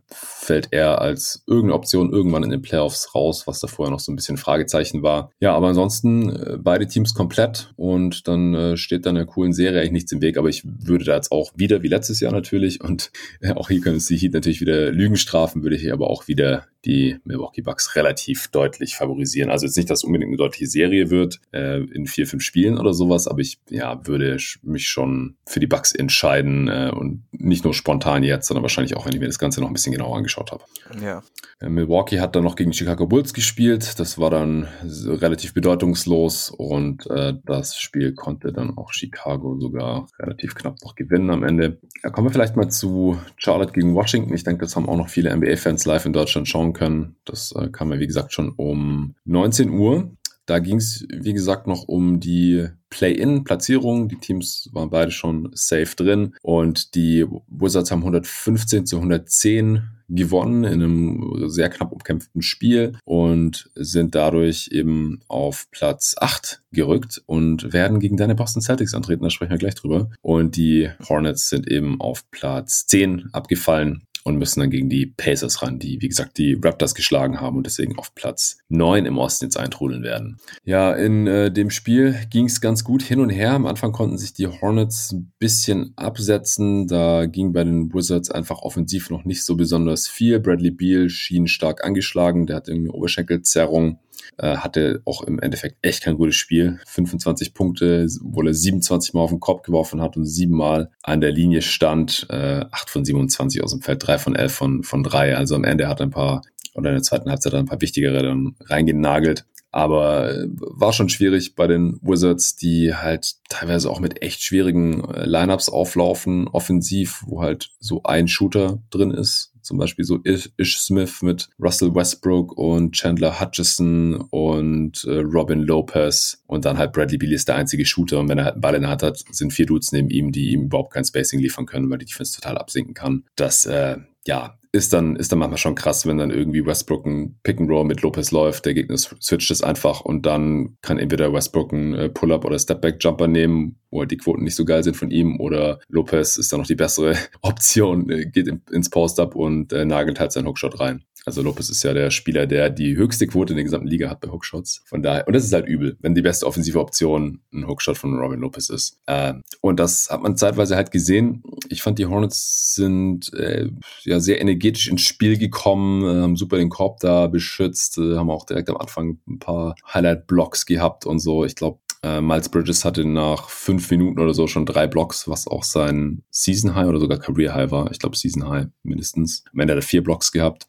fällt 0.49 0.69
er 0.71 0.99
als 0.99 1.43
irgendeine 1.45 1.75
Option 1.75 2.11
irgendwann 2.11 2.41
in 2.41 2.49
den 2.49 2.63
Playoffs 2.63 3.13
raus, 3.13 3.45
was 3.45 3.59
da 3.59 3.67
vorher 3.67 3.91
noch 3.91 3.99
so 3.99 4.11
ein 4.11 4.15
bisschen 4.15 4.35
Fragezeichen 4.35 5.03
war. 5.03 5.29
Ja, 5.39 5.53
aber 5.53 5.67
ansonsten 5.67 6.35
äh, 6.35 6.57
beide 6.57 6.87
Teams 6.87 7.13
komplett 7.13 7.71
und 7.75 8.27
dann 8.27 8.55
äh, 8.55 8.75
steht 8.75 9.05
da 9.05 9.11
einer 9.11 9.27
coolen 9.27 9.53
Serie 9.53 9.79
eigentlich 9.79 9.91
nichts 9.91 10.11
im 10.11 10.23
Weg. 10.23 10.39
Aber 10.39 10.49
ich 10.49 10.63
würde 10.65 11.05
da 11.05 11.13
jetzt 11.13 11.31
auch 11.31 11.51
wieder, 11.55 11.83
wie 11.83 11.87
letztes 11.87 12.19
Jahr 12.19 12.31
natürlich, 12.31 12.83
und 12.83 13.11
äh, 13.41 13.53
auch 13.53 13.67
hier 13.67 13.79
können 13.79 13.97
es 13.97 14.07
die 14.07 14.17
Heat 14.17 14.33
natürlich 14.33 14.59
wieder 14.59 14.91
Lügen 14.91 15.17
strafen, 15.17 15.61
würde 15.61 15.75
ich 15.75 15.93
aber 15.93 16.09
auch 16.09 16.27
wieder 16.27 16.65
die 16.85 17.17
Milwaukee 17.25 17.61
Bucks 17.61 17.95
relativ 17.95 18.47
deutlich 18.47 18.95
favorisieren. 18.95 19.49
Also 19.49 19.65
jetzt 19.65 19.75
nicht, 19.75 19.89
dass 19.89 19.99
es 19.99 20.03
unbedingt 20.03 20.29
eine 20.29 20.37
deutliche 20.37 20.67
Serie 20.67 21.09
wird 21.09 21.39
äh, 21.51 21.81
in 21.81 22.05
vier, 22.05 22.25
fünf 22.25 22.43
Spielen 22.43 22.77
oder 22.77 22.93
sowas, 22.93 23.27
aber 23.27 23.39
ich 23.39 23.59
ja, 23.69 24.05
würde 24.07 24.37
mich 24.63 24.87
schon 24.87 25.35
für 25.45 25.59
die 25.59 25.67
Bucks 25.67 25.93
entscheiden 25.93 26.69
äh, 26.69 26.91
und 26.93 27.23
nicht 27.31 27.65
nur 27.65 27.73
spontan 27.73 28.23
jetzt, 28.23 28.47
sondern 28.47 28.63
wahrscheinlich 28.63 28.95
auch, 28.95 29.05
wenn 29.05 29.13
ich 29.13 29.19
mir 29.19 29.27
das 29.27 29.39
Ganze 29.39 29.59
noch 29.59 29.67
ein 29.67 29.73
bisschen 29.73 29.91
genauer 29.91 30.15
angeschaut 30.15 30.38
habe. 30.51 30.63
Ja. 31.03 31.23
Äh, 31.59 31.69
Milwaukee 31.69 32.19
hat 32.19 32.35
dann 32.35 32.43
noch 32.43 32.55
gegen 32.55 32.73
Chicago 32.73 33.05
Bulls 33.05 33.33
gespielt. 33.33 33.99
Das 33.99 34.17
war 34.17 34.29
dann 34.29 34.67
relativ 34.83 35.53
bedeutungslos 35.53 36.49
und 36.49 37.05
äh, 37.09 37.33
das 37.45 37.77
Spiel 37.77 38.13
konnte 38.13 38.51
dann 38.51 38.77
auch 38.77 38.93
Chicago 38.93 39.59
sogar 39.59 40.07
relativ 40.19 40.55
knapp 40.55 40.81
noch 40.83 40.95
gewinnen 40.95 41.29
am 41.29 41.43
Ende. 41.43 41.79
Ja, 42.03 42.09
kommen 42.09 42.27
wir 42.27 42.31
vielleicht 42.31 42.55
mal 42.55 42.69
zu 42.69 43.19
Charlotte 43.37 43.73
gegen 43.73 43.93
Washington. 43.93 44.33
Ich 44.33 44.43
denke, 44.43 44.65
das 44.65 44.75
haben 44.75 44.89
auch 44.89 44.97
noch 44.97 45.09
viele 45.09 45.35
NBA-Fans 45.35 45.85
live 45.85 46.05
in 46.05 46.13
Deutschland 46.13 46.47
schauen 46.47 46.73
können. 46.73 47.15
Das 47.25 47.51
äh, 47.51 47.69
kam 47.69 47.91
ja, 47.91 47.99
wie 47.99 48.07
gesagt, 48.07 48.33
schon 48.33 48.51
um 48.55 49.15
19 49.25 49.69
Uhr. 49.69 50.11
Da 50.49 50.57
ging 50.57 50.77
es, 50.77 51.05
wie 51.13 51.33
gesagt, 51.33 51.67
noch 51.67 51.87
um 51.87 52.19
die 52.19 52.69
Play-in-Platzierung. 52.89 54.09
Die 54.09 54.15
Teams 54.15 54.67
waren 54.73 54.89
beide 54.89 55.11
schon 55.11 55.51
safe 55.53 55.95
drin 55.95 56.33
und 56.41 56.95
die 56.95 57.23
Wizards 57.47 57.91
haben 57.91 57.99
115 57.99 58.87
zu 58.87 58.95
110 58.95 59.83
gewonnen 60.09 60.63
in 60.63 60.81
einem 60.81 61.49
sehr 61.49 61.69
knapp 61.69 61.91
umkämpften 61.91 62.41
Spiel 62.41 62.93
und 63.05 63.69
sind 63.75 64.15
dadurch 64.15 64.69
eben 64.71 65.19
auf 65.27 65.69
Platz 65.69 66.15
8 66.19 66.63
gerückt 66.71 67.21
und 67.27 67.71
werden 67.71 67.99
gegen 67.99 68.17
deine 68.17 68.33
Boston 68.33 68.63
Celtics 68.63 68.95
antreten. 68.95 69.23
Da 69.23 69.29
sprechen 69.29 69.51
wir 69.51 69.59
gleich 69.59 69.75
drüber. 69.75 70.09
Und 70.21 70.55
die 70.55 70.89
Hornets 71.07 71.49
sind 71.49 71.69
eben 71.69 72.01
auf 72.01 72.29
Platz 72.31 72.87
10 72.87 73.29
abgefallen 73.33 74.01
und 74.29 74.37
müssen 74.37 74.59
dann 74.61 74.69
gegen 74.69 74.89
die 74.89 75.07
Pacers 75.07 75.61
ran, 75.61 75.79
die, 75.79 76.01
wie 76.01 76.07
gesagt, 76.07 76.37
die 76.37 76.57
Raptors 76.61 76.95
geschlagen 76.95 77.41
haben 77.41 77.57
und 77.57 77.65
deswegen 77.65 77.97
auf 77.97 78.15
Platz 78.15 78.59
9 78.69 79.05
im 79.05 79.17
Osten 79.17 79.45
jetzt 79.45 79.57
eintrudeln 79.57 80.03
werden. 80.03 80.37
Ja, 80.63 80.93
in 80.93 81.27
äh, 81.27 81.51
dem 81.51 81.69
Spiel 81.69 82.15
ging 82.29 82.45
es 82.45 82.61
ganz 82.61 82.83
gut 82.83 83.01
hin 83.01 83.19
und 83.19 83.29
her. 83.29 83.51
Am 83.53 83.65
Anfang 83.65 83.91
konnten 83.91 84.17
sich 84.17 84.33
die 84.33 84.47
Hornets 84.47 85.11
ein 85.11 85.31
bisschen 85.39 85.93
absetzen. 85.95 86.87
Da 86.87 87.25
ging 87.25 87.51
bei 87.53 87.63
den 87.63 87.93
Wizards 87.93 88.31
einfach 88.31 88.59
offensiv 88.61 89.09
noch 89.09 89.25
nicht 89.25 89.43
so 89.43 89.55
besonders 89.55 90.07
viel. 90.07 90.39
Bradley 90.39 90.71
Beal 90.71 91.09
schien 91.09 91.47
stark 91.47 91.83
angeschlagen. 91.83 92.45
Der 92.45 92.57
hat 92.57 92.67
irgendeine 92.67 92.93
Oberschenkelzerrung. 92.93 93.99
Äh, 94.37 94.57
hatte 94.57 95.01
auch 95.05 95.23
im 95.23 95.39
Endeffekt 95.39 95.77
echt 95.81 96.03
kein 96.03 96.17
gutes 96.17 96.35
Spiel. 96.35 96.79
25 96.87 97.53
Punkte, 97.53 98.07
wo 98.21 98.41
er 98.41 98.53
27 98.53 99.13
Mal 99.13 99.21
auf 99.21 99.29
den 99.29 99.39
Kopf 99.39 99.63
geworfen 99.63 100.01
hat 100.01 100.17
und 100.17 100.25
siebenmal 100.25 100.91
an 101.03 101.21
der 101.21 101.31
Linie 101.31 101.61
stand. 101.61 102.27
Äh, 102.29 102.65
8 102.71 102.89
von 102.89 103.05
27 103.05 103.63
aus 103.63 103.71
dem 103.71 103.81
Feld, 103.81 104.05
3 104.05 104.17
von 104.17 104.35
11 104.35 104.53
von, 104.53 104.83
von 104.83 105.03
3. 105.03 105.35
Also 105.35 105.55
am 105.55 105.63
Ende 105.63 105.87
hat 105.87 105.99
er 105.99 106.07
ein 106.07 106.11
paar, 106.11 106.41
oder 106.73 106.89
in 106.89 106.95
der 106.95 107.03
zweiten 107.03 107.29
Halbzeit 107.29 107.53
ein 107.53 107.65
paar 107.65 107.81
wichtigere 107.81 108.23
dann 108.23 108.55
reingenagelt. 108.65 109.45
Aber 109.71 110.31
äh, 110.31 110.47
war 110.49 110.93
schon 110.93 111.09
schwierig 111.09 111.55
bei 111.55 111.67
den 111.67 111.99
Wizards, 112.01 112.55
die 112.55 112.95
halt 112.95 113.35
teilweise 113.49 113.89
auch 113.89 113.99
mit 113.99 114.21
echt 114.23 114.41
schwierigen 114.41 115.03
äh, 115.05 115.25
Lineups 115.25 115.69
auflaufen, 115.69 116.47
offensiv, 116.47 117.23
wo 117.25 117.41
halt 117.41 117.71
so 117.79 118.01
ein 118.03 118.27
Shooter 118.27 118.81
drin 118.89 119.11
ist. 119.11 119.53
Zum 119.69 119.77
Beispiel 119.77 120.03
so 120.03 120.19
Ish, 120.23 120.79
Smith 120.79 121.21
mit 121.21 121.47
Russell 121.59 121.93
Westbrook 121.93 122.57
und 122.57 122.93
Chandler 122.93 123.39
Hutchison 123.39 124.15
und 124.31 125.03
äh, 125.03 125.19
Robin 125.19 125.59
Lopez 125.59 126.41
und 126.47 126.65
dann 126.65 126.79
halt 126.79 126.91
Bradley 126.91 127.19
Beal 127.19 127.33
ist 127.33 127.49
der 127.49 127.55
einzige 127.55 127.85
Shooter 127.85 128.19
und 128.19 128.29
wenn 128.29 128.39
er 128.39 128.45
halt 128.45 128.53
einen 128.55 128.61
Ball 128.61 128.73
in 128.73 128.81
der 128.81 128.89
Hand 128.89 129.03
hat, 129.03 129.23
sind 129.29 129.53
vier 129.53 129.67
Dudes 129.67 129.91
neben 129.91 130.09
ihm, 130.09 130.31
die 130.31 130.49
ihm 130.53 130.63
überhaupt 130.63 130.91
kein 130.91 131.05
Spacing 131.05 131.39
liefern 131.39 131.67
können, 131.67 131.87
weil 131.87 131.99
die 131.99 132.05
Defense 132.05 132.33
total 132.33 132.57
absinken 132.57 132.95
kann. 132.95 133.25
Das, 133.35 133.67
äh, 133.67 133.97
ja, 134.25 134.58
ist 134.71 134.93
dann, 134.93 135.15
ist 135.15 135.31
dann 135.31 135.39
manchmal 135.39 135.57
schon 135.57 135.75
krass, 135.75 136.05
wenn 136.05 136.17
dann 136.17 136.29
irgendwie 136.29 136.65
Westbrook 136.65 137.05
ein 137.05 137.39
Pick 137.43 137.59
and 137.59 137.69
Roll 137.69 137.85
mit 137.85 138.01
Lopez 138.01 138.31
läuft, 138.31 138.65
der 138.65 138.75
Gegner 138.75 138.97
switcht 138.97 139.49
es 139.49 139.63
einfach 139.63 140.01
und 140.01 140.25
dann 140.25 140.77
kann 140.81 140.99
entweder 140.99 141.33
Westbrook 141.33 141.71
ein 141.71 141.93
äh, 141.95 142.09
Pull-Up 142.09 142.45
oder 142.45 142.59
Stepback-Jumper 142.59 143.27
nehmen, 143.27 143.79
wo 143.89 144.01
halt 144.01 144.11
die 144.11 144.17
Quoten 144.17 144.43
nicht 144.43 144.55
so 144.55 144.65
geil 144.65 144.83
sind 144.83 144.95
von 144.95 145.09
ihm 145.09 145.39
oder 145.39 145.79
Lopez 145.87 146.37
ist 146.37 146.53
dann 146.53 146.59
noch 146.59 146.67
die 146.67 146.75
bessere 146.75 147.15
Option, 147.41 148.09
äh, 148.09 148.25
geht 148.25 148.47
ins 148.71 148.89
Post-Up 148.89 149.35
und 149.35 149.73
äh, 149.73 149.85
nagelt 149.85 150.19
halt 150.19 150.31
seinen 150.31 150.47
Hookshot 150.47 150.79
rein. 150.79 151.03
Also 151.25 151.41
Lopez 151.41 151.69
ist 151.69 151.83
ja 151.83 151.93
der 151.93 152.11
Spieler, 152.11 152.47
der 152.47 152.69
die 152.69 152.95
höchste 152.95 153.27
Quote 153.27 153.53
in 153.53 153.57
der 153.57 153.63
gesamten 153.63 153.87
Liga 153.87 154.09
hat 154.09 154.21
bei 154.21 154.29
Hookshots. 154.29 154.81
Von 154.85 155.03
daher, 155.03 155.27
und 155.27 155.33
das 155.33 155.43
ist 155.43 155.53
halt 155.53 155.67
übel, 155.67 155.97
wenn 156.01 156.15
die 156.15 156.21
beste 156.21 156.45
offensive 156.45 156.79
Option 156.79 157.41
ein 157.53 157.67
Hookshot 157.67 157.97
von 157.97 158.17
Robin 158.17 158.39
Lopez 158.39 158.69
ist. 158.69 158.97
Äh, 159.05 159.33
und 159.61 159.79
das 159.79 160.09
hat 160.09 160.21
man 160.21 160.37
zeitweise 160.37 160.75
halt 160.75 160.91
gesehen. 160.91 161.43
Ich 161.69 161.81
fand, 161.81 161.99
die 161.99 162.05
Hornets 162.05 162.73
sind 162.75 163.33
äh, 163.33 163.69
ja 164.03 164.19
sehr 164.19 164.41
energetisch 164.41 164.87
ins 164.87 165.01
Spiel 165.01 165.37
gekommen, 165.37 166.03
äh, 166.03 166.21
haben 166.21 166.35
super 166.35 166.57
den 166.57 166.69
Korb 166.69 166.99
da 166.99 167.27
beschützt, 167.27 167.97
äh, 167.97 168.15
haben 168.15 168.29
auch 168.29 168.45
direkt 168.45 168.69
am 168.69 168.77
Anfang 168.77 169.19
ein 169.27 169.39
paar 169.39 169.75
Highlight-Blocks 169.93 170.65
gehabt 170.65 171.05
und 171.05 171.19
so. 171.19 171.45
Ich 171.45 171.55
glaube, 171.55 171.79
äh, 172.03 172.21
Miles 172.21 172.49
Bridges 172.49 172.85
hatte 172.85 173.05
nach 173.05 173.49
fünf 173.49 173.89
Minuten 173.91 174.19
oder 174.19 174.33
so 174.33 174.47
schon 174.47 174.65
drei 174.65 174.87
Blocks, 174.87 175.27
was 175.27 175.47
auch 175.47 175.63
sein 175.63 176.23
Season 176.29 176.75
High 176.75 176.87
oder 176.87 176.99
sogar 176.99 177.19
Career 177.19 177.53
High 177.53 177.71
war. 177.71 177.91
Ich 177.91 177.99
glaube 177.99 178.17
Season 178.17 178.47
High 178.47 178.67
mindestens. 178.83 179.43
Am 179.53 179.59
Ende 179.59 179.73
hat 179.73 179.79
er 179.79 179.87
vier 179.87 180.03
Blocks 180.03 180.31
gehabt. 180.31 180.67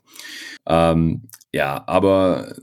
Ähm, 0.66 1.28
ja, 1.52 1.82
aber 1.86 2.54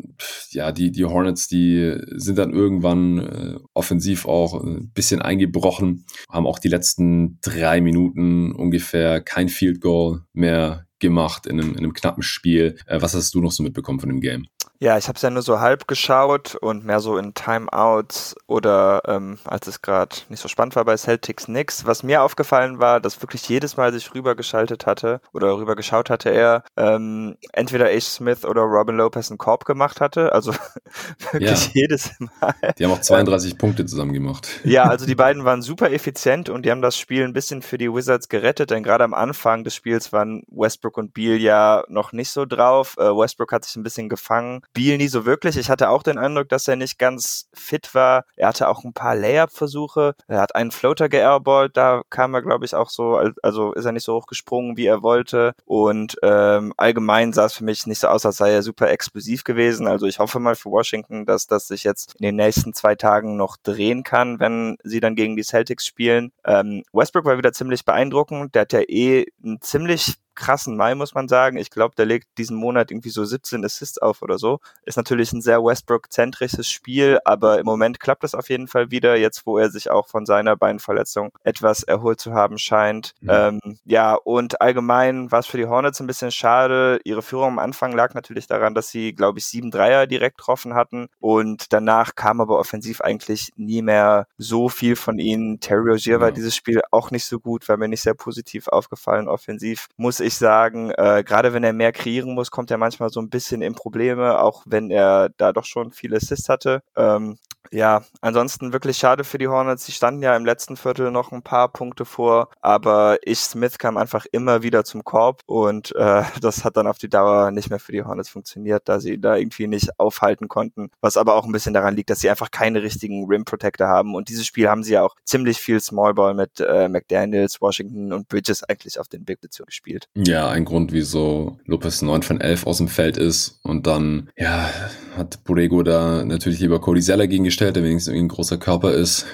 ja, 0.51 0.71
die, 0.71 0.91
die 0.91 1.05
Hornets, 1.05 1.47
die 1.47 1.97
sind 2.15 2.38
dann 2.38 2.53
irgendwann 2.53 3.17
äh, 3.19 3.59
offensiv 3.74 4.25
auch 4.25 4.62
ein 4.63 4.91
bisschen 4.93 5.21
eingebrochen, 5.21 6.05
haben 6.29 6.47
auch 6.47 6.59
die 6.59 6.69
letzten 6.69 7.39
drei 7.41 7.81
Minuten 7.81 8.53
ungefähr 8.53 9.19
kein 9.21 9.50
Field 9.50 9.81
Goal 9.81 10.21
mehr 10.33 10.86
gemacht 11.00 11.45
in 11.45 11.59
einem, 11.59 11.71
in 11.71 11.79
einem 11.79 11.93
knappen 11.93 12.24
Spiel. 12.24 12.77
Äh, 12.86 13.01
was 13.01 13.13
hast 13.13 13.33
du 13.33 13.41
noch 13.41 13.51
so 13.51 13.62
mitbekommen 13.62 14.00
von 14.00 14.09
dem 14.09 14.22
Game? 14.22 14.48
Ja, 14.79 14.98
ich 14.98 15.07
habe 15.07 15.16
es 15.16 15.24
ja 15.24 15.31
nur 15.31 15.42
so 15.42 15.59
halb 15.59 15.87
geschaut 15.87 16.55
und 16.55 16.85
mehr 16.85 17.00
so 17.00 17.18
in 17.18 17.33
Timeouts 17.33 18.35
oder 18.46 19.01
ähm, 19.07 19.40
als 19.44 19.66
es 19.66 19.81
gerade 19.81 20.16
nicht 20.29 20.40
so 20.40 20.48
spannend 20.48 20.75
war 20.75 20.85
bei 20.85 20.96
Celtics 20.96 21.48
nix. 21.48 21.85
Was 21.85 22.03
mir 22.03 22.22
aufgefallen 22.22 22.79
war, 22.79 23.00
dass 23.00 23.22
wirklich 23.22 23.50
jedes 23.50 23.75
Mal 23.77 23.92
sich 23.92 24.13
rübergeschaltet 24.13 24.85
hatte 24.85 25.20
oder 25.33 25.57
rübergeschaut 25.57 26.11
hatte 26.11 26.29
er 26.29 26.63
ähm, 26.77 27.37
entweder 27.53 27.87
Ace 27.87 28.16
Smith 28.16 28.46
oder 28.46 28.61
Robin 28.61 28.98
Lopez 28.98 29.31
einen 29.31 29.40
Korb 29.40 29.66
gemacht 29.66 30.00
hatte. 30.00 30.31
Also 30.33 30.53
wirklich 31.31 31.66
ja. 31.68 31.72
jedes 31.74 32.11
Mal. 32.20 32.53
Die 32.77 32.85
haben 32.85 32.92
auch 32.92 33.01
32 33.01 33.53
ähm, 33.53 33.57
Punkte 33.57 33.85
zusammen 33.85 34.13
gemacht. 34.13 34.48
Ja, 34.63 34.83
also 34.83 35.07
die 35.07 35.16
beiden 35.16 35.44
waren 35.44 35.63
super 35.63 35.92
effizient 35.92 36.50
und 36.50 36.66
die 36.66 36.72
haben 36.72 36.83
das 36.83 36.98
Spiel 36.98 37.24
ein 37.24 37.33
bisschen 37.33 37.63
für 37.63 37.79
die 37.79 37.92
Wizards 37.92 38.29
gerettet, 38.29 38.70
denn 38.70 38.83
gerade 38.83 39.03
am 39.03 39.16
Anfang 39.16 39.63
des 39.63 39.74
Spiels 39.74 40.13
waren 40.13 40.44
Westbrook 40.50 40.98
und 40.98 41.16
Beal 41.16 41.37
ja 41.37 41.83
noch 41.87 42.11
nicht 42.11 42.29
so 42.29 42.46
drauf. 42.46 42.96
Äh, 43.00 43.05
Westbrook 43.05 43.51
hat 43.51 43.66
sich 43.66 43.75
ein 43.75 43.83
bisschen 43.83 44.07
gefangen 44.07 44.61
Beal 44.74 44.98
nie 44.98 45.08
so 45.08 45.25
wirklich. 45.25 45.58
Ich 45.58 45.70
hatte 45.70 45.90
auch 45.90 46.03
den 46.03 46.18
Eindruck, 46.18 46.50
dass 46.50 46.68
er 46.68 46.75
nicht 46.75 47.00
ganz 47.00 47.50
fit 47.53 47.96
war. 47.96 48.25
Er 48.36 48.50
hatte 48.50 48.68
auch 48.68 48.84
ein 48.84 48.94
paar 48.94 49.16
Layup-Versuche. 49.16 50.14
Er 50.27 50.40
hat 50.40 50.56
einen 50.56 50.72
Floater 50.72 51.10
geairballt. 51.10 51.75
Da 51.75 52.03
kam 52.10 52.34
er, 52.36 52.42
glaube 52.42 52.66
ich, 52.66 52.75
auch 52.75 52.90
so, 52.90 53.20
also 53.42 53.74
ist 53.74 53.86
er 53.86 53.92
nicht 53.92 54.03
so 54.03 54.16
hoch 54.16 54.27
gesprungen, 54.27 54.77
wie 54.77 54.86
er 54.86 55.01
wollte. 55.01 55.53
Und 55.66 56.18
ähm, 56.22 56.74
allgemein 56.77 57.34
sah 57.34 57.46
es 57.46 57.53
für 57.53 57.64
mich 57.64 57.88
nicht 57.88 58.00
so 58.00 58.08
aus, 58.08 58.25
als 58.25 58.38
sei 58.38 58.51
er 58.51 58.62
super 58.62 58.90
explosiv 58.90 59.44
gewesen. 59.44 59.88
Also 59.88 60.06
ich 60.06 60.20
hoffe 60.20 60.40
mal 60.40 60.56
für 60.56 60.70
Washington, 60.70 61.25
dass 61.25 61.48
das 61.48 61.68
sich 61.68 61.84
jetzt 61.84 62.16
in 62.20 62.24
den 62.24 62.36
nächsten 62.36 62.74
zwei 62.74 62.96
Tagen 62.96 63.36
noch 63.36 63.58
drehen 63.58 64.03
kann, 64.03 64.40
wenn 64.40 64.77
sie 64.84 65.00
dann 65.00 65.16
gegen 65.16 65.36
die 65.36 65.44
Celtics 65.44 65.86
spielen. 65.86 66.32
Ähm, 66.46 66.84
Westbrook 66.94 67.25
war 67.25 67.38
wieder 67.38 67.53
ziemlich 67.53 67.84
beeindruckend. 67.84 68.53
Der 68.53 68.62
hat 68.64 68.74
ja 68.74 68.82
eh 68.82 69.25
ein 69.44 69.60
ziemlich 69.62 70.18
krassen 70.37 70.77
Mai, 70.77 70.95
muss 70.95 71.13
man 71.13 71.27
sagen. 71.27 71.57
Ich 71.57 71.69
glaube, 71.69 71.95
der 71.95 72.05
legt 72.05 72.37
diesen 72.37 72.55
Monat 72.55 72.91
irgendwie 72.91 73.09
so 73.09 73.25
17 73.25 73.65
Assists 73.65 73.97
auf 73.97 74.21
oder 74.21 74.37
so. 74.37 74.59
Ist 74.85 74.95
natürlich 74.95 75.33
ein 75.33 75.41
sehr 75.41 75.63
Westbrook-zentrisches 75.63 76.69
Spiel, 76.69 77.19
aber 77.25 77.59
im 77.59 77.65
Moment 77.65 78.00
klappt 78.00 78.23
es 78.23 78.35
auf 78.35 78.50
jeden 78.50 78.67
Fall 78.67 78.91
wieder, 78.91 79.17
jetzt 79.17 79.45
wo 79.45 79.57
er 79.57 79.69
sich 79.69 79.89
auch 79.89 80.07
von 80.07 80.25
seiner 80.25 80.55
Beinverletzung 80.55 81.31
etwas 81.43 81.83
erholt 81.83 82.21
zu 82.21 82.33
haben 82.33 82.57
scheint. 82.57 83.13
Mhm. 83.21 83.29
Ähm, 83.29 83.79
ja, 83.83 84.13
und 84.13 84.61
allgemein 84.61 85.31
war 85.31 85.39
es 85.39 85.47
für 85.47 85.57
die 85.57 85.67
Hornets 85.67 86.00
ein 86.00 86.07
bisschen 86.07 86.31
schade. 86.31 87.00
Ihre 87.03 87.21
Führung 87.21 87.47
am 87.47 87.59
Anfang 87.59 87.91
lag 87.91 88.13
natürlich 88.13 88.47
daran, 88.47 88.73
dass 88.73 88.89
sie, 88.89 89.13
glaube 89.13 89.39
ich, 89.39 89.45
sieben 89.45 89.71
Dreier 89.71 90.07
direkt 90.07 90.37
getroffen 90.37 90.75
hatten 90.75 91.07
und 91.19 91.73
danach 91.73 92.15
kam 92.15 92.39
aber 92.39 92.59
offensiv 92.59 93.01
eigentlich 93.01 93.51
nie 93.55 93.81
mehr 93.81 94.27
so 94.37 94.69
viel 94.69 94.95
von 94.95 95.19
ihnen. 95.19 95.59
Terry 95.59 95.89
Rozier 95.89 96.13
ja. 96.13 96.19
war 96.21 96.31
dieses 96.31 96.55
Spiel 96.55 96.81
auch 96.91 97.11
nicht 97.11 97.25
so 97.25 97.39
gut, 97.39 97.67
war 97.67 97.77
mir 97.77 97.87
nicht 97.87 98.01
sehr 98.01 98.13
positiv 98.13 98.67
aufgefallen 98.67 99.27
offensiv. 99.27 99.87
Muss 99.97 100.19
ich 100.19 100.26
sagen, 100.35 100.92
äh, 100.92 101.24
gerade 101.25 101.53
wenn 101.53 101.63
er 101.63 101.74
mehr 101.74 101.92
kreieren 101.92 102.33
muss, 102.33 102.51
kommt 102.51 102.72
er 102.72 102.77
manchmal 102.77 103.09
so 103.09 103.20
ein 103.20 103.29
bisschen 103.29 103.61
in 103.61 103.75
Probleme, 103.75 104.40
auch 104.40 104.63
wenn 104.66 104.90
er 104.92 105.29
da 105.37 105.53
doch 105.53 105.66
schon 105.66 105.92
viele 105.92 106.18
Assists 106.18 106.50
hatte. 106.50 106.81
Ähm, 106.96 107.37
ja, 107.72 108.03
ansonsten 108.22 108.74
wirklich 108.74 108.98
schade 108.98 109.24
für 109.24 109.37
die 109.37 109.48
Hornets. 109.48 109.85
Sie 109.85 109.92
standen 109.92 110.22
ja 110.24 110.35
im 110.35 110.46
letzten 110.46 110.77
Viertel 110.77 111.11
noch 111.11 111.31
ein 111.31 111.42
paar 111.42 111.68
Punkte 111.70 112.05
vor, 112.05 112.50
aber 112.61 113.18
ich 113.24 113.40
Smith 113.40 113.77
kam 113.77 113.98
einfach 113.98 114.25
immer 114.31 114.63
wieder 114.63 114.83
zum 114.83 115.03
Korb 115.03 115.42
und 115.46 115.96
äh, 115.96 116.24
das 116.42 116.63
hat 116.63 116.77
dann 116.77 116.87
auf 116.87 116.98
die 116.98 117.09
Dauer 117.09 117.51
nicht 117.51 117.70
mehr 117.70 117.79
für 117.79 117.92
die 117.92 118.03
Hornets 118.03 118.29
funktioniert, 118.29 118.83
da 118.85 119.00
sie 119.00 119.20
da 119.20 119.35
irgendwie 119.35 119.68
nicht 119.68 120.00
aufhalten 120.00 120.48
konnten. 120.48 120.90
Was 121.01 121.18
aber 121.18 121.35
auch 121.35 121.46
ein 121.46 121.51
bisschen 121.51 121.74
daran 121.74 121.96
liegt, 121.96 122.09
dass 122.09 122.20
sie 122.20 122.29
einfach 122.29 122.51
keine 122.51 122.81
richtigen 122.83 123.25
Rim 123.27 123.46
Protector 123.46 123.87
haben 123.87 124.16
und 124.16 124.29
dieses 124.29 124.46
Spiel 124.46 124.70
haben 124.70 124.83
sie 124.83 124.94
ja 124.94 125.03
auch 125.03 125.16
ziemlich 125.25 125.57
viel 125.57 125.79
Smallball 125.79 126.33
mit 126.33 126.59
äh, 126.59 126.87
McDaniels, 126.87 127.61
Washington 127.61 128.13
und 128.13 128.29
Bridges 128.29 128.63
eigentlich 128.63 129.00
auf 129.00 129.07
den 129.07 129.25
Big 129.25 129.42
Positionen 129.57 129.68
gespielt. 129.68 130.07
Ja, 130.25 130.50
ein 130.50 130.66
Grund, 130.66 130.94
wieso 130.94 131.60
Lopez 131.66 132.01
9 132.01 132.24
von 132.24 132.42
11 132.42 132.66
aus 132.66 132.80
dem 132.80 132.88
Feld 132.88 133.18
ist 133.18 133.60
und 133.62 133.86
dann, 133.86 134.32
ja, 134.36 134.68
hat 135.16 135.44
Borrego 135.44 135.84
da 135.84 136.25
natürlich 136.25 136.60
lieber 136.60 136.82
Cody 136.82 137.01
Zeller 137.01 137.27
gegen 137.27 137.44
gestellt, 137.44 137.75
der 137.75 137.84
wenigstens 137.84 138.14
irgendwie 138.14 138.25
ein 138.25 138.36
großer 138.36 138.58
Körper 138.58 138.94
ist. 138.94 139.27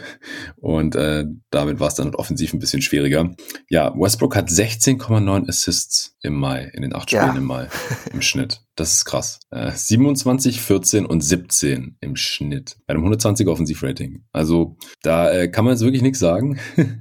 Und 0.57 0.95
äh, 0.95 1.23
damit 1.51 1.79
war 1.79 1.87
es 1.87 1.95
dann 1.95 2.15
offensiv 2.15 2.53
ein 2.53 2.59
bisschen 2.59 2.81
schwieriger. 2.81 3.33
Ja, 3.69 3.93
Westbrook 3.95 4.35
hat 4.35 4.49
16,9 4.49 5.47
Assists 5.47 6.17
im 6.21 6.33
Mai, 6.33 6.69
in 6.73 6.81
den 6.81 6.93
acht 6.93 7.09
Spielen 7.09 7.27
ja. 7.27 7.35
im 7.35 7.45
Mai 7.45 7.69
im 8.11 8.21
Schnitt. 8.21 8.61
Das 8.75 8.93
ist 8.93 9.05
krass. 9.05 9.39
Äh, 9.51 9.71
27, 9.71 10.59
14 10.59 11.05
und 11.05 11.21
17 11.21 11.97
im 12.01 12.15
Schnitt 12.15 12.77
bei 12.87 12.95
einem 12.95 13.05
120er 13.05 13.51
Offensivrating. 13.51 14.23
Also 14.31 14.77
da 15.03 15.31
äh, 15.31 15.47
kann 15.47 15.65
man 15.65 15.73
jetzt 15.73 15.83
wirklich 15.83 16.01
nichts 16.01 16.19
sagen. 16.19 16.59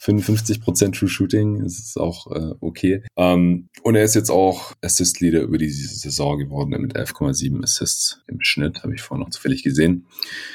55% 0.00 0.98
True 0.98 1.08
Shooting 1.08 1.62
ist 1.64 1.98
auch 1.98 2.30
äh, 2.30 2.54
okay. 2.60 3.02
Ähm, 3.16 3.68
und 3.82 3.94
er 3.94 4.04
ist 4.04 4.14
jetzt 4.14 4.30
auch 4.30 4.72
Assist-Leader 4.82 5.40
über 5.40 5.58
die 5.58 5.70
Saison 5.70 6.38
geworden 6.38 6.70
mit 6.80 6.96
11,7 6.96 7.62
Assists 7.62 8.22
im 8.26 8.40
Schnitt, 8.40 8.82
habe 8.82 8.94
ich 8.94 9.02
vorhin 9.02 9.24
noch 9.24 9.30
zufällig 9.30 9.62
gesehen. 9.62 10.06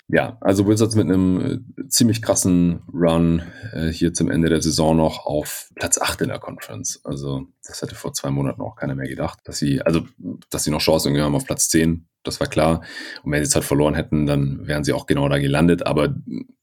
Ja, 0.08 0.38
also 0.42 0.68
Wizards 0.68 0.96
mit 0.96 1.08
einem 1.08 1.64
äh, 1.78 1.88
ziemlich 1.90 2.22
krassen 2.22 2.82
Run 2.94 3.42
äh, 3.74 3.88
hier 3.88 4.14
zum 4.14 4.30
Ende 4.30 4.50
der 4.50 4.62
Saison 4.62 4.96
noch 4.96 5.26
auf 5.26 5.70
Platz 5.76 6.00
8 6.00 6.22
in 6.22 6.30
der 6.30 6.40
Conference. 6.40 7.02
Also 7.04 7.48
das 7.66 7.82
hätte 7.82 7.96
vor 7.96 8.14
zwei 8.14 8.32
Monaten 8.32 8.62
auch 8.62 8.76
keiner 8.76 8.96
mehr 8.96 9.08
gedacht, 9.08 9.40
dass 9.46 9.60
sie, 9.60 9.82
also 9.82 10.02
dass 10.50 10.64
sie 10.64 10.72
noch 10.72 10.82
Chancen 10.82 11.20
haben 11.20 11.36
auf 11.36 11.46
Platz 11.46 11.70
10 11.70 12.08
das 12.24 12.40
war 12.40 12.48
klar. 12.48 12.82
Und 13.24 13.32
wenn 13.32 13.40
sie 13.40 13.48
jetzt 13.48 13.56
halt 13.56 13.66
verloren 13.66 13.96
hätten, 13.96 14.26
dann 14.26 14.68
wären 14.68 14.84
sie 14.84 14.94
auch 14.94 15.06
genau 15.06 15.28
da 15.30 15.40
gelandet. 15.40 15.86
Aber 15.86 16.16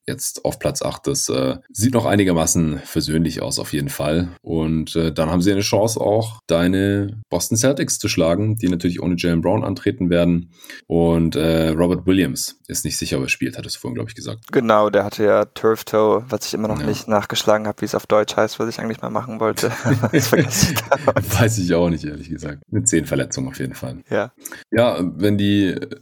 jetzt 0.08 0.44
auf 0.44 0.58
Platz 0.58 0.82
8. 0.82 1.06
Das 1.06 1.28
äh, 1.28 1.58
sieht 1.70 1.94
noch 1.94 2.06
einigermaßen 2.06 2.80
versöhnlich 2.84 3.42
aus, 3.42 3.60
auf 3.60 3.72
jeden 3.72 3.90
Fall. 3.90 4.30
Und 4.40 4.96
äh, 4.96 5.12
dann 5.12 5.30
haben 5.30 5.42
sie 5.42 5.52
eine 5.52 5.60
Chance 5.60 6.00
auch, 6.00 6.40
deine 6.46 7.20
Boston 7.28 7.56
Celtics 7.56 7.98
zu 7.98 8.08
schlagen, 8.08 8.56
die 8.56 8.68
natürlich 8.68 9.00
ohne 9.00 9.14
Jalen 9.16 9.42
Brown 9.42 9.62
antreten 9.62 10.10
werden. 10.10 10.50
Und 10.86 11.36
äh, 11.36 11.68
Robert 11.68 12.06
Williams 12.06 12.58
ist 12.66 12.84
nicht 12.84 12.96
sicher, 12.96 13.18
ob 13.18 13.24
er 13.24 13.28
spielt, 13.28 13.56
hattest 13.56 13.76
du 13.76 13.80
vorhin, 13.80 13.94
glaube 13.94 14.10
ich, 14.10 14.16
gesagt. 14.16 14.50
Genau, 14.50 14.90
der 14.90 15.04
hatte 15.04 15.24
ja 15.24 15.44
Turf 15.44 15.84
Toe, 15.84 16.24
was 16.28 16.46
ich 16.46 16.54
immer 16.54 16.68
noch 16.68 16.80
ja. 16.80 16.86
nicht 16.86 17.06
nachgeschlagen 17.06 17.66
habe, 17.66 17.80
wie 17.82 17.86
es 17.86 17.94
auf 17.94 18.06
Deutsch 18.06 18.34
heißt, 18.36 18.58
was 18.58 18.68
ich 18.68 18.80
eigentlich 18.80 19.02
mal 19.02 19.10
machen 19.10 19.38
wollte. 19.38 19.70
das 20.12 20.28
vergesse 20.28 20.72
ich 20.72 21.38
Weiß 21.38 21.58
ich 21.58 21.74
auch 21.74 21.90
nicht, 21.90 22.04
ehrlich 22.04 22.30
gesagt. 22.30 22.62
Mit 22.70 22.88
zehn 22.88 23.04
Verletzungen 23.04 23.48
auf 23.48 23.58
jeden 23.58 23.74
Fall. 23.74 23.98
Ja. 24.10 24.32
Ja, 24.70 24.98
wenn 25.16 25.36
die 25.36 25.47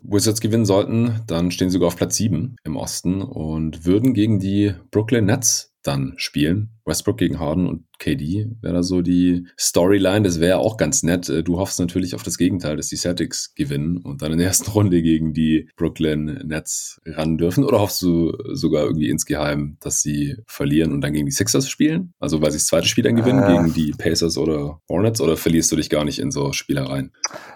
Wizards 0.02 0.40
gewinnen 0.40 0.66
sollten, 0.66 1.20
dann 1.26 1.50
stehen 1.50 1.70
sie 1.70 1.74
sogar 1.74 1.88
auf 1.88 1.96
Platz 1.96 2.16
7 2.16 2.56
im 2.64 2.76
Osten 2.76 3.22
und 3.22 3.84
würden 3.84 4.14
gegen 4.14 4.38
die 4.38 4.74
Brooklyn 4.90 5.26
Nets 5.26 5.74
dann 5.82 6.14
spielen. 6.16 6.75
Westbrook 6.86 7.18
gegen 7.18 7.38
Harden 7.38 7.66
und 7.66 7.84
KD 7.98 8.48
wäre 8.60 8.74
da 8.74 8.82
so 8.82 9.02
die 9.02 9.46
Storyline. 9.58 10.22
Das 10.22 10.40
wäre 10.40 10.58
auch 10.58 10.76
ganz 10.76 11.02
nett. 11.02 11.28
Äh, 11.28 11.42
du 11.42 11.58
hoffst 11.58 11.80
natürlich 11.80 12.14
auf 12.14 12.22
das 12.22 12.38
Gegenteil, 12.38 12.76
dass 12.76 12.88
die 12.88 12.96
Celtics 12.96 13.54
gewinnen 13.54 13.98
und 13.98 14.22
dann 14.22 14.32
in 14.32 14.38
der 14.38 14.46
ersten 14.46 14.70
Runde 14.72 15.02
gegen 15.02 15.32
die 15.32 15.68
Brooklyn 15.76 16.42
Nets 16.46 17.00
ran 17.06 17.38
dürfen. 17.38 17.64
Oder 17.64 17.80
hoffst 17.80 18.02
du 18.02 18.32
sogar 18.52 18.84
irgendwie 18.84 19.08
insgeheim, 19.08 19.76
dass 19.80 20.02
sie 20.02 20.36
verlieren 20.46 20.92
und 20.92 21.00
dann 21.00 21.12
gegen 21.12 21.26
die 21.26 21.32
Sixers 21.32 21.68
spielen? 21.68 22.12
Also 22.18 22.42
weil 22.42 22.50
sie 22.50 22.58
das 22.58 22.66
zweite 22.66 22.86
Spiel 22.86 23.04
dann 23.04 23.16
gewinnen 23.16 23.42
äh. 23.42 23.52
gegen 23.52 23.74
die 23.74 23.92
Pacers 23.92 24.38
oder 24.38 24.80
Hornets 24.88 25.20
oder 25.20 25.36
verlierst 25.36 25.72
du 25.72 25.76
dich 25.76 25.90
gar 25.90 26.04
nicht 26.04 26.18
in 26.18 26.30
so 26.30 26.52
Spielereien? 26.52 27.12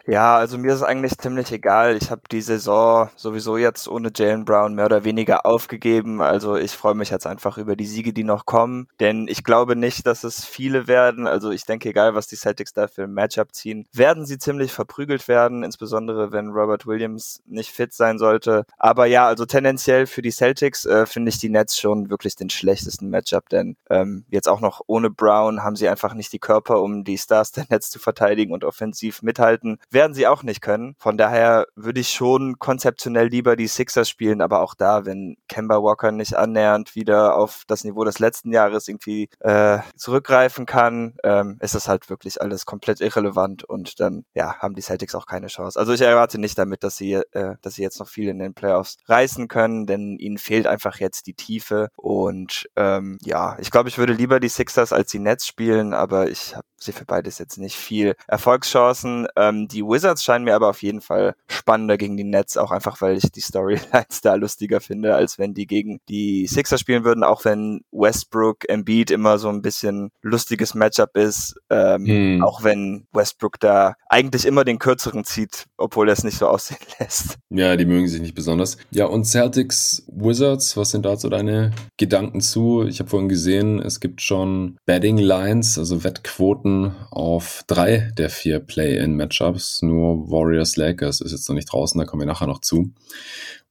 Ja, 0.07 0.37
also 0.37 0.59
mir 0.59 0.73
ist 0.73 0.79
es 0.79 0.83
eigentlich 0.83 1.16
ziemlich 1.19 1.53
egal. 1.53 1.97
Ich 1.97 2.11
habe 2.11 2.23
die 2.33 2.40
Saison 2.40 3.11
sowieso 3.16 3.57
jetzt 3.57 3.88
ohne 3.88 4.11
Jalen 4.14 4.45
Brown 4.45 4.75
mehr 4.75 4.87
oder 4.87 5.05
weniger 5.05 5.47
aufgegeben. 5.47 6.21
Also 6.21 6.57
ich 6.57 6.73
freue 6.73 6.95
mich 6.95 7.11
jetzt 7.11 7.27
einfach 7.27 7.59
über 7.59 7.77
die 7.77 7.87
Siege, 7.87 8.12
die 8.12 8.25
noch 8.25 8.47
kommen. 8.47 8.88
Denn 8.99 9.19
ich 9.28 9.44
glaube 9.44 9.76
nicht, 9.76 10.06
dass 10.06 10.24
es 10.24 10.44
viele 10.44 10.87
werden. 10.87 11.26
Also 11.26 11.50
ich 11.50 11.64
denke, 11.64 11.88
egal 11.88 12.14
was 12.14 12.26
die 12.26 12.37
Celtics 12.37 12.72
da 12.72 12.88
für 12.88 13.04
ein 13.04 13.12
Matchup 13.12 13.54
ziehen, 13.54 13.87
werden 13.92 14.26
sie 14.26 14.38
ziemlich 14.38 14.72
verprügelt 14.72 15.28
werden, 15.28 15.62
insbesondere 15.62 16.33
wenn 16.33 16.50
Robert 16.50 16.87
Williams 16.87 17.42
nicht 17.46 17.70
fit 17.70 17.92
sein 17.92 18.18
sollte. 18.18 18.64
Aber 18.78 19.06
ja, 19.06 19.26
also 19.26 19.46
tendenziell 19.46 20.06
für 20.06 20.22
die 20.22 20.30
Celtics 20.30 20.87
äh, 20.87 21.06
finde 21.06 21.30
ich 21.30 21.38
die 21.38 21.48
Nets 21.48 21.78
schon 21.78 22.11
wirklich 22.11 22.37
den 22.37 22.50
schlechtesten 22.50 23.11
Matchup, 23.11 23.48
denn 23.48 23.76
ähm, 23.88 24.24
jetzt 24.28 24.48
auch 24.48 24.61
noch 24.61 24.80
ohne 24.87 25.11
Brown 25.11 25.62
haben 25.62 25.76
sie 25.76 25.88
einfach 25.88 26.14
nicht 26.14 26.33
die 26.33 26.38
Körper, 26.38 26.83
um 26.83 27.04
die 27.04 27.18
Stars 27.18 27.52
der 27.52 27.66
Nets 27.70 27.90
zu 27.90 27.98
verteidigen 27.98 28.52
und 28.52 28.64
offensiv 28.64 29.22
mithalten. 29.22 29.78
Werden 29.90 30.14
sie 30.14 30.26
auch 30.26 30.42
nicht 30.42 30.61
können. 30.61 30.94
Von 30.98 31.16
daher 31.16 31.66
würde 31.74 32.00
ich 32.00 32.11
schon 32.11 32.59
konzeptionell 32.59 33.28
lieber 33.28 33.56
die 33.56 33.66
Sixers 33.66 34.09
spielen, 34.09 34.40
aber 34.40 34.62
auch 34.62 34.74
da, 34.74 35.04
wenn 35.06 35.37
Kemba 35.48 35.83
Walker 35.83 36.12
nicht 36.12 36.35
annähernd 36.35 36.94
wieder 36.94 37.37
auf 37.37 37.64
das 37.66 37.85
Niveau 37.85 38.04
des 38.04 38.18
letzten 38.18 38.52
Jahres 38.52 38.88
irgendwie 38.88 39.10
äh, 39.40 39.79
zurückgreifen 39.96 40.66
kann, 40.66 41.16
ähm, 41.25 41.59
ist 41.61 41.75
das 41.75 41.88
halt 41.88 42.11
wirklich 42.11 42.40
alles 42.40 42.66
komplett 42.66 43.01
irrelevant 43.01 43.64
und 43.64 44.01
dann 44.01 44.25
ja 44.35 44.57
haben 44.59 44.75
die 44.75 44.83
Celtics 44.83 45.14
auch 45.14 45.27
keine 45.27 45.49
Chance. 45.49 45.79
Also 45.79 45.92
ich 45.92 46.01
erwarte 46.01 46.38
nicht 46.38 46.59
damit, 46.59 46.83
dass 46.83 46.96
sie, 46.96 47.14
äh, 47.14 47.57
dass 47.62 47.75
sie 47.75 47.83
jetzt 47.83 48.01
noch 48.01 48.09
viel 48.09 48.29
in 48.29 48.38
den 48.38 48.55
Playoffs 48.55 48.96
reißen 49.07 49.49
können, 49.49 49.87
denn 49.87 50.16
ihnen 50.18 50.38
fehlt 50.38 50.66
einfach 50.66 50.99
jetzt 50.99 51.27
die 51.27 51.35
Tiefe 51.35 51.88
und 51.96 52.68
ähm, 52.77 53.18
ja, 53.23 53.57
ich 53.59 53.70
glaube, 53.70 53.88
ich 53.88 53.99
würde 53.99 54.12
lieber 54.12 54.40
die 54.40 54.49
Sixers 54.49 54.92
als 54.92 55.11
die 55.11 55.18
Nets 55.18 55.46
spielen, 55.46 55.94
aber 55.94 56.31
ich 56.31 56.57
habe 56.57 56.66
sie 56.83 56.92
für 56.92 57.05
beides 57.05 57.38
jetzt 57.38 57.59
nicht 57.59 57.77
viel 57.77 58.14
Erfolgschancen. 58.27 59.27
Ähm, 59.37 59.68
die 59.68 59.83
Wizards 59.83 60.25
scheinen 60.25 60.44
mir 60.44 60.55
aber 60.55 60.68
auf 60.68 60.83
jeden 60.83 61.01
Fall 61.01 61.35
spannender 61.49 61.99
gegen 61.99 62.16
die 62.16 62.25
Nets, 62.25 62.57
auch 62.57 62.70
einfach 62.70 63.01
weil 63.01 63.16
ich 63.16 63.31
die 63.31 63.40
Storylines 63.40 64.20
da 64.23 64.35
lustiger 64.35 64.81
finde, 64.81 65.14
als 65.14 65.38
wenn 65.38 65.55
die 65.55 65.66
gegen 65.66 66.01
die 66.09 66.46
Sixers 66.46 66.81
spielen 66.81 67.05
würden, 67.05 67.25
auch 67.25 67.44
wenn 67.44 67.83
Westbrook, 67.92 68.68
Embiid 68.68 68.99
immer 69.08 69.38
so 69.38 69.48
ein 69.48 69.62
bisschen 69.62 70.10
lustiges 70.20 70.74
Matchup 70.74 71.16
ist, 71.16 71.54
ähm, 71.70 72.04
hm. 72.04 72.42
auch 72.42 72.64
wenn 72.64 73.06
Westbrook 73.12 73.58
da 73.60 73.94
eigentlich 74.08 74.44
immer 74.44 74.64
den 74.64 74.78
kürzeren 74.78 75.24
zieht, 75.24 75.66
obwohl 75.76 76.08
er 76.08 76.12
es 76.12 76.24
nicht 76.24 76.36
so 76.36 76.48
aussehen 76.48 76.80
lässt. 76.98 77.38
Ja, 77.48 77.76
die 77.76 77.86
mögen 77.86 78.08
sich 78.08 78.20
nicht 78.20 78.34
besonders. 78.34 78.76
Ja, 78.90 79.06
und 79.06 79.24
Celtics 79.24 80.04
Wizards, 80.08 80.76
was 80.76 80.90
sind 80.90 81.06
dazu 81.06 81.28
deine 81.28 81.70
Gedanken 81.96 82.40
zu? 82.40 82.84
Ich 82.84 82.98
habe 82.98 83.08
vorhin 83.08 83.28
gesehen, 83.28 83.80
es 83.80 84.00
gibt 84.00 84.20
schon 84.20 84.76
Betting 84.84 85.18
Lines, 85.18 85.78
also 85.78 86.02
Wettquoten 86.02 86.96
auf 87.10 87.62
drei 87.68 88.10
der 88.18 88.30
vier 88.30 88.58
Play-in-Matchups. 88.58 89.82
Nur 89.82 90.30
Warriors 90.30 90.76
Lakers 90.76 91.20
ist 91.20 91.32
jetzt 91.32 91.48
noch 91.48 91.54
nicht 91.54 91.72
draußen, 91.72 91.98
da 91.98 92.04
kommen 92.04 92.22
wir 92.22 92.26
nachher 92.26 92.48
noch 92.48 92.60
zu. 92.60 92.92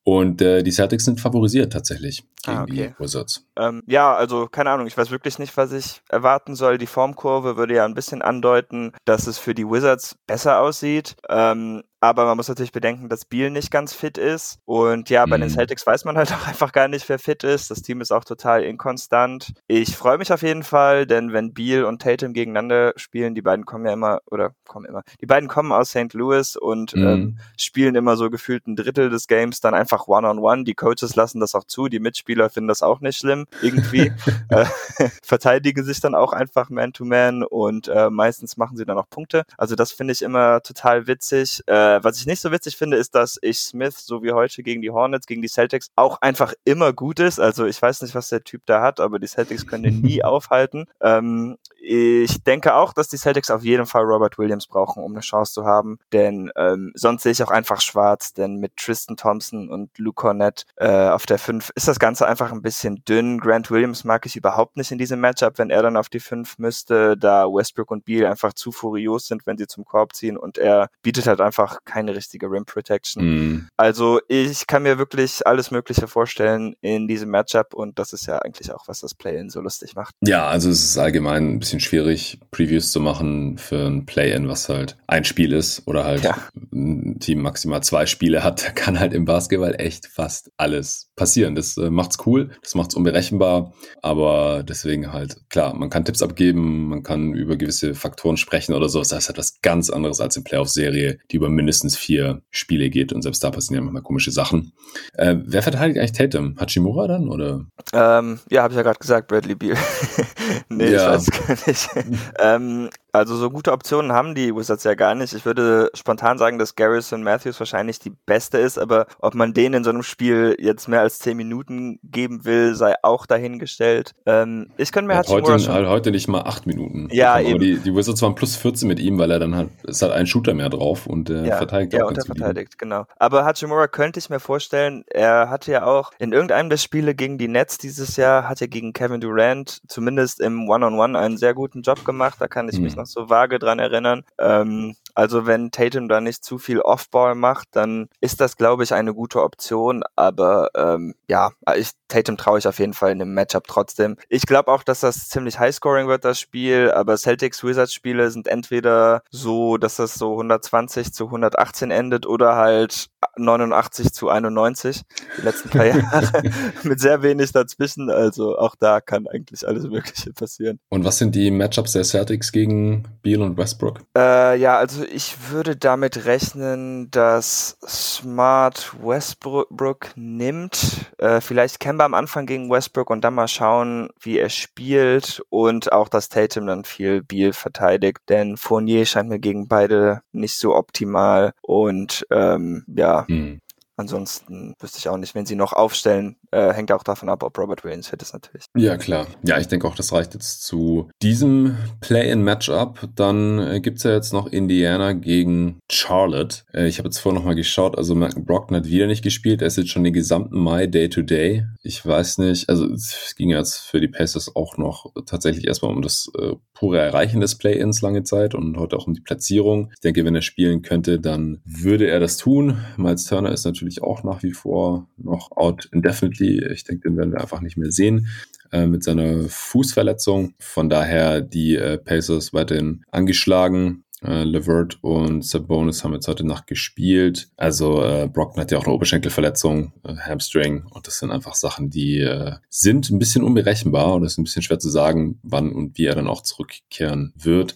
Und 0.09 0.41
äh, 0.41 0.63
die 0.63 0.71
Celtics 0.71 1.05
sind 1.05 1.21
favorisiert 1.21 1.71
tatsächlich 1.71 2.23
gegen 2.43 2.57
ah, 2.57 2.63
okay. 2.63 2.93
die 2.97 3.03
Wizards. 3.03 3.45
Ähm, 3.55 3.83
ja, 3.85 4.15
also 4.15 4.47
keine 4.47 4.71
Ahnung, 4.71 4.87
ich 4.87 4.97
weiß 4.97 5.11
wirklich 5.11 5.37
nicht, 5.37 5.55
was 5.55 5.71
ich 5.71 6.01
erwarten 6.09 6.55
soll. 6.55 6.79
Die 6.79 6.87
Formkurve 6.87 7.57
würde 7.57 7.75
ja 7.75 7.85
ein 7.85 7.93
bisschen 7.93 8.23
andeuten, 8.23 8.91
dass 9.05 9.27
es 9.27 9.37
für 9.37 9.53
die 9.53 9.69
Wizards 9.69 10.15
besser 10.25 10.61
aussieht. 10.61 11.15
Ähm, 11.29 11.83
aber 12.01 12.25
man 12.25 12.37
muss 12.37 12.47
natürlich 12.47 12.71
bedenken, 12.71 13.09
dass 13.09 13.25
Beal 13.25 13.49
nicht 13.49 13.71
ganz 13.71 13.93
fit 13.93 14.17
ist. 14.17 14.59
Und 14.65 15.09
ja, 15.09 15.25
bei 15.25 15.37
mhm. 15.37 15.41
den 15.41 15.49
Celtics 15.49 15.85
weiß 15.85 16.05
man 16.05 16.17
halt 16.17 16.31
auch 16.33 16.47
einfach 16.47 16.71
gar 16.71 16.87
nicht, 16.87 17.07
wer 17.09 17.19
fit 17.19 17.43
ist. 17.43 17.71
Das 17.71 17.81
Team 17.81 18.01
ist 18.01 18.11
auch 18.11 18.23
total 18.23 18.63
inkonstant. 18.63 19.53
Ich 19.67 19.95
freue 19.95 20.17
mich 20.17 20.31
auf 20.31 20.41
jeden 20.41 20.63
Fall, 20.63 21.05
denn 21.05 21.33
wenn 21.33 21.53
Beal 21.53 21.83
und 21.83 22.01
Tatum 22.01 22.33
gegeneinander 22.33 22.93
spielen, 22.95 23.35
die 23.35 23.41
beiden 23.41 23.65
kommen 23.65 23.85
ja 23.85 23.93
immer, 23.93 24.21
oder 24.27 24.53
kommen 24.67 24.85
immer, 24.85 25.03
die 25.21 25.25
beiden 25.25 25.49
kommen 25.49 25.71
aus 25.71 25.89
St. 25.89 26.13
Louis 26.13 26.55
und 26.55 26.95
mhm. 26.95 27.07
ähm, 27.07 27.39
spielen 27.57 27.95
immer 27.95 28.15
so 28.15 28.29
gefühlt 28.29 28.67
ein 28.67 28.75
Drittel 28.75 29.09
des 29.09 29.27
Games 29.27 29.59
dann 29.59 29.73
einfach 29.73 30.07
One-on-One. 30.07 30.39
-on 30.39 30.59
-one. 30.61 30.65
Die 30.65 30.75
Coaches 30.75 31.15
lassen 31.15 31.39
das 31.39 31.55
auch 31.55 31.65
zu, 31.65 31.87
die 31.87 31.99
Mitspieler 31.99 32.49
finden 32.49 32.69
das 32.69 32.81
auch 32.81 33.01
nicht 33.01 33.17
schlimm 33.17 33.45
irgendwie. 33.61 34.11
äh, 34.49 34.65
verteidigen 35.23 35.83
sich 35.83 35.99
dann 35.99 36.15
auch 36.15 36.33
einfach 36.33 36.69
Man-to-Man 36.69 37.43
-Man 37.43 37.43
und 37.43 37.87
äh, 37.89 38.09
meistens 38.09 38.57
machen 38.57 38.77
sie 38.77 38.85
dann 38.85 38.97
auch 38.97 39.09
Punkte. 39.09 39.43
Also 39.57 39.75
das 39.75 39.91
finde 39.91 40.13
ich 40.13 40.21
immer 40.21 40.61
total 40.61 41.07
witzig. 41.07 41.61
Äh, 41.67 41.88
äh, 41.89 42.03
was 42.03 42.19
ich 42.19 42.25
nicht 42.25 42.41
so 42.41 42.51
witzig 42.51 42.77
finde, 42.77 42.97
ist, 42.97 43.15
dass 43.15 43.37
ich 43.41 43.59
Smith, 43.59 43.97
so 43.97 44.23
wie 44.23 44.31
heute 44.31 44.63
gegen 44.63 44.81
die 44.81 44.91
Hornets, 44.91 45.27
gegen 45.27 45.41
die 45.41 45.47
Celtics, 45.47 45.89
auch 45.95 46.21
einfach 46.21 46.53
immer 46.65 46.93
gut 46.93 47.19
ist. 47.19 47.39
Also 47.39 47.65
ich 47.65 47.81
weiß 47.81 48.01
nicht, 48.01 48.15
was 48.15 48.29
der 48.29 48.43
Typ 48.43 48.61
da 48.65 48.81
hat, 48.81 48.99
aber 48.99 49.19
die 49.19 49.27
Celtics 49.27 49.67
können 49.67 49.83
den 49.83 50.01
nie 50.01 50.23
aufhalten. 50.23 50.85
Ähm, 51.01 51.57
ich 51.81 52.43
denke 52.43 52.75
auch, 52.75 52.93
dass 52.93 53.07
die 53.07 53.17
Celtics 53.17 53.49
auf 53.49 53.63
jeden 53.63 53.85
Fall 53.85 54.03
Robert 54.03 54.37
Williams 54.37 54.67
brauchen, 54.67 55.03
um 55.03 55.13
eine 55.13 55.21
Chance 55.21 55.53
zu 55.53 55.65
haben, 55.65 55.97
denn 56.11 56.51
ähm, 56.55 56.91
sonst 56.93 57.23
sehe 57.23 57.31
ich 57.31 57.41
auch 57.41 57.51
einfach 57.51 57.81
schwarz, 57.81 58.33
denn 58.33 58.57
mit 58.57 58.75
Tristan 58.77 59.17
Thompson 59.17 59.69
und 59.69 59.97
Luke 59.97 60.21
Cornett 60.21 60.65
äh, 60.75 61.09
auf 61.09 61.25
der 61.25 61.39
5 61.39 61.71
ist 61.75 61.87
das 61.87 61.99
Ganze 61.99 62.27
einfach 62.27 62.51
ein 62.51 62.61
bisschen 62.61 63.03
dünn. 63.05 63.39
Grant 63.39 63.71
Williams 63.71 64.03
mag 64.03 64.25
ich 64.25 64.35
überhaupt 64.35 64.77
nicht 64.77 64.91
in 64.91 64.97
diesem 64.97 65.19
Matchup, 65.19 65.57
wenn 65.57 65.69
er 65.69 65.81
dann 65.81 65.97
auf 65.97 66.09
die 66.09 66.19
5 66.19 66.59
müsste, 66.59 67.17
da 67.17 67.45
Westbrook 67.45 67.91
und 67.91 68.05
Beal 68.05 68.25
einfach 68.25 68.53
zu 68.53 68.71
furios 68.71 69.27
sind, 69.27 69.47
wenn 69.47 69.57
sie 69.57 69.67
zum 69.67 69.85
Korb 69.85 70.13
ziehen 70.13 70.37
und 70.37 70.57
er 70.57 70.89
bietet 71.01 71.27
halt 71.27 71.41
einfach 71.41 71.78
keine 71.85 72.15
richtige 72.15 72.47
Rim 72.47 72.65
Protection. 72.65 73.23
Mm. 73.23 73.67
Also 73.77 74.19
ich 74.27 74.67
kann 74.67 74.83
mir 74.83 74.97
wirklich 74.97 75.45
alles 75.45 75.71
Mögliche 75.71 76.07
vorstellen 76.07 76.75
in 76.81 77.07
diesem 77.07 77.29
Matchup 77.29 77.73
und 77.73 77.97
das 77.99 78.13
ist 78.13 78.27
ja 78.27 78.39
eigentlich 78.39 78.71
auch, 78.71 78.87
was 78.87 78.99
das 78.99 79.15
Play-In 79.15 79.49
so 79.49 79.61
lustig 79.61 79.95
macht. 79.95 80.13
Ja, 80.21 80.47
also 80.47 80.69
es 80.69 80.83
ist 80.83 80.97
allgemein 80.97 81.55
ein 81.55 81.59
bisschen 81.59 81.79
schwierig, 81.79 82.39
Previews 82.51 82.91
zu 82.91 82.99
machen 82.99 83.57
für 83.57 83.87
ein 83.87 84.05
Play-In, 84.05 84.47
was 84.47 84.69
halt 84.69 84.97
ein 85.07 85.23
Spiel 85.23 85.53
ist 85.53 85.87
oder 85.87 86.03
halt 86.03 86.23
ja. 86.23 86.37
ein 86.71 87.19
Team 87.19 87.41
maximal 87.41 87.81
zwei 87.81 88.05
Spiele 88.05 88.43
hat, 88.43 88.75
kann 88.75 88.99
halt 88.99 89.13
im 89.13 89.25
Basketball 89.25 89.75
echt 89.77 90.07
fast 90.07 90.51
alles 90.57 91.09
passieren. 91.15 91.55
Das 91.55 91.77
äh, 91.77 91.89
macht's 91.89 92.17
cool, 92.25 92.51
das 92.61 92.75
macht's 92.75 92.95
unberechenbar, 92.95 93.73
aber 94.01 94.63
deswegen 94.63 95.11
halt, 95.11 95.37
klar, 95.49 95.73
man 95.73 95.89
kann 95.89 96.05
Tipps 96.05 96.21
abgeben, 96.21 96.89
man 96.89 97.03
kann 97.03 97.33
über 97.33 97.57
gewisse 97.57 97.95
Faktoren 97.95 98.37
sprechen 98.37 98.73
oder 98.73 98.89
so. 98.89 98.99
Das 98.99 99.11
ist 99.11 99.29
etwas 99.29 99.61
ganz 99.61 99.89
anderes 99.89 100.21
als 100.21 100.37
in 100.37 100.43
Playoff-Serie, 100.43 101.17
die 101.31 101.35
über 101.35 101.49
mindestens 101.49 101.68
vier 101.95 102.41
Spiele 102.51 102.89
geht 102.89 103.13
und 103.13 103.21
selbst 103.21 103.43
da 103.43 103.51
passieren 103.51 103.75
ja 103.75 103.81
manchmal 103.81 104.03
komische 104.03 104.31
Sachen. 104.31 104.73
Äh, 105.13 105.35
wer 105.45 105.61
verteidigt 105.61 105.99
eigentlich 105.99 106.11
Tatum? 106.13 106.55
Hachimura 106.59 107.07
dann 107.07 107.29
oder? 107.29 107.65
Ähm, 107.93 108.39
ja, 108.49 108.63
habe 108.63 108.73
ich 108.73 108.77
ja 108.77 108.83
gerade 108.83 108.99
gesagt, 108.99 109.27
Bradley 109.27 109.55
Beal. 109.55 109.77
nee, 110.69 110.91
ja. 110.91 111.15
ich 111.15 111.27
weiß 111.27 111.31
gar 111.31 111.67
nicht. 111.67 111.89
ähm, 112.39 112.89
Also 113.11 113.35
so 113.35 113.49
gute 113.49 113.71
Optionen 113.71 114.11
haben 114.11 114.35
die 114.35 114.55
Wizards 114.55 114.83
ja 114.83 114.93
gar 114.93 115.15
nicht. 115.15 115.33
Ich 115.33 115.45
würde 115.45 115.89
spontan 115.93 116.37
sagen, 116.37 116.59
dass 116.59 116.75
Garrison 116.75 117.23
Matthews 117.23 117.59
wahrscheinlich 117.59 117.99
die 117.99 118.11
beste 118.25 118.57
ist, 118.57 118.77
aber 118.77 119.07
ob 119.19 119.33
man 119.35 119.53
den 119.53 119.73
in 119.73 119.83
so 119.83 119.89
einem 119.89 120.03
Spiel 120.03 120.55
jetzt 120.59 120.87
mehr 120.87 121.01
als 121.01 121.19
zehn 121.19 121.35
Minuten 121.37 121.99
geben 122.03 122.45
will, 122.45 122.75
sei 122.75 122.95
auch 123.01 123.25
dahingestellt. 123.25 124.13
Ähm, 124.25 124.67
ich 124.77 124.91
könnte 124.91 125.07
mir 125.07 125.15
ja, 125.15 125.27
heute, 125.27 125.59
schon... 125.59 125.87
heute 125.87 126.11
nicht 126.11 126.27
mal 126.27 126.41
acht 126.41 126.67
Minuten. 126.67 127.07
Ja, 127.11 127.33
aber 127.33 127.43
eben. 127.43 127.59
Die, 127.59 127.77
die 127.77 127.95
Wizards 127.95 128.21
waren 128.21 128.35
plus 128.35 128.55
14 128.55 128.87
mit 128.87 128.99
ihm, 128.99 129.17
weil 129.17 129.31
er 129.31 129.39
dann 129.39 129.55
halt, 129.55 129.69
es 129.87 130.01
hat 130.01 130.11
einen 130.11 130.27
Shooter 130.27 130.53
mehr 130.53 130.69
drauf 130.69 131.07
und 131.07 131.29
äh, 131.29 131.47
ja, 131.47 131.57
verteidigt 131.57 131.93
ja, 131.93 132.05
auch 132.05 132.13
ganz 132.13 132.25
verteidigt, 132.25 132.77
genau. 132.77 133.05
Aber 133.17 133.45
Hachimura 133.45 133.87
könnte 133.87 134.19
ich 134.19 134.29
mir 134.29 134.39
vorstellen, 134.39 135.03
er 135.07 135.49
hatte 135.49 135.71
ja 135.71 135.85
auch 135.85 136.11
in 136.19 136.31
irgendeinem 136.31 136.69
der 136.69 136.77
Spiele 136.77 137.15
gegen 137.15 137.37
die 137.37 137.47
Nets 137.47 137.77
dieses 137.77 138.17
Jahr, 138.17 138.47
hat 138.47 138.61
er 138.61 138.67
gegen 138.67 138.93
Kevin 138.93 139.21
Durant 139.21 139.81
zumindest 139.87 140.39
im 140.39 140.69
One-on-One 140.69 141.13
-on 141.13 141.15
-One 141.15 141.19
einen 141.19 141.37
sehr 141.37 141.53
guten 141.53 141.81
Job 141.81 142.05
gemacht. 142.05 142.37
Da 142.39 142.47
kann 142.47 142.69
ich 142.69 142.75
hm. 142.75 142.83
mich 142.83 142.98
noch 142.99 143.07
so 143.07 143.29
vage 143.29 143.59
dran 143.59 143.79
erinnern. 143.79 144.23
Ähm, 144.39 144.95
also 145.15 145.45
wenn 145.45 145.71
Tatum 145.71 146.07
da 146.07 146.21
nicht 146.21 146.43
zu 146.43 146.57
viel 146.57 146.79
Offball 146.81 147.35
macht, 147.35 147.67
dann 147.71 148.07
ist 148.21 148.41
das, 148.41 148.57
glaube 148.57 148.83
ich, 148.83 148.93
eine 148.93 149.13
gute 149.13 149.43
Option. 149.43 150.03
Aber 150.15 150.69
ähm, 150.75 151.15
ja, 151.27 151.51
ich, 151.75 151.91
Tatum 152.07 152.37
traue 152.37 152.59
ich 152.59 152.67
auf 152.67 152.79
jeden 152.79 152.93
Fall 152.93 153.11
in 153.11 153.19
dem 153.19 153.33
Matchup 153.33 153.67
trotzdem. 153.67 154.17
Ich 154.29 154.43
glaube 154.43 154.71
auch, 154.71 154.83
dass 154.83 155.01
das 155.01 155.29
ziemlich 155.29 155.59
Highscoring 155.59 156.07
wird, 156.07 156.25
das 156.25 156.39
Spiel. 156.39 156.91
Aber 156.91 157.17
Celtics 157.17 157.63
Wizards 157.63 157.93
Spiele 157.93 158.29
sind 158.31 158.47
entweder 158.47 159.21
so, 159.29 159.77
dass 159.77 159.95
das 159.95 160.15
so 160.15 160.31
120 160.33 161.13
zu 161.13 161.25
118 161.25 161.91
endet 161.91 162.25
oder 162.25 162.55
halt 162.55 163.07
89 163.37 164.11
zu 164.11 164.29
91 164.29 165.01
die 165.37 165.41
letzten 165.41 165.69
paar 165.69 165.85
Jahre 165.85 166.43
mit 166.83 166.99
sehr 166.99 167.21
wenig 167.21 167.51
dazwischen. 167.51 168.09
Also 168.09 168.57
auch 168.57 168.75
da 168.79 169.01
kann 169.01 169.27
eigentlich 169.27 169.67
alles 169.67 169.83
Mögliche 169.83 170.33
passieren. 170.33 170.79
Und 170.89 171.05
was 171.05 171.17
sind 171.17 171.35
die 171.35 171.51
Matchups 171.51 171.93
der 171.93 172.03
Celtics 172.03 172.51
gegen 172.51 173.03
Beal 173.21 173.41
und 173.41 173.57
Westbrook? 173.57 174.01
Äh, 174.17 174.59
ja, 174.59 174.77
also 174.77 174.98
ich 175.03 175.49
würde 175.49 175.75
damit 175.75 176.25
rechnen, 176.25 177.09
dass 177.11 177.77
Smart 177.87 178.95
Westbrook 179.01 180.11
nimmt. 180.15 181.11
Äh, 181.17 181.41
vielleicht 181.41 181.79
Kemba 181.79 182.05
am 182.05 182.13
Anfang 182.13 182.45
gegen 182.45 182.69
Westbrook 182.69 183.09
und 183.09 183.23
dann 183.23 183.35
mal 183.35 183.47
schauen, 183.47 184.09
wie 184.19 184.37
er 184.37 184.49
spielt 184.49 185.41
und 185.49 185.91
auch, 185.91 186.09
dass 186.09 186.29
Tatum 186.29 186.67
dann 186.67 186.83
viel 186.83 187.21
Beal 187.21 187.53
verteidigt, 187.53 188.19
denn 188.29 188.57
Fournier 188.57 189.05
scheint 189.05 189.29
mir 189.29 189.39
gegen 189.39 189.67
beide 189.67 190.21
nicht 190.31 190.57
so 190.57 190.75
optimal 190.75 191.53
und 191.61 192.25
ähm, 192.31 192.85
ja. 192.87 193.27
Hm. 193.27 193.61
Ansonsten 193.99 194.75
wüsste 194.79 194.97
ich 194.99 195.09
auch 195.09 195.17
nicht, 195.17 195.35
wenn 195.35 195.45
sie 195.45 195.57
noch 195.57 195.73
aufstellen, 195.73 196.37
äh, 196.51 196.73
hängt 196.73 196.91
auch 196.91 197.03
davon 197.03 197.29
ab, 197.29 197.43
ob 197.43 197.57
Robert 197.57 197.83
Williams 197.83 198.07
fit 198.07 198.21
ist 198.21 198.33
natürlich. 198.33 198.65
Ja, 198.75 198.97
klar. 198.97 199.27
Ja, 199.43 199.59
ich 199.59 199.67
denke 199.67 199.87
auch, 199.87 199.95
das 199.95 200.11
reicht 200.11 200.33
jetzt 200.33 200.63
zu 200.63 201.09
diesem 201.21 201.77
Play-in-Matchup. 202.01 203.09
Dann 203.15 203.59
äh, 203.59 203.81
es 203.89 204.03
ja 204.03 204.11
jetzt 204.11 204.33
noch 204.33 204.47
Indiana 204.47 205.13
gegen 205.13 205.79
Charlotte. 205.91 206.63
Äh, 206.73 206.87
ich 206.87 206.97
habe 206.97 207.07
jetzt 207.07 207.19
vorher 207.19 207.39
nochmal 207.39 207.55
geschaut, 207.55 207.97
also 207.97 208.15
Malcolm 208.15 208.45
Brockton 208.45 208.77
hat 208.77 208.85
wieder 208.85 209.07
nicht 209.07 209.23
gespielt. 209.23 209.61
Er 209.61 209.67
ist 209.67 209.77
jetzt 209.77 209.89
schon 209.89 210.03
den 210.03 210.13
gesamten 210.13 210.59
Mai 210.59 210.87
Day-to-Day. 210.87 211.59
-Day. 211.59 211.65
Ich 211.81 212.05
weiß 212.05 212.39
nicht, 212.39 212.69
also 212.69 212.85
es 212.85 213.35
ging 213.35 213.49
jetzt 213.49 213.77
für 213.77 213.99
die 213.99 214.07
Pacers 214.07 214.55
auch 214.55 214.77
noch 214.77 215.13
tatsächlich 215.25 215.67
erstmal 215.67 215.91
um 215.91 216.01
das 216.01 216.31
äh, 216.37 216.53
pure 216.73 216.99
Erreichen 216.99 217.41
des 217.41 217.57
Play-ins 217.57 218.01
lange 218.01 218.23
Zeit 218.23 218.55
und 218.55 218.77
heute 218.77 218.97
auch 218.97 219.07
um 219.07 219.13
die 219.13 219.21
Platzierung. 219.21 219.91
Ich 219.93 219.99
denke, 219.99 220.25
wenn 220.25 220.35
er 220.35 220.41
spielen 220.41 220.81
könnte, 220.81 221.19
dann 221.19 221.61
würde 221.65 222.07
er 222.07 222.19
das 222.19 222.37
tun. 222.37 222.79
Miles 222.97 223.25
Turner 223.25 223.51
ist 223.51 223.65
natürlich 223.65 224.01
auch 224.01 224.23
nach 224.23 224.43
wie 224.43 224.53
vor 224.53 225.07
noch 225.17 225.51
out 225.51 225.89
indefinitely. 225.91 226.38
Ich 226.47 226.83
denke, 226.83 227.09
den 227.09 227.17
werden 227.17 227.31
wir 227.31 227.41
einfach 227.41 227.61
nicht 227.61 227.77
mehr 227.77 227.91
sehen 227.91 228.27
äh, 228.71 228.85
mit 228.85 229.03
seiner 229.03 229.47
Fußverletzung. 229.47 230.53
Von 230.59 230.89
daher 230.89 231.41
die 231.41 231.75
äh, 231.75 231.97
Pacers 231.97 232.53
weiterhin 232.53 233.03
angeschlagen. 233.11 234.03
Äh, 234.23 234.43
Levert 234.43 234.97
und 235.01 235.45
Sabonis 235.45 236.03
haben 236.03 236.13
jetzt 236.13 236.27
heute 236.27 236.45
Nacht 236.45 236.67
gespielt. 236.67 237.49
Also 237.55 238.03
äh, 238.03 238.27
Brockton 238.27 238.61
hat 238.61 238.71
ja 238.71 238.77
auch 238.77 238.85
eine 238.85 238.93
Oberschenkelverletzung, 238.93 239.93
äh, 240.03 240.15
Hamstring 240.15 240.85
und 240.89 241.07
das 241.07 241.19
sind 241.19 241.31
einfach 241.31 241.55
Sachen, 241.55 241.89
die 241.89 242.19
äh, 242.19 242.55
sind 242.69 243.09
ein 243.09 243.19
bisschen 243.19 243.43
unberechenbar 243.43 244.13
und 244.15 244.23
es 244.23 244.33
ist 244.33 244.37
ein 244.37 244.43
bisschen 244.43 244.61
schwer 244.61 244.79
zu 244.79 244.89
sagen, 244.89 245.39
wann 245.43 245.71
und 245.71 245.97
wie 245.97 246.05
er 246.05 246.15
dann 246.15 246.27
auch 246.27 246.41
zurückkehren 246.41 247.33
wird. 247.35 247.75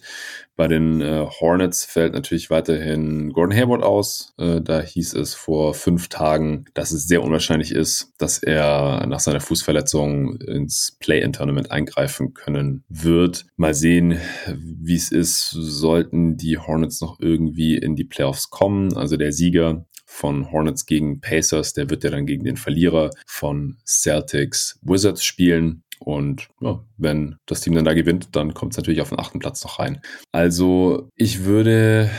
Bei 0.56 0.68
den 0.68 1.00
äh, 1.00 1.26
Hornets 1.40 1.84
fällt 1.84 2.12
natürlich 2.12 2.48
weiterhin 2.48 3.32
Gordon 3.32 3.56
Hayward 3.56 3.82
aus. 3.82 4.34
Äh, 4.38 4.60
da 4.60 4.80
hieß 4.80 5.14
es 5.14 5.34
vor 5.34 5.74
fünf 5.74 6.08
Tagen, 6.08 6.66
dass 6.74 6.92
es 6.92 7.08
sehr 7.08 7.24
unwahrscheinlich 7.24 7.72
ist, 7.72 8.12
dass 8.18 8.38
er 8.38 9.04
nach 9.08 9.18
seiner 9.18 9.40
Fußverletzung 9.40 10.36
ins 10.36 10.96
Play-in-Tournament 11.00 11.72
eingreifen 11.72 12.34
können 12.34 12.84
wird. 12.88 13.46
Mal 13.56 13.74
sehen, 13.74 14.20
wie 14.56 14.94
es 14.94 15.10
ist, 15.10 15.50
sollten 15.50 16.33
die 16.36 16.58
Hornets 16.58 17.00
noch 17.00 17.18
irgendwie 17.20 17.76
in 17.76 17.96
die 17.96 18.04
Playoffs 18.04 18.50
kommen. 18.50 18.96
Also 18.96 19.16
der 19.16 19.32
Sieger 19.32 19.86
von 20.06 20.52
Hornets 20.52 20.86
gegen 20.86 21.20
Pacers, 21.20 21.72
der 21.72 21.90
wird 21.90 22.04
ja 22.04 22.10
dann 22.10 22.26
gegen 22.26 22.44
den 22.44 22.56
Verlierer 22.56 23.10
von 23.26 23.78
Celtics 23.84 24.78
Wizards 24.82 25.24
spielen. 25.24 25.82
Und 26.00 26.48
ja, 26.60 26.84
wenn 26.96 27.36
das 27.46 27.60
Team 27.62 27.74
dann 27.74 27.84
da 27.84 27.94
gewinnt, 27.94 28.36
dann 28.36 28.52
kommt 28.52 28.72
es 28.72 28.76
natürlich 28.76 29.00
auf 29.00 29.08
den 29.08 29.18
achten 29.18 29.38
Platz 29.38 29.64
noch 29.64 29.78
rein. 29.78 30.00
Also 30.32 31.08
ich 31.16 31.44
würde 31.44 32.10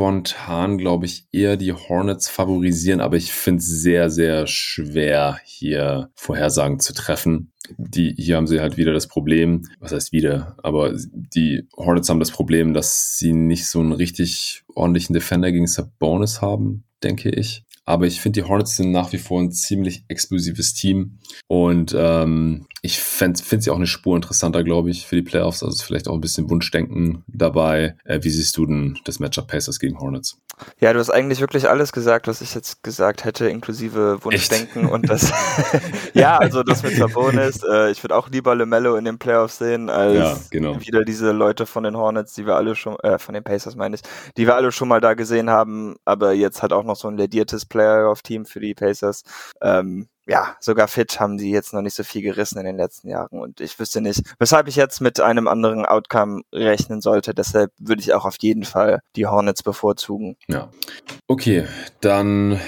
spontan, 0.00 0.78
glaube 0.78 1.04
ich, 1.04 1.26
eher 1.30 1.58
die 1.58 1.74
Hornets 1.74 2.26
favorisieren, 2.26 3.02
aber 3.02 3.18
ich 3.18 3.34
finde 3.34 3.58
es 3.58 3.66
sehr, 3.66 4.08
sehr 4.08 4.46
schwer, 4.46 5.38
hier 5.44 6.08
Vorhersagen 6.14 6.80
zu 6.80 6.94
treffen. 6.94 7.52
Die, 7.76 8.14
hier 8.16 8.36
haben 8.36 8.46
sie 8.46 8.60
halt 8.60 8.78
wieder 8.78 8.94
das 8.94 9.08
Problem, 9.08 9.68
was 9.78 9.92
heißt 9.92 10.12
wieder, 10.12 10.56
aber 10.62 10.94
die 11.12 11.68
Hornets 11.76 12.08
haben 12.08 12.18
das 12.18 12.30
Problem, 12.30 12.72
dass 12.72 13.18
sie 13.18 13.34
nicht 13.34 13.66
so 13.66 13.80
einen 13.80 13.92
richtig 13.92 14.62
ordentlichen 14.74 15.12
Defender 15.12 15.52
gegen 15.52 15.66
Sabonis 15.66 16.40
haben, 16.40 16.84
denke 17.02 17.28
ich. 17.28 17.64
Aber 17.84 18.06
ich 18.06 18.22
finde, 18.22 18.40
die 18.40 18.48
Hornets 18.48 18.76
sind 18.76 18.92
nach 18.92 19.12
wie 19.12 19.18
vor 19.18 19.38
ein 19.38 19.52
ziemlich 19.52 20.04
explosives 20.08 20.72
Team. 20.72 21.18
Und 21.46 21.94
ähm, 21.94 22.66
ich 22.82 22.98
finde 22.98 23.38
sie 23.38 23.70
auch 23.70 23.76
eine 23.76 23.86
Spur 23.86 24.16
interessanter, 24.16 24.64
glaube 24.64 24.90
ich, 24.90 25.06
für 25.06 25.16
die 25.16 25.22
Playoffs. 25.22 25.62
Also 25.62 25.84
vielleicht 25.84 26.08
auch 26.08 26.14
ein 26.14 26.20
bisschen 26.20 26.48
Wunschdenken 26.48 27.24
dabei. 27.26 27.96
Äh, 28.04 28.20
wie 28.22 28.30
siehst 28.30 28.56
du 28.56 28.64
denn 28.64 28.98
das 29.04 29.20
Matchup 29.20 29.48
Pacers 29.48 29.78
gegen 29.78 29.98
Hornets? 30.00 30.38
Ja, 30.78 30.92
du 30.92 30.98
hast 30.98 31.10
eigentlich 31.10 31.40
wirklich 31.40 31.68
alles 31.68 31.92
gesagt, 31.92 32.26
was 32.26 32.40
ich 32.40 32.54
jetzt 32.54 32.82
gesagt 32.82 33.24
hätte, 33.24 33.48
inklusive 33.48 34.24
Wunschdenken 34.24 34.84
Echt? 34.84 34.92
und 34.92 35.08
das. 35.10 35.32
ja, 36.14 36.38
also 36.38 36.62
das 36.62 36.82
mit 36.82 36.96
Sabonis. 36.96 37.62
Äh, 37.62 37.90
ich 37.90 38.02
würde 38.02 38.16
auch 38.16 38.28
lieber 38.30 38.54
LeMelo 38.54 38.96
in 38.96 39.04
den 39.04 39.18
Playoffs 39.18 39.58
sehen, 39.58 39.90
als 39.90 40.14
ja, 40.14 40.38
genau. 40.50 40.80
wieder 40.80 41.04
diese 41.04 41.32
Leute 41.32 41.66
von 41.66 41.84
den 41.84 41.96
Hornets, 41.96 42.34
die 42.34 42.46
wir 42.46 42.56
alle 42.56 42.74
schon, 42.74 42.96
äh, 43.02 43.18
von 43.18 43.34
den 43.34 43.44
Pacers 43.44 43.76
meine 43.76 43.96
ich, 43.96 44.02
die 44.36 44.46
wir 44.46 44.56
alle 44.56 44.72
schon 44.72 44.88
mal 44.88 45.00
da 45.00 45.14
gesehen 45.14 45.50
haben, 45.50 45.96
aber 46.04 46.32
jetzt 46.32 46.62
hat 46.62 46.72
auch 46.72 46.84
noch 46.84 46.96
so 46.96 47.08
ein 47.08 47.16
lediertes 47.16 47.66
Playoff-Team 47.66 48.46
für 48.46 48.60
die 48.60 48.74
Pacers. 48.74 49.22
Ähm, 49.62 50.08
ja, 50.30 50.54
sogar 50.60 50.86
fit 50.86 51.18
haben 51.18 51.38
die 51.38 51.50
jetzt 51.50 51.74
noch 51.74 51.82
nicht 51.82 51.96
so 51.96 52.04
viel 52.04 52.22
gerissen 52.22 52.58
in 52.60 52.64
den 52.64 52.76
letzten 52.76 53.08
Jahren 53.08 53.40
und 53.40 53.60
ich 53.60 53.76
wüsste 53.80 54.00
nicht, 54.00 54.22
weshalb 54.38 54.68
ich 54.68 54.76
jetzt 54.76 55.00
mit 55.00 55.18
einem 55.18 55.48
anderen 55.48 55.84
Outcome 55.84 56.42
rechnen 56.54 57.00
sollte. 57.00 57.34
Deshalb 57.34 57.72
würde 57.78 58.00
ich 58.00 58.14
auch 58.14 58.24
auf 58.24 58.36
jeden 58.40 58.62
Fall 58.62 59.00
die 59.16 59.26
Hornets 59.26 59.64
bevorzugen. 59.64 60.36
Ja. 60.46 60.70
Okay, 61.26 61.66
dann 62.00 62.60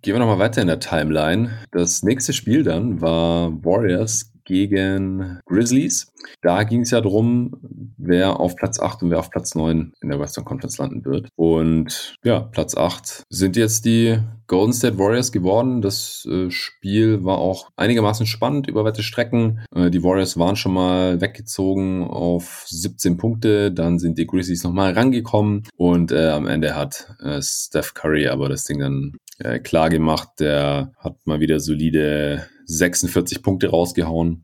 gehen 0.00 0.14
wir 0.14 0.18
nochmal 0.18 0.38
weiter 0.38 0.62
in 0.62 0.68
der 0.68 0.80
Timeline. 0.80 1.50
Das 1.72 2.02
nächste 2.02 2.32
Spiel 2.32 2.62
dann 2.62 3.02
war 3.02 3.52
Warriors 3.62 4.32
gegen 4.44 5.40
Grizzlies. 5.46 6.12
Da 6.42 6.62
ging 6.64 6.82
es 6.82 6.90
ja 6.90 7.00
darum, 7.00 7.56
wer 7.96 8.40
auf 8.40 8.56
Platz 8.56 8.80
8 8.80 9.02
und 9.02 9.10
wer 9.10 9.18
auf 9.18 9.30
Platz 9.30 9.54
9 9.54 9.92
in 10.00 10.08
der 10.08 10.20
Western 10.20 10.44
Conference 10.44 10.78
landen 10.78 11.04
wird. 11.04 11.28
Und 11.36 12.14
ja, 12.24 12.40
Platz 12.40 12.76
8 12.76 13.24
sind 13.28 13.56
jetzt 13.56 13.84
die 13.84 14.18
Golden 14.50 14.72
State 14.72 14.98
Warriors 14.98 15.30
geworden. 15.30 15.80
Das 15.80 16.26
äh, 16.28 16.50
Spiel 16.50 17.24
war 17.24 17.38
auch 17.38 17.68
einigermaßen 17.76 18.26
spannend 18.26 18.66
über 18.66 18.84
weite 18.84 19.04
Strecken. 19.04 19.60
Äh, 19.72 19.90
die 19.90 20.02
Warriors 20.02 20.38
waren 20.38 20.56
schon 20.56 20.74
mal 20.74 21.20
weggezogen 21.20 22.02
auf 22.02 22.64
17 22.66 23.16
Punkte. 23.16 23.70
Dann 23.70 24.00
sind 24.00 24.18
die 24.18 24.26
Grizzlies 24.26 24.64
nochmal 24.64 24.92
rangekommen 24.94 25.68
und 25.76 26.10
äh, 26.10 26.30
am 26.30 26.48
Ende 26.48 26.74
hat 26.74 27.14
äh, 27.20 27.40
Steph 27.40 27.94
Curry 27.94 28.26
aber 28.26 28.48
das 28.48 28.64
Ding 28.64 28.80
dann 28.80 29.12
klar 29.62 29.88
gemacht. 29.88 30.28
Der 30.38 30.92
hat 30.98 31.16
mal 31.24 31.40
wieder 31.40 31.60
solide 31.60 32.46
46 32.70 33.42
Punkte 33.42 33.68
rausgehauen, 33.68 34.42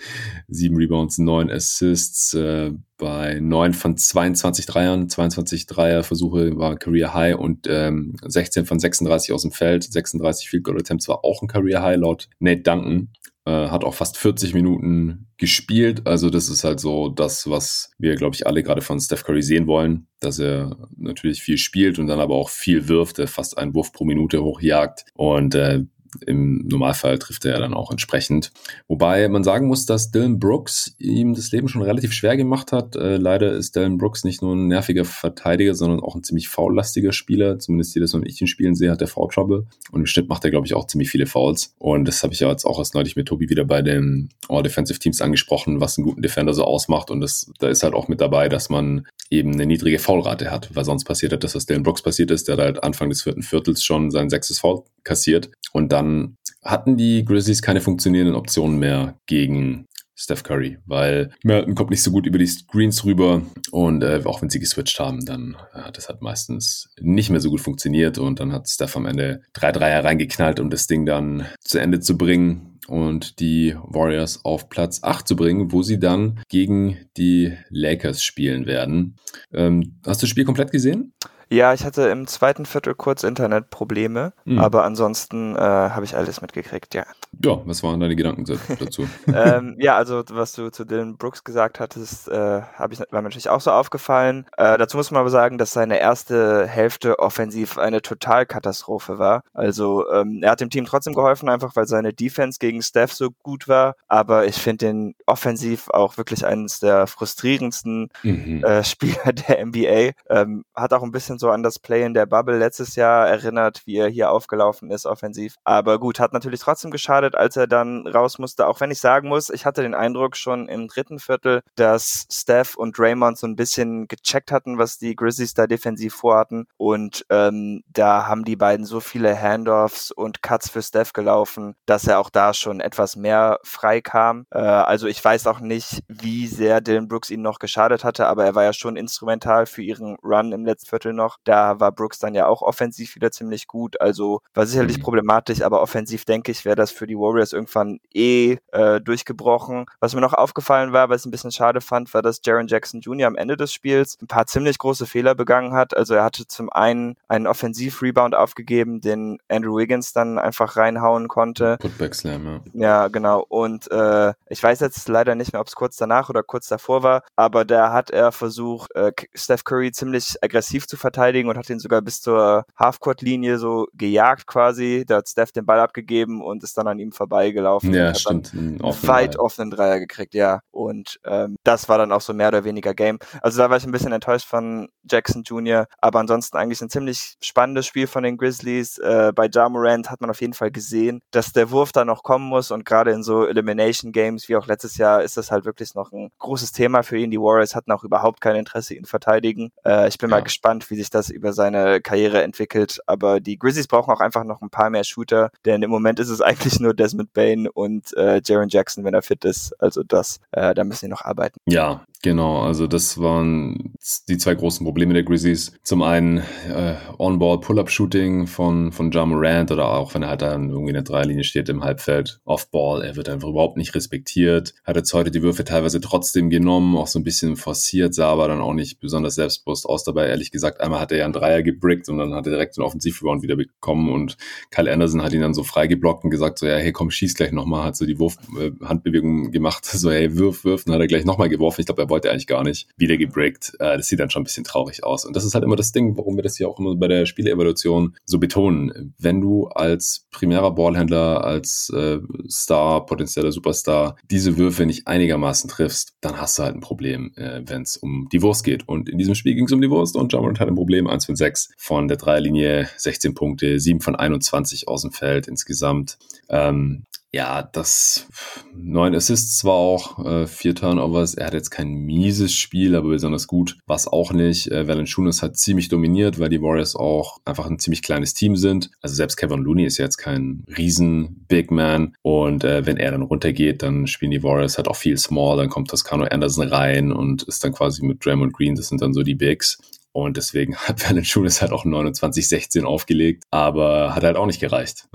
7 0.49 0.77
Rebounds, 0.77 1.19
9 1.19 1.51
Assists, 1.51 2.35
äh, 2.35 2.73
bei 2.99 3.41
9 3.41 3.75
von 3.75 3.97
22 3.97 4.67
Dreiern, 4.67 5.09
22 5.09 5.67
Dreierversuche 5.67 6.57
war 6.57 6.77
Career 6.77 7.15
High 7.15 7.37
und 7.37 7.67
ähm, 7.69 8.17
16 8.25 8.65
von 8.65 8.79
36 8.79 9.33
aus 9.33 9.43
dem 9.43 9.53
Feld, 9.53 9.85
36 9.85 10.49
Field 10.49 10.65
Goal 10.65 10.79
Attempts 10.79 11.09
war 11.09 11.25
auch 11.25 11.43
ein 11.43 11.49
Career 11.49 11.83
High 11.83 11.99
laut 11.99 12.29
Nate 12.39 12.63
Duncan. 12.63 13.11
Äh, 13.47 13.69
hat 13.69 13.85
auch 13.85 13.95
fast 13.95 14.19
40 14.19 14.55
Minuten 14.55 15.29
gespielt. 15.37 16.05
Also 16.05 16.31
das 16.31 16.49
ist 16.49 16.65
halt 16.65 16.81
so 16.81 17.09
das, 17.09 17.49
was 17.49 17.93
wir, 17.97 18.17
glaube 18.17 18.35
ich, 18.35 18.45
alle 18.45 18.65
gerade 18.65 18.81
von 18.81 18.99
Steph 18.99 19.23
Curry 19.23 19.43
sehen 19.43 19.69
wollen, 19.69 20.09
dass 20.19 20.41
er 20.41 20.89
natürlich 20.97 21.43
viel 21.43 21.57
spielt 21.57 22.01
und 22.01 22.09
dann 22.09 22.19
aber 22.19 22.35
auch 22.35 22.49
viel 22.49 22.89
wirft, 22.89 23.21
fast 23.29 23.57
einen 23.57 23.73
Wurf 23.73 23.93
pro 23.93 24.05
Minute 24.05 24.43
hochjagt. 24.43 25.05
Und 25.15 25.55
äh, 25.55 25.85
im 26.27 26.67
Normalfall 26.67 27.19
trifft 27.19 27.45
er 27.45 27.53
ja 27.53 27.59
dann 27.59 27.75
auch 27.75 27.91
entsprechend. 27.91 28.53
Wobei 28.89 29.29
man 29.29 29.45
sagen 29.45 29.67
muss, 29.67 29.87
dass 29.87 30.11
Dylan 30.11 30.39
Brooks 30.39 30.95
ihm 30.99 31.35
das 31.35 31.53
Leben 31.53 31.69
schon 31.69 31.83
relativ 31.83 32.13
schwer 32.13 32.37
gemacht 32.37 32.73
hat. 32.73 32.97
Äh, 32.97 33.17
leider 33.17 33.53
ist 33.53 33.77
Dylan 33.77 33.99
Brooks 33.99 34.25
nicht 34.25 34.43
nur 34.43 34.55
ein 34.55 34.69
nerviger 34.69 35.05
Verteidiger, 35.05 35.75
sondern 35.75 36.01
auch 36.01 36.15
ein 36.15 36.23
ziemlich 36.23 36.49
faullastiger 36.49 37.13
Spieler. 37.13 37.59
Zumindest 37.59 37.95
jedes 37.95 38.13
Mal, 38.13 38.21
wenn 38.21 38.29
ich 38.29 38.41
ihn 38.41 38.47
spielen 38.47 38.75
sehe, 38.75 38.91
hat 38.91 39.01
er 39.01 39.09
Foul 39.09 39.29
Trouble. 39.31 39.67
Und 39.91 40.01
im 40.01 40.07
Schnitt 40.07 40.29
macht 40.29 40.45
er, 40.45 40.51
glaube 40.51 40.67
ich, 40.67 40.75
auch 40.75 40.87
ziemlich 40.87 41.11
viele 41.11 41.27
Fouls. 41.27 41.75
Und 41.79 42.07
das 42.07 42.23
habe 42.23 42.33
ich 42.33 42.41
ja 42.41 42.51
jetzt 42.51 42.65
auch 42.65 42.79
erst 42.79 42.95
neulich 42.95 43.17
mit 43.17 43.27
Tobi 43.27 43.49
wieder 43.49 43.65
bei 43.65 43.83
den 43.83 44.31
All-Defensive 44.49 44.99
Teams 44.99 45.21
angesprochen, 45.21 45.81
was 45.81 45.99
einen 45.99 46.07
guten 46.07 46.23
Defender 46.23 46.55
so 46.55 46.65
ausmacht. 46.65 47.11
Und 47.11 47.21
das, 47.21 47.51
da 47.59 47.69
ist 47.69 47.83
halt 47.83 47.95
auch 47.95 48.09
mit 48.09 48.21
dabei, 48.21 48.49
dass 48.49 48.71
man 48.71 49.07
eben 49.31 49.53
eine 49.53 49.67
niedrige 49.67 49.99
Foulrate 49.99 50.51
hat, 50.51 50.75
weil 50.75 50.85
sonst 50.85 51.05
passiert 51.05 51.33
hat, 51.33 51.45
dass 51.45 51.53
das 51.53 51.67
Dylan 51.67 51.83
Brooks 51.83 52.03
passiert 52.03 52.31
ist, 52.31 52.49
der 52.49 52.57
halt 52.57 52.83
Anfang 52.83 53.09
des 53.11 53.23
vierten 53.23 53.43
Viertels 53.43 53.83
schon 53.83 54.11
sein 54.11 54.31
sechstes 54.31 54.61
Foul 54.61 54.85
kassiert. 55.05 55.51
Und 55.73 55.93
dann 55.93 56.37
hatten 56.63 56.97
die 56.97 57.25
Grizzlies 57.25 57.63
keine 57.63 57.81
funktionierenden 57.81 58.37
Optionen 58.37 58.79
mehr 58.79 59.19
gegen 59.27 59.87
Steph 60.19 60.45
Curry, 60.45 60.79
weil 60.87 61.31
Melton 61.45 61.75
kommt 61.75 61.91
nicht 61.91 62.03
so 62.03 62.11
gut 62.11 62.27
über 62.27 62.39
die 62.39 62.47
Screens 62.47 63.05
rüber. 63.05 63.43
Und 63.71 64.03
äh, 64.03 64.23
auch 64.25 64.41
wenn 64.41 64.49
sie 64.49 64.59
geswitcht 64.59 64.99
haben, 64.99 65.25
dann 65.27 65.57
hat 65.73 65.99
es 65.99 66.09
halt 66.09 66.23
meistens 66.23 66.89
nicht 66.99 67.29
mehr 67.29 67.41
so 67.41 67.51
gut 67.51 67.61
funktioniert. 67.61 68.17
Und 68.17 68.41
dann 68.41 68.53
hat 68.53 68.69
Steph 68.69 68.97
am 68.97 69.05
Ende 69.05 69.43
drei 69.53 69.73
Dreier 69.73 70.03
reingeknallt, 70.03 70.59
um 70.59 70.71
das 70.71 70.87
Ding 70.87 71.05
dann 71.05 71.47
zu 71.61 71.79
Ende 71.79 72.01
zu 72.01 72.17
bringen 72.17 72.76
und 72.89 73.41
die 73.41 73.77
Warriors 73.83 74.45
auf 74.45 74.69
Platz 74.69 75.01
8 75.03 75.27
zu 75.27 75.37
bringen, 75.37 75.73
wo 75.73 75.83
sie 75.83 75.99
dann 75.99 76.41
gegen 76.49 76.99
die 77.17 77.53
Lakers 77.71 78.23
spielen 78.23 78.67
werden. 78.67 79.17
Ähm, 79.53 79.99
hast 80.07 80.23
du 80.23 80.25
das 80.25 80.31
Spiel 80.31 80.45
komplett 80.45 80.71
gesehen? 80.71 81.13
Ja, 81.49 81.73
ich 81.73 81.85
hatte 81.85 82.09
im 82.09 82.27
zweiten 82.27 82.67
Viertel 82.67 82.95
kurz 82.95 83.23
Internetprobleme, 83.23 84.33
mhm. 84.45 84.59
aber 84.59 84.85
ansonsten 84.85 85.55
äh, 85.55 85.61
habe 85.61 86.05
ich 86.05 86.17
alles 86.17 86.41
mitgekriegt, 86.41 86.95
ja. 86.95 87.05
Ja, 87.43 87.61
was 87.65 87.83
waren 87.83 88.01
deine 88.01 88.17
Gedanken 88.17 88.45
dazu? 88.81 89.09
ähm, 89.33 89.77
ja, 89.79 89.97
also 89.97 90.25
was 90.31 90.55
du 90.55 90.71
zu 90.71 90.85
Dylan 90.85 91.17
Brooks 91.17 91.45
gesagt 91.45 91.79
hattest, 91.79 92.29
äh, 92.29 92.63
hab 92.63 92.93
ich, 92.93 92.99
war 92.99 93.23
mir 93.23 93.29
natürlich 93.29 93.49
auch 93.49 93.61
so 93.61 93.71
aufgefallen. 93.71 94.47
Äh, 94.57 94.77
dazu 94.79 94.97
muss 94.97 95.11
man 95.11 95.21
aber 95.21 95.31
sagen, 95.31 95.59
dass 95.59 95.73
seine 95.73 96.01
erste 96.01 96.67
Hälfte 96.67 97.19
offensiv 97.19 97.79
eine 97.79 98.03
Totalkatastrophe 98.03 99.19
war. 99.19 99.43
Also 99.53 100.11
ähm, 100.11 100.41
er 100.43 100.53
hat 100.53 100.61
dem 100.61 100.71
Team 100.71 100.87
trotzdem 100.87 101.15
geholfen, 101.15 101.49
einfach 101.49 101.77
weil 101.77 101.87
seine 101.87 102.13
Defense 102.13 102.59
gegen 102.59 102.83
Steph 102.83 103.13
so 103.13 103.31
gut 103.43 103.69
war. 103.69 103.95
Aber 104.09 104.47
ich 104.47 104.57
finde 104.57 104.87
den 104.87 105.15
offensiv 105.27 105.89
auch 105.91 106.17
wirklich 106.17 106.45
eines 106.45 106.81
der 106.81 107.07
frustrierendsten 107.07 108.09
mhm. 108.23 108.65
äh, 108.65 108.83
Spieler 108.97 109.33
der 109.33 109.65
NBA. 109.65 110.13
Ähm, 110.29 110.65
hat 110.75 110.93
auch 110.93 111.03
ein 111.03 111.13
bisschen 111.13 111.36
bisschen 111.37 111.39
so 111.39 111.51
an 111.51 111.63
das 111.63 111.79
Play 111.79 112.05
in 112.05 112.15
der 112.15 112.27
Bubble 112.27 112.59
letztes 112.59 112.97
Jahr 112.97 113.29
erinnert, 113.29 113.83
wie 113.87 113.97
er 113.97 114.09
hier 114.09 114.31
aufgelaufen 114.31 114.91
ist 114.91 115.07
offensiv. 115.07 115.57
Aber 115.65 115.99
gut, 115.99 116.21
hat 116.21 116.33
natürlich 116.33 116.61
trotzdem 116.61 116.91
geschadet, 116.91 117.35
als 117.35 117.57
er 117.57 117.67
dann 117.67 118.07
raus 118.07 118.39
musste. 118.39 118.67
Auch 118.67 118.81
wenn 118.81 118.91
ich 118.91 119.01
sagen 119.01 119.29
muss, 119.29 119.51
ich 119.51 119.67
hatte 119.67 119.83
den 119.83 119.95
Eindruck 119.95 120.37
schon 120.37 120.69
im 120.69 120.89
dritten 120.89 121.19
Viertel, 121.19 121.63
dass 121.77 122.27
Steph 122.31 122.77
und 122.77 122.99
Draymond 122.99 123.39
so 123.39 123.47
ein 123.47 123.57
bisschen 123.57 124.09
gecheckt 124.09 124.53
hatten, 124.53 124.79
was 124.79 124.99
die 124.99 125.15
Grizzlies 125.15 125.55
da 125.55 125.67
defensiv 125.67 126.15
vorhatten. 126.15 126.67
Und 126.77 127.25
ähm, 127.31 127.83
da 127.93 128.27
haben 128.27 128.45
die 128.45 128.57
beiden 128.57 128.87
so 128.87 129.01
viele 129.01 129.41
Handoffs 129.41 130.11
und 130.11 130.43
Cuts 130.43 130.71
für 130.71 130.83
Steph 130.83 131.13
gelaufen, 131.13 131.75
dass 131.87 132.07
er 132.07 132.19
auch 132.19 132.31
da 132.31 132.55
schon 132.55 132.81
etwas 132.81 133.17
mehr 133.17 133.59
frei 133.63 134.01
kam. 134.01 134.47
Äh, 134.51 134.59
also 134.59 135.07
ich 135.07 135.23
weiß 135.23 135.47
auch 135.47 135.61
nicht, 135.61 136.03
wie 136.09 136.47
sehr 136.47 136.81
Dylan 136.81 137.09
Brooks 137.09 137.31
ihn 137.31 137.43
noch 137.43 137.59
geschadet 137.59 138.05
hatte, 138.05 138.27
aber 138.27 138.45
er 138.45 138.55
war 138.55 138.65
ja 138.65 138.73
schon 138.73 138.97
instrumental 138.97 139.67
für 139.67 139.83
ihren 139.83 140.17
Run 140.23 140.53
im 140.53 140.65
letzten 140.65 140.89
Viertel 140.89 141.13
noch 141.13 141.26
noch. 141.27 141.39
Da 141.45 141.81
war 141.81 141.93
Brooks 141.93 142.19
dann 142.19 142.35
ja 142.35 142.47
auch 142.47 142.63
offensiv 142.63 143.15
wieder 143.17 143.31
ziemlich 143.31 143.67
gut. 143.67 144.01
Also 144.01 144.41
war 144.55 144.67
sicherlich 144.67 144.99
mhm. 144.99 145.03
problematisch, 145.03 145.63
aber 145.63 145.83
offensiv 145.83 146.25
denke 146.25 146.53
ich, 146.53 146.65
wäre 146.65 146.77
das 146.77 146.91
für 146.91 147.07
die 147.07 147.17
Warriors 147.17 147.53
irgendwann 147.53 148.01
eh 148.15 148.59
äh, 148.73 149.01
durchgebrochen. 149.01 149.87
Was 150.01 150.15
mir 150.15 150.21
noch 150.21 150.35
aufgefallen 150.35 150.93
war, 150.93 151.09
was 151.09 151.23
ich 151.23 151.27
ein 151.27 151.31
bisschen 151.31 151.53
schade 151.53 151.81
fand, 151.81 152.13
war, 152.15 152.23
dass 152.23 152.41
Jaron 152.45 152.69
Jackson 152.69 153.01
Jr. 153.01 153.27
am 153.27 153.37
Ende 153.37 153.57
des 153.57 153.73
Spiels 153.73 154.19
ein 154.21 154.27
paar 154.27 154.47
ziemlich 154.47 154.79
große 154.79 155.07
Fehler 155.07 155.35
begangen 155.35 155.73
hat. 155.73 155.97
Also 155.97 156.15
er 156.15 156.25
hatte 156.25 156.47
zum 156.47 156.71
einen 156.71 157.17
einen 157.29 157.47
Offensiv-Rebound 157.47 158.35
aufgegeben, 158.35 159.01
den 159.01 159.39
Andrew 159.49 159.77
Wiggins 159.77 160.13
dann 160.13 160.39
einfach 160.39 160.77
reinhauen 160.77 161.29
konnte. 161.29 161.79
Putback 161.81 162.15
Slam, 162.15 162.47
ja. 162.47 162.61
Ja, 162.87 163.09
genau. 163.09 163.45
Und 163.49 163.91
äh, 163.91 164.33
ich 164.49 164.63
weiß 164.63 164.81
jetzt 164.81 165.09
leider 165.09 165.35
nicht 165.35 165.53
mehr, 165.53 165.61
ob 165.61 165.69
es 165.69 165.75
kurz 165.75 165.97
danach 165.97 166.31
oder 166.31 166.43
kurz 166.43 166.69
davor 166.69 167.03
war, 167.03 167.23
aber 167.35 167.65
da 167.65 167.93
hat 167.93 168.11
er 168.11 168.33
versucht, 168.33 168.95
äh, 168.95 169.13
Steph 169.35 169.65
Curry 169.65 169.93
ziemlich 169.93 170.37
aggressiv 170.43 170.87
zu 170.87 170.97
verteidigen 170.97 171.16
verteidigen 171.17 171.49
und 171.49 171.57
hat 171.57 171.71
ihn 171.71 171.79
sogar 171.79 172.03
bis 172.03 172.21
zur 172.21 172.65
Halfcourt-Linie 172.79 173.59
so 173.59 173.87
gejagt 173.95 174.47
quasi. 174.47 175.05
Da 175.07 175.17
hat 175.17 175.29
Steph 175.29 175.53
den 175.53 175.65
Ball 175.65 175.81
abgegeben 175.81 176.43
und 176.43 176.63
ist 176.63 176.77
dann 176.77 176.87
an 176.87 176.99
ihm 176.99 177.13
vorbeigelaufen. 177.13 177.95
Ja, 177.95 178.15
stimmt. 178.15 178.53
Einen 178.53 178.81
weit 178.81 179.35
Dreier. 179.35 179.43
offenen 179.43 179.71
Dreier 179.71 179.99
gekriegt, 179.99 180.35
ja. 180.35 180.61
Und 180.71 181.19
ähm, 181.25 181.57
das 181.65 181.89
war 181.89 181.99
dann 181.99 182.13
auch 182.13 182.21
so 182.21 182.35
mehr 182.35 182.49
oder 182.49 182.65
weniger 182.65 182.95
Game. 182.95 183.19
Also 183.41 183.59
da 183.59 183.71
war 183.71 183.77
ich 183.77 183.85
ein 183.85 183.93
bisschen 183.93 184.13
enttäuscht 184.13 184.47
von 184.47 184.89
Jackson 185.11 185.43
Jr., 185.43 185.87
aber 186.01 186.21
ansonsten 186.21 186.57
eigentlich 186.57 186.81
ein 186.81 186.91
ziemlich 186.91 187.37
spannendes 187.41 187.87
Spiel 187.87 188.07
von 188.07 188.23
den 188.23 188.37
Grizzlies. 188.37 188.99
Äh, 188.99 189.33
bei 189.35 189.49
Ja 189.53 189.69
Morant 189.69 190.11
hat 190.11 190.21
man 190.21 190.31
auf 190.31 190.41
jeden 190.41 190.53
Fall 190.53 190.71
gesehen, 190.71 191.21
dass 191.31 191.53
der 191.53 191.71
Wurf 191.71 191.93
da 191.93 192.05
noch 192.05 192.23
kommen 192.23 192.47
muss 192.47 192.71
und 192.71 192.85
gerade 192.85 193.13
in 193.13 193.23
so 193.23 193.47
Elimination 193.47 194.13
Games 194.13 194.49
wie 194.49 194.57
auch 194.57 194.67
letztes 194.67 194.97
Jahr 194.97 195.23
ist 195.23 195.37
das 195.37 195.51
halt 195.51 195.65
wirklich 195.65 195.95
noch 195.95 196.13
ein 196.13 196.31
großes 196.39 196.73
Thema 196.73 197.03
für 197.03 197.17
ihn. 197.17 197.31
Die 197.31 197.41
Warriors 197.41 197.75
hatten 197.75 197.93
auch 197.93 198.05
überhaupt 198.05 198.41
kein 198.41 198.57
Interesse, 198.57 198.95
ihn 198.95 199.05
verteidigen. 199.05 199.71
Äh, 199.85 200.09
ich 200.09 200.19
bin 200.19 200.31
ja. 200.31 200.37
mal 200.37 200.43
gespannt, 200.43 200.91
wie 200.91 200.97
sich 200.97 201.06
sich 201.07 201.11
das 201.11 201.31
über 201.31 201.53
seine 201.53 202.01
Karriere 202.01 202.43
entwickelt. 202.43 203.01
Aber 203.07 203.41
die 203.41 203.59
Grizzlies 203.59 203.87
brauchen 203.87 204.13
auch 204.13 204.21
einfach 204.21 204.45
noch 204.45 204.61
ein 204.61 204.71
paar 204.71 204.91
mehr 204.91 205.05
Shooter, 205.05 205.51
denn 205.65 205.83
im 205.83 205.91
Moment 205.91 206.21
ist 206.21 206.29
es 206.29 206.41
eigentlich 206.43 206.81
nur 206.81 206.95
Desmond 206.95 207.33
Bain 207.33 207.69
und 207.69 208.17
äh, 208.17 208.41
Jaron 208.45 208.69
Jackson, 208.69 209.05
wenn 209.05 209.15
er 209.15 209.23
fit 209.23 209.45
ist. 209.45 209.73
Also 209.81 210.03
das, 210.03 210.41
äh, 210.53 210.75
da 210.75 210.85
müssen 210.85 211.01
sie 211.01 211.09
noch 211.09 211.23
arbeiten. 211.23 211.61
Ja, 211.67 212.03
Genau, 212.27 212.59
also 212.59 212.89
das 212.89 213.21
waren 213.21 213.95
die 214.29 214.37
zwei 214.37 214.57
großen 214.57 214.85
Probleme 214.85 215.15
der 215.15 215.23
Grizzlies. 215.23 215.73
Zum 215.85 216.03
einen 216.03 216.39
äh, 216.39 216.97
On-Ball-Pull-Up-Shooting 217.19 218.49
von, 218.49 218.91
von 218.91 219.13
Ja 219.13 219.25
Morant 219.25 219.71
oder 219.71 219.91
auch 219.91 220.13
wenn 220.13 220.25
er 220.25 220.31
halt 220.31 220.43
dann 220.43 220.71
irgendwie 220.71 220.89
in 220.89 220.95
der 220.95 221.05
Dreilinie 221.05 221.45
steht 221.45 221.69
im 221.69 221.85
Halbfeld, 221.85 222.41
Off-Ball, 222.45 223.05
er 223.05 223.15
wird 223.15 223.29
einfach 223.29 223.49
überhaupt 223.49 223.77
nicht 223.77 223.95
respektiert. 223.95 224.75
Hat 224.83 224.97
jetzt 224.97 225.15
heute 225.15 225.31
die 225.31 225.43
Würfe 225.43 225.63
teilweise 225.63 226.01
trotzdem 226.01 226.51
genommen, 226.51 226.97
auch 226.97 227.07
so 227.07 227.21
ein 227.21 227.23
bisschen 227.23 227.55
forciert, 227.55 228.13
sah 228.13 228.33
aber 228.33 228.49
dann 228.49 228.61
auch 228.61 228.75
nicht 228.75 228.99
besonders 228.99 229.37
selbstbewusst 229.37 229.87
aus 229.87 230.03
dabei. 230.03 230.27
Ehrlich 230.27 230.51
gesagt, 230.51 230.81
einmal 230.81 230.99
hat 230.99 231.13
er 231.13 231.19
ja 231.19 231.25
einen 231.27 231.33
Dreier 231.33 231.63
gebrickt 231.63 232.09
und 232.09 232.19
dann 232.19 232.35
hat 232.35 232.47
er 232.47 232.51
direkt 232.51 232.77
den 232.77 232.83
Offensivrebound 232.83 233.43
wieder 233.43 233.55
bekommen 233.55 234.13
und 234.13 234.37
Kyle 234.73 234.93
Anderson 234.93 235.23
hat 235.23 235.33
ihn 235.33 235.43
dann 235.43 235.55
so 235.55 235.63
freigeblockt 235.63 236.25
und 236.25 236.31
gesagt 236.31 236.59
so, 236.59 236.67
ja, 236.67 236.75
hey, 236.75 236.91
komm, 236.91 237.13
schieß 237.13 237.37
gleich 237.37 237.53
nochmal, 237.53 237.85
hat 237.85 237.97
so 237.97 238.05
die 238.05 238.19
Wurf-Handbewegung 238.19 239.47
äh, 239.47 239.51
gemacht, 239.53 239.85
so, 239.85 240.11
hey, 240.11 240.37
wirf, 240.37 240.65
wirf, 240.65 240.83
dann 240.83 240.95
hat 240.97 241.01
er 241.01 241.07
gleich 241.07 241.25
nochmal 241.25 241.49
geworfen. 241.49 241.83
Ich 241.83 241.87
glaube, 241.87 242.03
er 242.03 242.11
wollte 242.11 242.16
eigentlich 242.25 242.47
gar 242.47 242.63
nicht 242.63 242.89
wieder 242.97 243.17
gebrickt. 243.17 243.73
Äh, 243.79 243.97
das 243.97 244.09
sieht 244.09 244.21
dann 244.21 244.31
schon 244.31 244.43
ein 244.43 244.45
bisschen 244.45 244.65
traurig 244.65 245.05
aus. 245.05 245.25
Und 245.25 245.37
das 245.37 245.45
ist 245.45 245.55
halt 245.55 245.65
immer 245.65 245.77
das 245.77 245.93
Ding, 245.93 246.17
warum 246.17 246.37
wir 246.37 246.43
das 246.43 246.57
hier 246.57 246.69
auch 246.69 246.79
immer 246.79 246.95
bei 246.97 247.09
der 247.09 247.27
Spieleevaluation 247.27 248.17
so 248.25 248.39
betonen. 248.39 249.15
Wenn 249.19 249.41
du 249.41 249.67
als 249.69 250.27
primärer 250.31 250.75
Ballhändler, 250.75 251.45
als 251.45 251.91
äh, 251.95 252.19
Star, 252.49 253.05
potenzieller 253.05 253.53
Superstar 253.53 254.17
diese 254.31 254.57
Würfe 254.57 254.87
nicht 254.87 255.07
einigermaßen 255.07 255.69
triffst, 255.69 256.15
dann 256.21 256.41
hast 256.41 256.59
du 256.59 256.63
halt 256.63 256.75
ein 256.75 256.81
Problem, 256.81 257.33
äh, 257.37 257.63
wenn 257.67 257.83
es 257.83 257.97
um 257.97 258.29
die 258.33 258.43
Wurst 258.43 258.65
geht. 258.65 258.89
Und 258.89 259.09
in 259.09 259.19
diesem 259.19 259.35
Spiel 259.35 259.55
ging 259.55 259.67
es 259.67 259.73
um 259.73 259.81
die 259.81 259.91
Wurst 259.91 260.17
und 260.17 260.33
Jammerant 260.33 260.61
hat 260.61 260.69
ein 260.69 260.75
Problem. 260.75 261.07
1 261.07 261.27
von 261.27 261.37
6 261.37 261.71
von 261.77 262.09
der 262.09 262.17
Dreierlinie, 262.17 262.89
16 262.97 263.35
Punkte, 263.35 263.81
7 263.81 264.01
von 264.01 264.17
21 264.17 264.89
aus 264.89 265.03
dem 265.03 265.13
Feld 265.13 265.49
insgesamt. 265.49 266.19
Ähm, 266.49 267.05
ja, 267.37 267.63
das 267.63 268.27
neun 268.75 269.15
Assists 269.15 269.59
zwar 269.59 269.75
auch, 269.75 270.25
äh, 270.25 270.47
vier 270.47 270.75
Turnovers. 270.75 271.35
Er 271.35 271.47
hat 271.47 271.53
jetzt 271.53 271.69
kein 271.69 271.93
mieses 271.93 272.55
Spiel, 272.55 272.97
aber 272.97 273.11
besonders 273.11 273.47
gut 273.47 273.77
war 273.87 273.97
es 273.97 274.09
auch 274.09 274.33
nicht. 274.33 274.71
Äh, 274.73 274.89
Valanciunas 274.89 275.43
hat 275.43 275.59
ziemlich 275.59 275.89
dominiert, 275.91 276.39
weil 276.39 276.49
die 276.49 276.63
Warriors 276.63 276.97
auch 276.97 277.39
einfach 277.45 277.67
ein 277.67 277.79
ziemlich 277.79 278.01
kleines 278.01 278.33
Team 278.33 278.57
sind. 278.57 278.91
Also 279.03 279.17
selbst 279.17 279.37
Kevin 279.37 279.61
Looney 279.61 279.85
ist 279.85 279.99
jetzt 279.99 280.17
kein 280.17 280.65
riesen 280.79 281.45
Big 281.47 281.71
Man. 281.71 282.15
Und 282.23 282.65
äh, 282.65 282.87
wenn 282.87 282.97
er 282.97 283.11
dann 283.11 283.23
runtergeht, 283.23 283.83
dann 283.83 284.07
spielen 284.07 284.31
die 284.31 284.43
Warriors 284.43 284.79
halt 284.79 284.89
auch 284.89 284.97
viel 284.97 285.19
small. 285.19 285.59
Dann 285.59 285.69
kommt 285.69 285.91
Toscano 285.91 286.25
Anderson 286.25 286.69
rein 286.69 287.13
und 287.13 287.43
ist 287.43 287.63
dann 287.65 287.73
quasi 287.73 288.03
mit 288.03 288.25
Draymond 288.25 288.55
Green. 288.55 288.77
Das 288.77 288.89
sind 288.89 289.03
dann 289.03 289.13
so 289.13 289.23
die 289.23 289.35
Bigs. 289.35 289.79
Und 290.17 290.39
deswegen 290.39 290.75
hat 290.77 291.07
Valanciunas 291.07 291.61
halt 291.61 291.73
auch 291.73 291.85
29-16 291.85 292.85
aufgelegt, 292.85 293.45
aber 293.51 294.15
hat 294.15 294.25
halt 294.25 294.39
auch 294.39 294.47
nicht 294.47 294.61
gereicht. 294.61 295.09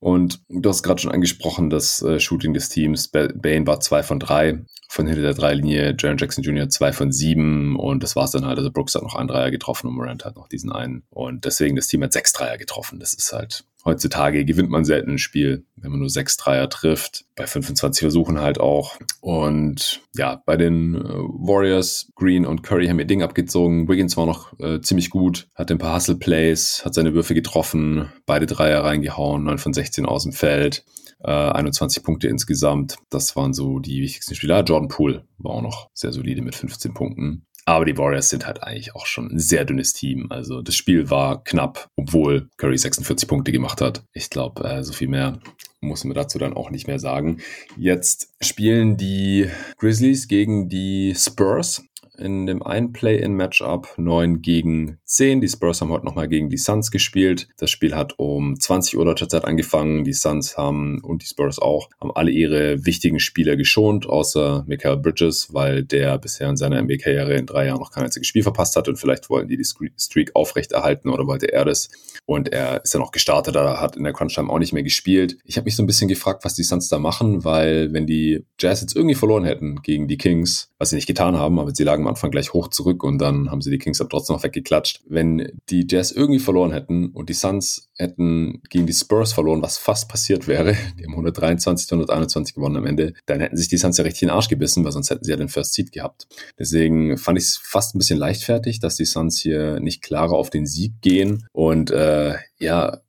Und 0.00 0.42
du 0.48 0.68
hast 0.68 0.82
gerade 0.82 1.00
schon 1.00 1.12
angesprochen, 1.12 1.70
das 1.70 2.02
äh, 2.02 2.18
Shooting 2.18 2.52
des 2.52 2.68
Teams. 2.68 3.08
Bane 3.08 3.66
war 3.68 3.78
zwei 3.78 4.02
von 4.02 4.18
drei 4.18 4.64
von 4.88 5.06
hinter 5.06 5.22
der 5.22 5.34
Dreilinie, 5.34 5.94
Jaron 5.96 6.18
Jackson 6.18 6.42
Jr. 6.42 6.68
zwei 6.68 6.92
von 6.92 7.12
sieben 7.12 7.78
und 7.78 8.02
das 8.02 8.16
war's 8.16 8.32
dann 8.32 8.46
halt. 8.46 8.58
Also 8.58 8.72
Brooks 8.72 8.96
hat 8.96 9.02
noch 9.02 9.14
einen 9.14 9.28
Dreier 9.28 9.52
getroffen 9.52 9.86
und 9.86 9.94
Morant 9.94 10.24
hat 10.24 10.34
noch 10.34 10.48
diesen 10.48 10.72
einen. 10.72 11.04
Und 11.10 11.44
deswegen 11.44 11.76
das 11.76 11.86
Team 11.86 12.02
hat 12.02 12.12
sechs 12.12 12.32
Dreier 12.32 12.58
getroffen. 12.58 12.98
Das 12.98 13.14
ist 13.14 13.32
halt 13.32 13.64
heutzutage 13.86 14.44
gewinnt 14.44 14.68
man 14.68 14.84
selten 14.84 15.12
ein 15.12 15.18
Spiel, 15.18 15.64
wenn 15.76 15.92
man 15.92 16.00
nur 16.00 16.10
sechs 16.10 16.36
Dreier 16.36 16.68
trifft. 16.68 17.24
Bei 17.36 17.46
25 17.46 18.00
Versuchen 18.00 18.40
halt 18.40 18.60
auch. 18.60 18.98
Und 19.20 20.02
ja, 20.14 20.42
bei 20.44 20.56
den 20.56 20.96
äh, 20.96 20.98
Warriors, 20.98 22.10
Green 22.14 22.44
und 22.44 22.62
Curry 22.62 22.88
haben 22.88 22.98
ihr 22.98 23.06
Ding 23.06 23.22
abgezogen. 23.22 23.88
Wiggins 23.88 24.16
war 24.16 24.26
noch 24.26 24.58
äh, 24.58 24.80
ziemlich 24.80 25.08
gut, 25.08 25.48
hatte 25.54 25.74
ein 25.74 25.78
paar 25.78 25.96
Hustle-Plays, 25.96 26.82
hat 26.84 26.94
seine 26.94 27.14
Würfe 27.14 27.34
getroffen, 27.34 28.12
beide 28.26 28.46
Dreier 28.46 28.84
reingehauen, 28.84 29.44
9 29.44 29.58
von 29.58 29.72
16 29.72 30.04
aus 30.04 30.24
dem 30.24 30.32
Feld. 30.32 30.84
21 31.24 32.02
äh, 32.02 32.04
Punkte 32.04 32.28
insgesamt. 32.28 32.96
Das 33.08 33.36
waren 33.36 33.54
so 33.54 33.78
die 33.78 34.02
wichtigsten 34.02 34.34
Spieler. 34.34 34.62
Jordan 34.62 34.88
Poole 34.88 35.24
war 35.38 35.52
auch 35.52 35.62
noch 35.62 35.88
sehr 35.94 36.12
solide 36.12 36.42
mit 36.42 36.54
15 36.54 36.92
Punkten. 36.92 37.45
Aber 37.68 37.84
die 37.84 37.98
Warriors 37.98 38.28
sind 38.28 38.46
halt 38.46 38.62
eigentlich 38.62 38.94
auch 38.94 39.06
schon 39.06 39.26
ein 39.26 39.40
sehr 39.40 39.64
dünnes 39.64 39.92
Team. 39.92 40.28
Also 40.30 40.62
das 40.62 40.76
Spiel 40.76 41.10
war 41.10 41.42
knapp, 41.42 41.90
obwohl 41.96 42.48
Curry 42.56 42.78
46 42.78 43.28
Punkte 43.28 43.50
gemacht 43.50 43.80
hat. 43.80 44.04
Ich 44.12 44.30
glaube, 44.30 44.64
äh, 44.64 44.84
so 44.84 44.92
viel 44.92 45.08
mehr 45.08 45.40
muss 45.80 46.04
man 46.04 46.14
dazu 46.14 46.38
dann 46.38 46.54
auch 46.54 46.70
nicht 46.70 46.86
mehr 46.86 47.00
sagen. 47.00 47.38
Jetzt 47.76 48.32
spielen 48.40 48.96
die 48.96 49.50
Grizzlies 49.78 50.28
gegen 50.28 50.68
die 50.68 51.14
Spurs 51.16 51.82
in 52.18 52.46
dem 52.46 52.62
einen 52.62 52.92
Play-in-Matchup 52.92 53.94
9 53.96 54.42
gegen 54.42 54.98
10. 55.04 55.40
Die 55.40 55.48
Spurs 55.48 55.80
haben 55.80 55.90
heute 55.90 56.04
nochmal 56.04 56.28
gegen 56.28 56.50
die 56.50 56.56
Suns 56.56 56.90
gespielt. 56.90 57.48
Das 57.58 57.70
Spiel 57.70 57.94
hat 57.94 58.18
um 58.18 58.58
20 58.58 58.96
Uhr 58.96 59.04
deutscher 59.04 59.28
Zeit 59.28 59.44
angefangen. 59.44 60.04
Die 60.04 60.12
Suns 60.12 60.56
haben 60.56 61.00
und 61.02 61.22
die 61.22 61.26
Spurs 61.26 61.58
auch 61.58 61.88
haben 62.00 62.12
alle 62.14 62.30
ihre 62.30 62.84
wichtigen 62.86 63.20
Spieler 63.20 63.56
geschont, 63.56 64.06
außer 64.06 64.64
Michael 64.66 64.96
Bridges, 64.98 65.52
weil 65.52 65.84
der 65.84 66.18
bisher 66.18 66.48
in 66.48 66.56
seiner 66.56 66.80
NBA-Karriere 66.82 67.34
in 67.34 67.46
drei 67.46 67.66
Jahren 67.66 67.80
noch 67.80 67.90
kein 67.90 68.04
einziges 68.04 68.26
Spiel 68.26 68.42
verpasst 68.42 68.76
hat 68.76 68.88
und 68.88 68.96
vielleicht 68.96 69.30
wollten 69.30 69.48
die 69.48 69.56
die 69.56 69.92
Streak 69.98 70.30
aufrechterhalten 70.34 71.10
oder 71.10 71.26
wollte 71.26 71.52
er 71.52 71.64
das. 71.64 71.88
Und 72.24 72.52
er 72.52 72.82
ist 72.82 72.94
ja 72.94 73.00
noch 73.00 73.12
gestartet, 73.12 73.54
er 73.56 73.80
hat 73.80 73.96
in 73.96 74.04
der 74.04 74.12
Crunch-Time 74.12 74.50
auch 74.50 74.58
nicht 74.58 74.72
mehr 74.72 74.82
gespielt. 74.82 75.38
Ich 75.44 75.56
habe 75.56 75.66
mich 75.66 75.76
so 75.76 75.82
ein 75.82 75.86
bisschen 75.86 76.08
gefragt, 76.08 76.44
was 76.44 76.54
die 76.54 76.62
Suns 76.62 76.88
da 76.88 76.98
machen, 76.98 77.44
weil 77.44 77.92
wenn 77.92 78.06
die 78.06 78.44
Jazz 78.58 78.80
jetzt 78.80 78.96
irgendwie 78.96 79.14
verloren 79.14 79.44
hätten 79.44 79.82
gegen 79.82 80.08
die 80.08 80.18
Kings, 80.18 80.70
was 80.78 80.90
sie 80.90 80.96
nicht 80.96 81.06
getan 81.06 81.36
haben, 81.36 81.58
aber 81.58 81.74
sie 81.74 81.84
lagen 81.84 82.05
am 82.06 82.10
Anfang 82.10 82.30
gleich 82.30 82.52
hoch 82.52 82.68
zurück 82.68 83.02
und 83.04 83.18
dann 83.18 83.50
haben 83.50 83.60
sie 83.60 83.70
die 83.70 83.78
Kings 83.78 84.00
aber 84.00 84.10
trotzdem 84.10 84.36
noch 84.36 84.44
weggeklatscht. 84.44 85.02
Wenn 85.08 85.52
die 85.68 85.86
Jazz 85.88 86.12
irgendwie 86.12 86.38
verloren 86.38 86.72
hätten 86.72 87.10
und 87.10 87.28
die 87.28 87.34
Suns 87.34 87.90
hätten 87.96 88.62
gegen 88.70 88.86
die 88.86 88.92
Spurs 88.92 89.32
verloren, 89.32 89.62
was 89.62 89.78
fast 89.78 90.08
passiert 90.08 90.48
wäre, 90.48 90.76
die 90.98 91.04
haben 91.04 91.12
123 91.12 91.90
121 91.90 92.54
gewonnen 92.54 92.76
am 92.76 92.86
Ende, 92.86 93.14
dann 93.26 93.40
hätten 93.40 93.56
sich 93.56 93.68
die 93.68 93.76
Suns 93.76 93.98
ja 93.98 94.04
richtig 94.04 94.22
in 94.22 94.28
den 94.28 94.34
Arsch 94.34 94.48
gebissen, 94.48 94.84
weil 94.84 94.92
sonst 94.92 95.10
hätten 95.10 95.24
sie 95.24 95.30
ja 95.30 95.36
den 95.36 95.48
First 95.48 95.74
Seed 95.74 95.92
gehabt. 95.92 96.26
Deswegen 96.58 97.18
fand 97.18 97.38
ich 97.38 97.44
es 97.44 97.56
fast 97.56 97.94
ein 97.94 97.98
bisschen 97.98 98.18
leichtfertig, 98.18 98.80
dass 98.80 98.96
die 98.96 99.04
Suns 99.04 99.38
hier 99.40 99.80
nicht 99.80 100.02
klarer 100.02 100.34
auf 100.34 100.50
den 100.50 100.66
Sieg 100.66 101.00
gehen 101.00 101.46
und 101.52 101.90
äh, 101.90 102.36
ja, 102.58 103.00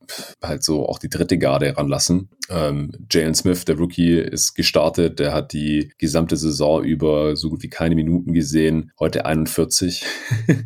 halt 0.43 0.63
so 0.63 0.87
auch 0.87 0.99
die 0.99 1.09
dritte 1.09 1.37
Garde 1.37 1.77
ranlassen. 1.77 2.29
Ähm, 2.49 2.91
Jalen 3.11 3.35
Smith, 3.35 3.65
der 3.65 3.77
Rookie, 3.77 4.17
ist 4.19 4.55
gestartet. 4.55 5.19
Der 5.19 5.33
hat 5.33 5.53
die 5.53 5.91
gesamte 5.97 6.37
Saison 6.37 6.83
über 6.83 7.35
so 7.35 7.49
gut 7.49 7.63
wie 7.63 7.69
keine 7.69 7.95
Minuten 7.95 8.33
gesehen. 8.33 8.91
Heute 8.99 9.25
41. 9.25 10.05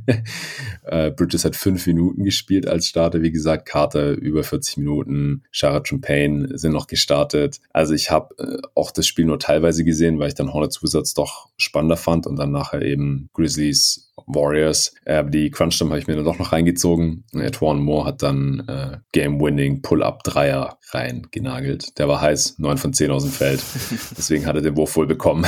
äh, 0.83 1.11
Bridges 1.11 1.45
hat 1.45 1.55
fünf 1.55 1.87
Minuten 1.87 2.23
gespielt 2.23 2.67
als 2.67 2.87
Starter. 2.87 3.21
Wie 3.21 3.31
gesagt, 3.31 3.67
Carter 3.67 4.11
über 4.11 4.43
40 4.43 4.77
Minuten. 4.77 5.43
Shara 5.51 5.81
Payne 6.01 6.57
sind 6.57 6.73
noch 6.73 6.87
gestartet. 6.87 7.59
Also 7.71 7.93
ich 7.93 8.11
habe 8.11 8.35
äh, 8.37 8.61
auch 8.75 8.91
das 8.91 9.07
Spiel 9.07 9.25
nur 9.25 9.39
teilweise 9.39 9.83
gesehen, 9.83 10.19
weil 10.19 10.29
ich 10.29 10.35
dann 10.35 10.53
Hornets 10.53 10.83
Wizards 10.83 11.13
doch 11.13 11.49
spannender 11.57 11.97
fand 11.97 12.27
und 12.27 12.37
dann 12.37 12.51
nachher 12.51 12.81
eben 12.81 13.29
Grizzlies 13.33 14.10
Warriors. 14.27 14.93
Äh, 15.05 15.23
die 15.29 15.51
Crunch-Time 15.51 15.91
habe 15.91 15.99
ich 15.99 16.07
mir 16.07 16.15
dann 16.15 16.25
doch 16.25 16.39
noch 16.39 16.51
reingezogen. 16.51 17.23
Edwan 17.33 17.81
Moore 17.81 18.05
hat 18.05 18.23
dann 18.23 18.63
äh, 18.67 18.97
Game-Winning 19.11 19.81
Pull-Up-Dreier 19.81 20.77
rein 20.91 21.27
genagelt. 21.31 21.97
Der 21.97 22.07
war 22.07 22.21
heiß, 22.21 22.59
9 22.59 22.77
von 22.77 22.93
10 22.93 23.11
aus 23.11 23.23
dem 23.23 23.31
Feld. 23.31 23.63
Deswegen 24.17 24.45
hat 24.45 24.55
er 24.55 24.61
den 24.61 24.75
Wurf 24.75 24.95
wohl 24.95 25.07
bekommen. 25.07 25.45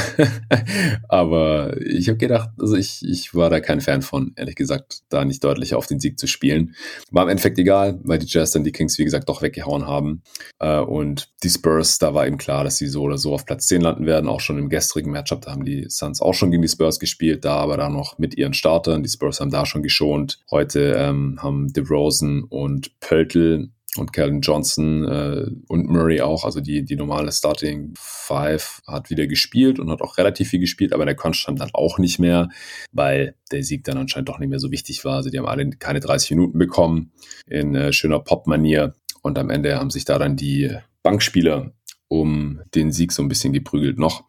Aber 1.09 1.79
ich 1.81 2.07
habe 2.07 2.17
gedacht, 2.17 2.49
also 2.59 2.75
ich, 2.75 3.03
ich 3.03 3.33
war 3.33 3.49
da 3.49 3.59
kein 3.59 3.81
Fan 3.81 4.01
von, 4.01 4.33
ehrlich 4.35 4.55
gesagt, 4.55 5.01
da 5.09 5.25
nicht 5.25 5.43
deutlicher 5.43 5.77
auf 5.77 5.87
den 5.87 5.99
Sieg 5.99 6.19
zu 6.19 6.27
spielen. 6.27 6.75
War 7.11 7.23
im 7.23 7.29
Endeffekt 7.29 7.59
egal, 7.59 7.99
weil 8.03 8.19
die 8.19 8.27
Jazz 8.27 8.51
dann 8.51 8.63
die 8.63 8.71
Kings, 8.71 8.97
wie 8.97 9.03
gesagt, 9.03 9.29
doch 9.29 9.41
weggehauen 9.41 9.87
haben. 9.87 10.23
Äh, 10.59 10.79
und 10.79 11.29
die 11.43 11.49
Spurs, 11.49 11.99
da 11.99 12.13
war 12.13 12.25
eben 12.27 12.37
klar, 12.37 12.63
dass 12.63 12.77
sie 12.77 12.87
so 12.87 13.03
oder 13.03 13.17
so 13.17 13.33
auf 13.33 13.45
Platz 13.45 13.67
10 13.67 13.81
landen 13.81 14.05
werden. 14.05 14.29
Auch 14.29 14.41
schon 14.41 14.57
im 14.57 14.69
gestrigen 14.69 15.11
Matchup, 15.11 15.41
da 15.41 15.51
haben 15.51 15.65
die 15.65 15.85
Suns 15.89 16.21
auch 16.21 16.33
schon 16.33 16.51
gegen 16.51 16.61
die 16.61 16.69
Spurs 16.69 16.99
gespielt, 16.99 17.45
da 17.45 17.55
aber 17.57 17.77
da 17.77 17.89
noch 17.89 18.17
mit 18.17 18.37
ihren 18.37 18.52
Startern. 18.53 19.03
Die 19.03 19.09
Spurs 19.09 19.39
haben 19.39 19.51
da 19.51 19.65
schon 19.65 19.83
geschont. 19.83 20.39
Heute 20.49 20.93
ähm, 20.97 21.39
haben 21.41 21.71
DeRozan 21.73 22.43
und 22.43 22.99
Pöltl 22.99 23.69
und 23.97 24.13
Calvin 24.13 24.41
Johnson 24.41 25.07
äh, 25.07 25.45
und 25.67 25.87
Murray 25.87 26.21
auch, 26.21 26.45
also 26.45 26.59
die, 26.59 26.83
die 26.83 26.95
normale 26.95 27.31
Starting 27.31 27.93
Five 27.97 28.81
hat 28.87 29.09
wieder 29.09 29.27
gespielt 29.27 29.79
und 29.79 29.89
hat 29.91 30.01
auch 30.01 30.17
relativ 30.17 30.49
viel 30.49 30.59
gespielt, 30.59 30.93
aber 30.93 31.05
der 31.05 31.15
Crunch 31.15 31.45
dann 31.45 31.69
auch 31.73 31.99
nicht 31.99 32.19
mehr, 32.19 32.49
weil 32.91 33.35
der 33.51 33.63
Sieg 33.63 33.83
dann 33.83 33.97
anscheinend 33.97 34.29
doch 34.29 34.39
nicht 34.39 34.49
mehr 34.49 34.59
so 34.59 34.71
wichtig 34.71 35.05
war. 35.05 35.17
Also 35.17 35.29
die 35.29 35.37
haben 35.37 35.45
alle 35.45 35.69
keine 35.71 35.99
30 35.99 36.31
Minuten 36.31 36.57
bekommen 36.57 37.11
in 37.47 37.75
äh, 37.75 37.93
schöner 37.93 38.19
Pop-Manier 38.19 38.95
und 39.21 39.37
am 39.37 39.49
Ende 39.49 39.77
haben 39.77 39.89
sich 39.89 40.05
da 40.05 40.17
dann 40.17 40.35
die 40.35 40.75
Bankspieler 41.03 41.73
um 42.07 42.61
den 42.75 42.91
Sieg 42.91 43.11
so 43.11 43.21
ein 43.21 43.27
bisschen 43.27 43.53
geprügelt 43.53 43.97
noch. 43.97 44.23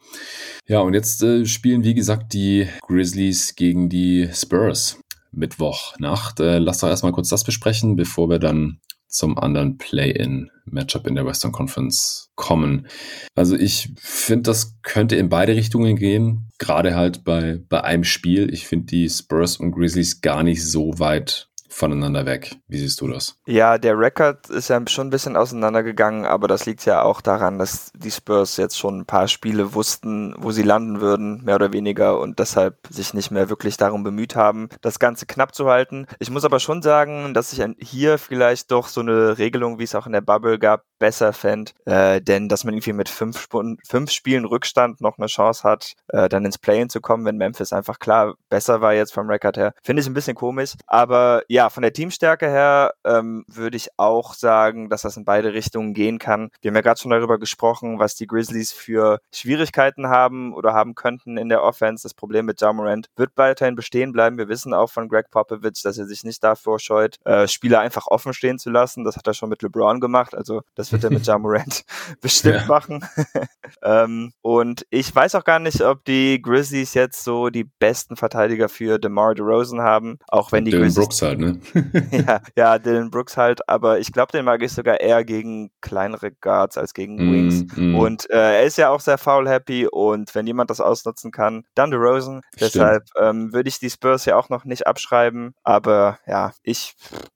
Ja, 0.66 0.80
und 0.80 0.94
jetzt 0.94 1.22
äh, 1.22 1.44
spielen, 1.46 1.84
wie 1.84 1.94
gesagt, 1.94 2.32
die 2.32 2.68
Grizzlies 2.86 3.54
gegen 3.54 3.88
die 3.88 4.28
Spurs. 4.32 4.98
Mittwochnacht. 5.36 6.40
Äh, 6.40 6.58
lass 6.58 6.78
doch 6.78 6.88
erstmal 6.88 7.12
kurz 7.12 7.28
das 7.28 7.44
besprechen, 7.44 7.96
bevor 7.96 8.28
wir 8.30 8.38
dann 8.38 8.78
zum 9.08 9.38
anderen 9.38 9.78
Play-in-Matchup 9.78 11.06
in 11.06 11.14
der 11.14 11.24
Western 11.24 11.52
Conference 11.52 12.30
kommen. 12.34 12.88
Also 13.36 13.54
ich 13.54 13.92
finde, 13.96 14.42
das 14.42 14.76
könnte 14.82 15.14
in 15.14 15.28
beide 15.28 15.54
Richtungen 15.54 15.94
gehen, 15.96 16.48
gerade 16.58 16.96
halt 16.96 17.22
bei, 17.22 17.60
bei 17.68 17.84
einem 17.84 18.02
Spiel. 18.02 18.52
Ich 18.52 18.66
finde 18.66 18.86
die 18.86 19.08
Spurs 19.08 19.56
und 19.56 19.70
Grizzlies 19.70 20.20
gar 20.20 20.42
nicht 20.42 20.64
so 20.64 20.98
weit 20.98 21.48
voneinander 21.74 22.24
weg. 22.24 22.56
Wie 22.68 22.78
siehst 22.78 23.00
du 23.00 23.08
das? 23.08 23.36
Ja, 23.46 23.78
der 23.78 23.98
Rekord 23.98 24.48
ist 24.48 24.68
ja 24.68 24.80
schon 24.86 25.08
ein 25.08 25.10
bisschen 25.10 25.36
auseinandergegangen, 25.36 26.24
aber 26.24 26.46
das 26.46 26.66
liegt 26.66 26.84
ja 26.84 27.02
auch 27.02 27.20
daran, 27.20 27.58
dass 27.58 27.90
die 27.94 28.10
Spurs 28.10 28.56
jetzt 28.56 28.78
schon 28.78 29.00
ein 29.00 29.06
paar 29.06 29.28
Spiele 29.28 29.74
wussten, 29.74 30.34
wo 30.38 30.52
sie 30.52 30.62
landen 30.62 31.00
würden, 31.00 31.42
mehr 31.44 31.56
oder 31.56 31.72
weniger, 31.72 32.20
und 32.20 32.38
deshalb 32.38 32.78
sich 32.88 33.12
nicht 33.12 33.30
mehr 33.30 33.50
wirklich 33.50 33.76
darum 33.76 34.04
bemüht 34.04 34.36
haben, 34.36 34.68
das 34.82 34.98
Ganze 34.98 35.26
knapp 35.26 35.54
zu 35.54 35.68
halten. 35.68 36.06
Ich 36.20 36.30
muss 36.30 36.44
aber 36.44 36.60
schon 36.60 36.80
sagen, 36.80 37.34
dass 37.34 37.52
ich 37.52 37.64
hier 37.78 38.18
vielleicht 38.18 38.70
doch 38.70 38.86
so 38.86 39.00
eine 39.00 39.38
Regelung, 39.38 39.78
wie 39.78 39.84
es 39.84 39.94
auch 39.94 40.06
in 40.06 40.12
der 40.12 40.20
Bubble 40.20 40.58
gab, 40.58 40.84
besser 40.98 41.32
fände, 41.32 41.72
äh, 41.86 42.20
denn 42.20 42.48
dass 42.48 42.64
man 42.64 42.74
irgendwie 42.74 42.92
mit 42.92 43.08
fünf, 43.08 43.36
Sp 43.42 43.76
fünf 43.86 44.10
Spielen 44.10 44.44
Rückstand 44.44 45.00
noch 45.00 45.18
eine 45.18 45.26
Chance 45.26 45.64
hat, 45.64 45.94
äh, 46.08 46.28
dann 46.28 46.44
ins 46.44 46.58
Play-In 46.58 46.88
zu 46.88 47.00
kommen, 47.00 47.24
wenn 47.24 47.36
Memphis 47.36 47.72
einfach 47.72 47.98
klar 47.98 48.34
besser 48.48 48.80
war 48.80 48.94
jetzt 48.94 49.12
vom 49.12 49.28
Rekord 49.28 49.56
her, 49.56 49.74
finde 49.82 50.00
ich 50.00 50.06
ein 50.06 50.14
bisschen 50.14 50.36
komisch, 50.36 50.74
aber 50.86 51.42
ja, 51.48 51.63
ja, 51.64 51.70
von 51.70 51.82
der 51.82 51.94
Teamstärke 51.94 52.46
her 52.46 52.92
ähm, 53.04 53.44
würde 53.48 53.78
ich 53.78 53.88
auch 53.96 54.34
sagen, 54.34 54.90
dass 54.90 55.02
das 55.02 55.16
in 55.16 55.24
beide 55.24 55.54
Richtungen 55.54 55.94
gehen 55.94 56.18
kann. 56.18 56.50
Wir 56.60 56.70
haben 56.70 56.76
ja 56.76 56.82
gerade 56.82 57.00
schon 57.00 57.10
darüber 57.10 57.38
gesprochen, 57.38 57.98
was 57.98 58.16
die 58.16 58.26
Grizzlies 58.26 58.70
für 58.72 59.18
Schwierigkeiten 59.32 60.08
haben 60.08 60.52
oder 60.52 60.74
haben 60.74 60.94
könnten 60.94 61.38
in 61.38 61.48
der 61.48 61.62
Offense. 61.62 62.02
Das 62.02 62.12
Problem 62.12 62.44
mit 62.44 62.60
Jamorant 62.60 63.08
wird 63.16 63.30
weiterhin 63.36 63.76
bestehen 63.76 64.12
bleiben. 64.12 64.36
Wir 64.36 64.48
wissen 64.48 64.74
auch 64.74 64.90
von 64.90 65.08
Greg 65.08 65.30
Popovich, 65.30 65.80
dass 65.82 65.96
er 65.96 66.06
sich 66.06 66.22
nicht 66.22 66.44
davor 66.44 66.78
scheut, 66.78 67.16
äh, 67.24 67.48
Spieler 67.48 67.80
einfach 67.80 68.08
offen 68.08 68.34
stehen 68.34 68.58
zu 68.58 68.68
lassen. 68.68 69.04
Das 69.04 69.16
hat 69.16 69.26
er 69.26 69.32
schon 69.32 69.48
mit 69.48 69.62
LeBron 69.62 70.00
gemacht. 70.00 70.34
Also 70.34 70.60
das 70.74 70.92
wird 70.92 71.02
er 71.04 71.10
mit 71.10 71.26
Jamorant 71.26 71.84
bestimmt 72.20 72.56
ja. 72.56 72.66
machen. 72.66 73.06
ähm, 73.82 74.32
und 74.42 74.84
ich 74.90 75.14
weiß 75.14 75.34
auch 75.34 75.44
gar 75.44 75.60
nicht, 75.60 75.80
ob 75.80 76.04
die 76.04 76.42
Grizzlies 76.42 76.92
jetzt 76.92 77.24
so 77.24 77.48
die 77.48 77.64
besten 77.64 78.16
Verteidiger 78.16 78.68
für 78.68 78.98
DeMar 78.98 79.34
DeRozan 79.34 79.80
haben, 79.80 80.18
auch 80.28 80.52
wenn 80.52 80.66
die 80.66 80.72
Dylan 80.72 80.88
Grizzlies 80.88 81.04
Brooks 81.06 81.22
halt, 81.22 81.38
ne? 81.38 81.53
ja, 82.10 82.40
ja, 82.56 82.78
Dylan 82.78 83.10
Brooks 83.10 83.36
halt, 83.36 83.68
aber 83.68 83.98
ich 83.98 84.12
glaube, 84.12 84.32
den 84.32 84.44
mag 84.44 84.62
ich 84.62 84.72
sogar 84.72 85.00
eher 85.00 85.24
gegen 85.24 85.70
kleinere 85.80 86.32
Guards 86.32 86.78
als 86.78 86.94
gegen 86.94 87.16
mm, 87.16 87.32
Wings. 87.32 87.76
Mm. 87.76 87.94
Und 87.94 88.30
äh, 88.30 88.58
er 88.58 88.62
ist 88.64 88.78
ja 88.78 88.90
auch 88.90 89.00
sehr 89.00 89.18
foul-happy 89.18 89.88
und 89.88 90.34
wenn 90.34 90.46
jemand 90.46 90.70
das 90.70 90.80
ausnutzen 90.80 91.30
kann, 91.30 91.64
dann 91.74 91.90
DeRozan. 91.90 92.40
Deshalb 92.60 93.04
ähm, 93.20 93.52
würde 93.52 93.68
ich 93.68 93.78
die 93.78 93.90
Spurs 93.90 94.24
ja 94.24 94.36
auch 94.36 94.48
noch 94.48 94.64
nicht 94.64 94.86
abschreiben, 94.86 95.54
aber 95.62 96.18
ja, 96.26 96.52
ich 96.62 96.94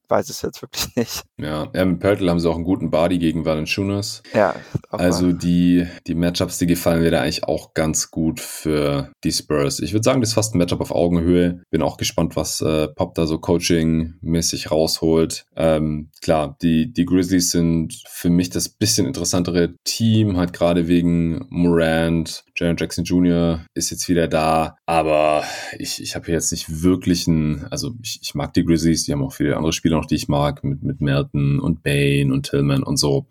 weiß 0.08 0.30
es 0.30 0.42
jetzt 0.42 0.62
wirklich 0.62 0.88
nicht. 0.96 1.24
Ja, 1.36 1.68
mit 1.84 2.00
Pörtl 2.00 2.28
haben 2.28 2.40
sie 2.40 2.48
auch 2.48 2.54
einen 2.54 2.64
guten 2.64 2.90
Body 2.90 3.18
gegen 3.18 3.44
Valanciunas. 3.44 4.22
Ja. 4.32 4.54
Also 4.90 5.32
die, 5.32 5.86
die 6.06 6.14
Matchups, 6.14 6.58
die 6.58 6.66
gefallen 6.66 7.02
mir 7.02 7.10
da 7.10 7.20
eigentlich 7.20 7.44
auch 7.44 7.74
ganz 7.74 8.10
gut 8.10 8.40
für 8.40 9.12
die 9.24 9.32
Spurs. 9.32 9.80
Ich 9.80 9.92
würde 9.92 10.04
sagen, 10.04 10.20
das 10.20 10.30
ist 10.30 10.34
fast 10.34 10.54
ein 10.54 10.58
Matchup 10.58 10.80
auf 10.80 10.90
Augenhöhe. 10.90 11.62
Bin 11.70 11.82
auch 11.82 11.96
gespannt, 11.96 12.36
was 12.36 12.60
äh, 12.60 12.88
Pop 12.88 13.14
da 13.14 13.26
so 13.26 13.38
Coaching 13.38 14.07
scoring-mäßig 14.18 14.70
rausholt. 14.70 15.44
Ähm, 15.56 16.10
klar, 16.20 16.56
die, 16.62 16.92
die 16.92 17.04
Grizzlies 17.04 17.50
sind 17.50 18.02
für 18.08 18.30
mich 18.30 18.50
das 18.50 18.68
bisschen 18.68 19.06
interessantere 19.06 19.74
Team, 19.84 20.36
halt 20.36 20.52
gerade 20.52 20.88
wegen 20.88 21.46
Morant, 21.50 22.44
Jaron 22.56 22.76
Jackson 22.76 23.04
Jr. 23.04 23.64
ist 23.74 23.90
jetzt 23.90 24.08
wieder 24.08 24.28
da, 24.28 24.76
aber 24.86 25.44
ich, 25.78 26.02
ich 26.02 26.14
habe 26.14 26.30
jetzt 26.32 26.52
nicht 26.52 26.82
wirklich 26.82 27.26
ein, 27.26 27.66
also 27.70 27.94
ich, 28.02 28.20
ich 28.22 28.34
mag 28.34 28.52
die 28.54 28.64
Grizzlies, 28.64 29.04
die 29.04 29.12
haben 29.12 29.22
auch 29.22 29.34
viele 29.34 29.56
andere 29.56 29.72
Spieler 29.72 29.96
noch, 29.96 30.06
die 30.06 30.16
ich 30.16 30.28
mag, 30.28 30.64
mit, 30.64 30.82
mit 30.82 31.00
Melton 31.00 31.60
und 31.60 31.82
Bane 31.82 32.32
und 32.32 32.48
Tillman 32.48 32.82
und 32.82 32.96
so. 32.96 33.26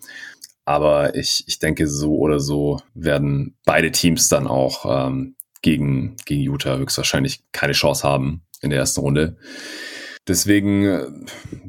Aber 0.65 1.15
ich, 1.15 1.45
ich 1.47 1.59
denke, 1.59 1.87
so 1.87 2.17
oder 2.17 2.41
so 2.41 2.81
werden 2.93 3.55
beide 3.63 3.89
Teams 3.91 4.27
dann 4.27 4.47
auch 4.47 5.07
ähm, 5.07 5.35
gegen, 5.61 6.17
gegen 6.25 6.41
Utah 6.41 6.77
höchstwahrscheinlich 6.77 7.41
keine 7.53 7.71
Chance 7.71 8.05
haben 8.05 8.41
in 8.61 8.69
der 8.69 8.79
ersten 8.79 8.99
Runde. 8.99 9.37
Deswegen 10.27 10.85
äh, 10.85 11.05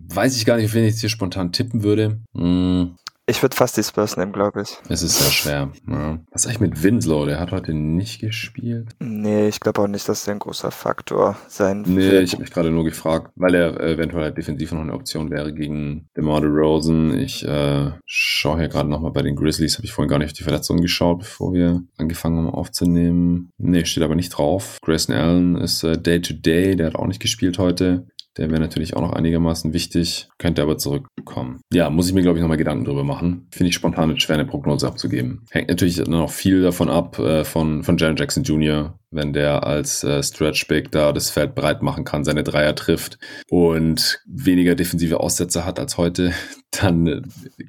weiß 0.09 0.37
ich 0.37 0.45
gar 0.45 0.57
nicht, 0.57 0.67
auf 0.67 0.75
wen 0.75 0.85
ich 0.85 0.91
jetzt 0.91 1.01
hier 1.01 1.09
spontan 1.09 1.53
tippen 1.53 1.83
würde. 1.83 2.21
Hm, 2.35 2.97
ich 3.31 3.43
würde 3.43 3.55
fast 3.55 3.77
die 3.77 3.83
Spurs 3.83 4.17
nehmen, 4.17 4.33
glaube 4.33 4.63
ich. 4.63 4.79
Es 4.89 5.03
ist 5.03 5.19
sehr 5.19 5.31
schwer. 5.31 5.71
Ja. 5.87 6.19
Was 6.33 6.47
eigentlich 6.47 6.61
mit 6.61 6.83
Winslow? 6.83 7.27
Der 7.27 7.39
hat 7.39 7.53
heute 7.53 7.75
nicht 7.75 8.21
gespielt. 8.21 8.89
Nee, 9.01 9.49
ich 9.49 9.61
glaube 9.61 9.83
auch 9.83 9.87
nicht, 9.87 10.09
dass 10.09 10.25
der 10.25 10.33
ein 10.33 10.39
großer 10.39 10.71
Faktor 10.71 11.37
sein 11.47 11.85
wird. 11.85 11.95
Nee, 11.95 12.21
ich 12.21 12.33
habe 12.33 12.41
mich 12.41 12.51
gerade 12.51 12.71
nur 12.71 12.85
gefragt, 12.85 13.31
weil 13.37 13.55
er 13.55 13.79
eventuell 13.81 14.25
halt 14.25 14.39
defensiv 14.39 14.73
noch 14.73 14.81
eine 14.81 14.95
Option 14.95 15.31
wäre 15.31 15.53
gegen 15.53 16.09
DeMar 16.17 16.41
DeRozan. 16.41 17.19
Ich 17.19 17.45
äh, 17.45 17.91
schaue 18.07 18.61
hier 18.61 18.69
gerade 18.69 18.89
nochmal 18.89 19.13
bei 19.13 19.21
den 19.21 19.37
Grizzlies. 19.37 19.77
Habe 19.77 19.85
ich 19.85 19.93
vorhin 19.93 20.09
gar 20.09 20.19
nicht 20.19 20.31
auf 20.31 20.39
die 20.39 20.45
Verletzungen 20.45 20.81
geschaut, 20.81 21.19
bevor 21.19 21.53
wir 21.53 21.83
angefangen 21.99 22.39
haben 22.39 22.55
aufzunehmen. 22.55 23.51
Nee, 23.59 23.85
steht 23.85 24.05
aber 24.05 24.15
nicht 24.15 24.31
drauf. 24.31 24.79
Grayson 24.81 25.15
Allen 25.15 25.57
ist 25.57 25.85
äh, 25.85 26.01
Day-to-Day. 26.01 26.73
-Day. 26.73 26.77
Der 26.77 26.87
hat 26.87 26.97
auch 26.97 27.07
nicht 27.07 27.21
gespielt 27.21 27.59
heute. 27.59 28.07
Der 28.37 28.51
wäre 28.51 28.61
natürlich 28.61 28.95
auch 28.95 29.01
noch 29.01 29.13
einigermaßen 29.13 29.73
wichtig, 29.73 30.29
könnte 30.39 30.63
aber 30.63 30.79
zurückkommen. 30.79 31.61
Ja, 31.73 31.91
muss 31.91 32.09
ich 32.09 32.15
mir, 32.15 32.23
glaube 32.23 32.39
ich, 32.39 32.43
nochmal 32.43 32.57
Gedanken 32.57 32.85
drüber 32.85 33.03
machen. 33.03 33.49
Finde 33.51 33.71
ich 33.71 33.75
spontan 33.75 34.19
schwer, 34.21 34.37
eine 34.37 34.45
Prognose 34.45 34.87
abzugeben. 34.87 35.45
Hängt 35.51 35.69
natürlich 35.69 35.99
noch 36.07 36.31
viel 36.31 36.63
davon 36.63 36.89
ab, 36.89 37.19
äh, 37.19 37.45
von, 37.45 37.83
von 37.83 37.97
Jaron 37.97 38.17
Jackson 38.17 38.45
Jr., 38.45 38.99
wenn 39.11 39.33
der 39.33 39.65
als 39.65 40.05
äh, 40.05 40.23
Stretch 40.23 40.67
Big 40.69 40.93
da 40.93 41.13
das 41.13 41.31
Feld 41.31 41.55
breit 41.55 41.83
machen 41.83 42.05
kann, 42.05 42.25
seine 42.25 42.43
Dreier 42.43 42.75
trifft 42.75 43.19
und 43.49 44.21
weniger 44.27 44.75
defensive 44.75 45.21
Aussätze 45.21 45.65
hat 45.65 45.79
als 45.79 45.97
heute, 45.97 46.33
dann 46.71 47.07
äh, 47.07 47.23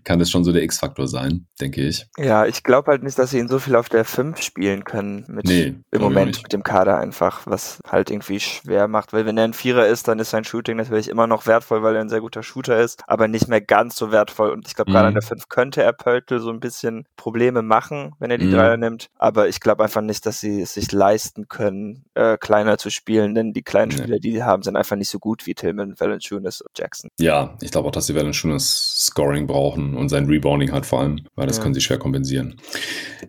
kann 0.04 0.20
das 0.20 0.30
schon 0.30 0.44
so 0.44 0.52
der 0.52 0.64
X-Faktor 0.64 1.08
sein, 1.08 1.48
denke 1.62 1.82
ich. 1.82 2.08
Ja, 2.18 2.46
ich 2.46 2.64
glaube 2.64 2.92
halt 2.92 3.04
nicht, 3.04 3.18
dass 3.18 3.32
sie 3.32 3.40
ihn 3.40 3.48
so 3.48 3.60
viel 3.60 3.76
auf 3.76 3.90
der 3.90 4.04
5 4.04 4.42
spielen 4.42 4.84
können 4.84 5.26
mit 5.28 5.46
nee, 5.46 5.76
im 5.92 6.02
Moment 6.02 6.44
mit 6.44 6.52
dem 6.52 6.64
Kader 6.64 6.98
einfach, 6.98 7.42
was 7.46 7.80
halt 7.88 8.12
irgendwie 8.12 8.40
schwer 8.40 8.88
macht, 8.88 9.14
weil 9.14 9.26
wenn 9.26 9.38
er 9.38 9.46
ein 9.46 9.54
Vierer 9.54 9.88
ist, 9.88 10.08
dann 10.08 10.20
ist 10.20 10.32
sein 10.32 10.44
Shooting 10.44 10.78
natürlich 10.78 11.08
immer 11.08 11.28
noch 11.28 11.48
wertvoll, 11.48 11.82
weil 11.84 11.96
er 11.96 12.02
ein 12.02 12.10
sehr 12.10 12.22
guter 12.22 12.44
Shooter 12.44 12.80
ist, 12.80 13.02
aber 13.08 13.28
nicht 13.28 13.48
mehr 13.48 13.62
ganz 13.62 13.96
so 13.96 14.12
wertvoll 14.12 14.52
und 14.52 14.68
ich 14.68 14.76
glaube, 14.76 14.92
mhm. 14.92 14.94
gerade 14.94 15.08
an 15.08 15.14
der 15.14 15.24
5 15.24 15.48
könnte 15.48 15.82
er 15.82 15.94
Pöltl 15.94 16.40
so 16.40 16.50
ein 16.50 16.60
bisschen 16.60 17.06
Probleme 17.16 17.62
machen, 17.62 18.14
wenn 18.20 18.32
er 18.32 18.38
die 18.38 18.48
mhm. 18.48 18.54
Dreier 18.54 18.78
nimmt, 18.78 19.10
aber 19.18 19.48
ich 19.48 19.62
glaube 19.62 19.84
einfach 19.84 20.02
nicht, 20.02 20.26
dass 20.26 20.42
sie 20.42 20.62
es 20.62 20.74
sich 20.74 20.92
leisten 20.92 21.29
leisten 21.30 21.48
können, 21.48 22.06
äh, 22.16 22.38
kleiner 22.38 22.78
zu 22.78 22.90
spielen, 22.90 23.36
denn 23.36 23.54
die 23.54 23.62
kleinen 23.62 23.92
Spieler, 23.92 24.20
die 24.20 24.32
die 24.32 24.44
haben, 24.44 24.64
sind 24.64 24.76
einfach 24.76 24.96
nicht 24.96 25.10
so 25.10 25.20
gut 25.20 25.46
wie 25.46 25.54
Tillman, 25.54 26.00
Valanciunas 26.00 26.62
und 26.62 26.72
Jackson. 26.78 27.10
Ja, 27.20 27.58
ich 27.62 27.72
glaube 27.72 27.88
auch, 27.88 27.92
dass 27.92 28.08
sie 28.08 28.16
Valanciunas 28.16 29.06
Scoring 29.06 29.48
brauchen 29.48 29.96
und 29.96 30.10
sein 30.10 30.26
Rebounding 30.26 30.72
hat 30.72 30.86
vor 30.86 31.02
allem, 31.02 31.22
weil 31.36 31.48
das 31.48 31.58
ja. 31.58 31.64
können 31.64 31.74
sie 31.74 31.82
schwer 31.82 32.00
kompensieren. 32.00 32.56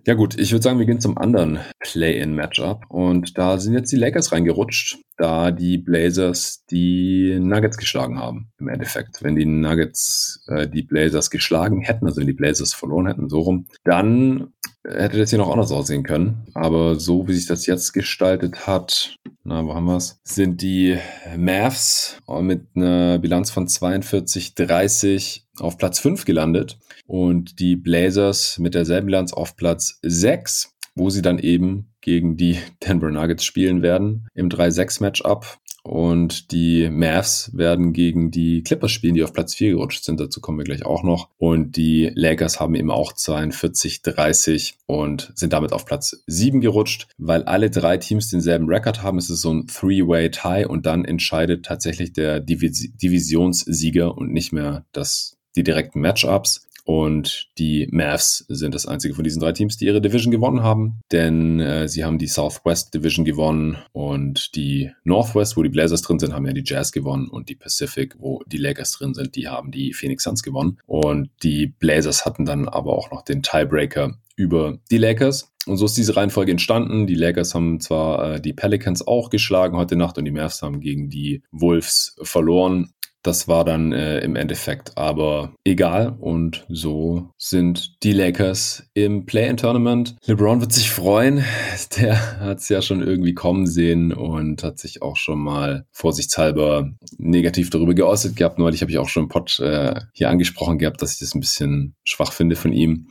Ja 0.06 0.14
gut, 0.14 0.38
ich 0.38 0.52
würde 0.52 0.62
sagen, 0.62 0.78
wir 0.78 0.86
gehen 0.86 1.00
zum 1.00 1.18
anderen 1.18 1.60
Play-in-Matchup 1.80 2.84
und 2.88 3.36
da 3.36 3.58
sind 3.58 3.74
jetzt 3.74 3.92
die 3.92 3.96
Lakers 3.96 4.32
reingerutscht 4.32 4.98
da 5.20 5.50
die 5.50 5.76
Blazers 5.76 6.64
die 6.70 7.38
Nuggets 7.38 7.76
geschlagen 7.76 8.18
haben, 8.18 8.50
im 8.58 8.68
Endeffekt. 8.68 9.22
Wenn 9.22 9.36
die 9.36 9.44
Nuggets 9.44 10.42
äh, 10.48 10.66
die 10.66 10.82
Blazers 10.82 11.30
geschlagen 11.30 11.82
hätten, 11.82 12.06
also 12.06 12.20
wenn 12.20 12.26
die 12.26 12.32
Blazers 12.32 12.72
verloren 12.72 13.06
hätten, 13.06 13.28
so 13.28 13.40
rum, 13.40 13.66
dann 13.84 14.54
hätte 14.82 15.18
das 15.18 15.28
hier 15.28 15.38
noch 15.38 15.50
anders 15.50 15.72
aussehen 15.72 16.04
können. 16.04 16.46
Aber 16.54 16.98
so 16.98 17.28
wie 17.28 17.34
sich 17.34 17.46
das 17.46 17.66
jetzt 17.66 17.92
gestaltet 17.92 18.66
hat, 18.66 19.16
na, 19.44 19.64
wo 19.64 19.74
haben 19.74 19.84
wir 19.84 19.98
es? 19.98 20.18
Sind 20.24 20.62
die 20.62 20.96
Mavs 21.36 22.16
mit 22.40 22.68
einer 22.74 23.18
Bilanz 23.18 23.50
von 23.50 23.66
42-30 23.66 25.42
auf 25.58 25.76
Platz 25.76 25.98
5 25.98 26.24
gelandet 26.24 26.78
und 27.06 27.60
die 27.60 27.76
Blazers 27.76 28.58
mit 28.58 28.74
derselben 28.74 29.06
Bilanz 29.06 29.34
auf 29.34 29.54
Platz 29.54 29.98
6 30.02 30.74
wo 31.00 31.08
sie 31.08 31.22
dann 31.22 31.38
eben 31.38 31.86
gegen 32.02 32.36
die 32.36 32.58
Denver 32.86 33.10
Nuggets 33.10 33.44
spielen 33.44 33.82
werden 33.82 34.28
im 34.34 34.48
3-6-Matchup. 34.48 35.58
Und 35.82 36.52
die 36.52 36.90
Mavs 36.90 37.56
werden 37.56 37.94
gegen 37.94 38.30
die 38.30 38.62
Clippers 38.62 38.92
spielen, 38.92 39.14
die 39.14 39.24
auf 39.24 39.32
Platz 39.32 39.54
4 39.54 39.70
gerutscht 39.70 40.04
sind. 40.04 40.20
Dazu 40.20 40.42
kommen 40.42 40.58
wir 40.58 40.64
gleich 40.64 40.84
auch 40.84 41.02
noch. 41.02 41.30
Und 41.38 41.76
die 41.76 42.12
Lakers 42.14 42.60
haben 42.60 42.74
eben 42.74 42.90
auch 42.90 43.14
42-30 43.14 44.74
und 44.84 45.32
sind 45.34 45.54
damit 45.54 45.72
auf 45.72 45.86
Platz 45.86 46.22
7 46.26 46.60
gerutscht. 46.60 47.08
Weil 47.16 47.44
alle 47.44 47.70
drei 47.70 47.96
Teams 47.96 48.28
denselben 48.28 48.68
Rekord 48.68 49.02
haben, 49.02 49.16
ist 49.16 49.30
es 49.30 49.40
so 49.40 49.54
ein 49.54 49.68
Three-Way-Tie 49.68 50.66
und 50.66 50.84
dann 50.84 51.06
entscheidet 51.06 51.64
tatsächlich 51.64 52.12
der 52.12 52.40
Divis 52.40 52.92
Divisionssieger 53.02 54.18
und 54.18 54.32
nicht 54.34 54.52
mehr 54.52 54.84
das, 54.92 55.38
die 55.56 55.64
direkten 55.64 56.02
Matchups. 56.02 56.68
Und 56.90 57.50
die 57.56 57.86
Mavs 57.92 58.44
sind 58.48 58.74
das 58.74 58.84
einzige 58.84 59.14
von 59.14 59.22
diesen 59.22 59.38
drei 59.38 59.52
Teams, 59.52 59.76
die 59.76 59.84
ihre 59.84 60.00
Division 60.00 60.32
gewonnen 60.32 60.64
haben. 60.64 60.98
Denn 61.12 61.60
äh, 61.60 61.86
sie 61.86 62.04
haben 62.04 62.18
die 62.18 62.26
Southwest 62.26 62.92
Division 62.92 63.24
gewonnen 63.24 63.78
und 63.92 64.56
die 64.56 64.90
Northwest, 65.04 65.56
wo 65.56 65.62
die 65.62 65.68
Blazers 65.68 66.02
drin 66.02 66.18
sind, 66.18 66.34
haben 66.34 66.48
ja 66.48 66.52
die 66.52 66.64
Jazz 66.66 66.90
gewonnen 66.90 67.28
und 67.28 67.48
die 67.48 67.54
Pacific, 67.54 68.16
wo 68.18 68.42
die 68.44 68.56
Lakers 68.56 68.90
drin 68.90 69.14
sind, 69.14 69.36
die 69.36 69.46
haben 69.46 69.70
die 69.70 69.92
Phoenix 69.92 70.24
Suns 70.24 70.42
gewonnen. 70.42 70.78
Und 70.84 71.30
die 71.44 71.68
Blazers 71.68 72.26
hatten 72.26 72.44
dann 72.44 72.68
aber 72.68 72.98
auch 72.98 73.12
noch 73.12 73.22
den 73.22 73.44
Tiebreaker 73.44 74.18
über 74.34 74.78
die 74.90 74.98
Lakers. 74.98 75.52
Und 75.66 75.76
so 75.76 75.84
ist 75.84 75.96
diese 75.96 76.16
Reihenfolge 76.16 76.50
entstanden. 76.50 77.06
Die 77.06 77.14
Lakers 77.14 77.54
haben 77.54 77.78
zwar 77.78 78.34
äh, 78.34 78.40
die 78.40 78.52
Pelicans 78.52 79.06
auch 79.06 79.30
geschlagen 79.30 79.76
heute 79.76 79.94
Nacht 79.94 80.18
und 80.18 80.24
die 80.24 80.32
Mavs 80.32 80.60
haben 80.62 80.80
gegen 80.80 81.08
die 81.08 81.42
Wolves 81.52 82.16
verloren. 82.22 82.90
Das 83.22 83.48
war 83.48 83.64
dann 83.64 83.92
äh, 83.92 84.20
im 84.20 84.34
Endeffekt 84.34 84.96
aber 84.96 85.54
egal 85.64 86.16
und 86.18 86.64
so 86.68 87.30
sind 87.36 88.02
die 88.02 88.12
Lakers 88.12 88.88
im 88.94 89.26
Play-in-Tournament. 89.26 90.16
LeBron 90.24 90.60
wird 90.60 90.72
sich 90.72 90.90
freuen. 90.90 91.44
Der 91.98 92.40
hat 92.40 92.58
es 92.58 92.68
ja 92.70 92.80
schon 92.80 93.02
irgendwie 93.02 93.34
kommen 93.34 93.66
sehen 93.66 94.12
und 94.12 94.62
hat 94.62 94.78
sich 94.78 95.02
auch 95.02 95.16
schon 95.16 95.38
mal 95.38 95.86
vorsichtshalber 95.92 96.90
negativ 97.18 97.68
darüber 97.68 97.94
geäußert 97.94 98.36
gehabt. 98.36 98.58
Neulich 98.58 98.80
habe 98.80 98.90
ich 98.90 98.98
auch 98.98 99.08
schon 99.08 99.24
im 99.24 99.28
Pod 99.28 99.60
äh, 99.60 100.00
hier 100.12 100.30
angesprochen 100.30 100.78
gehabt, 100.78 101.02
dass 101.02 101.14
ich 101.14 101.20
das 101.20 101.34
ein 101.34 101.40
bisschen 101.40 101.94
schwach 102.04 102.32
finde 102.32 102.56
von 102.56 102.72
ihm. 102.72 103.08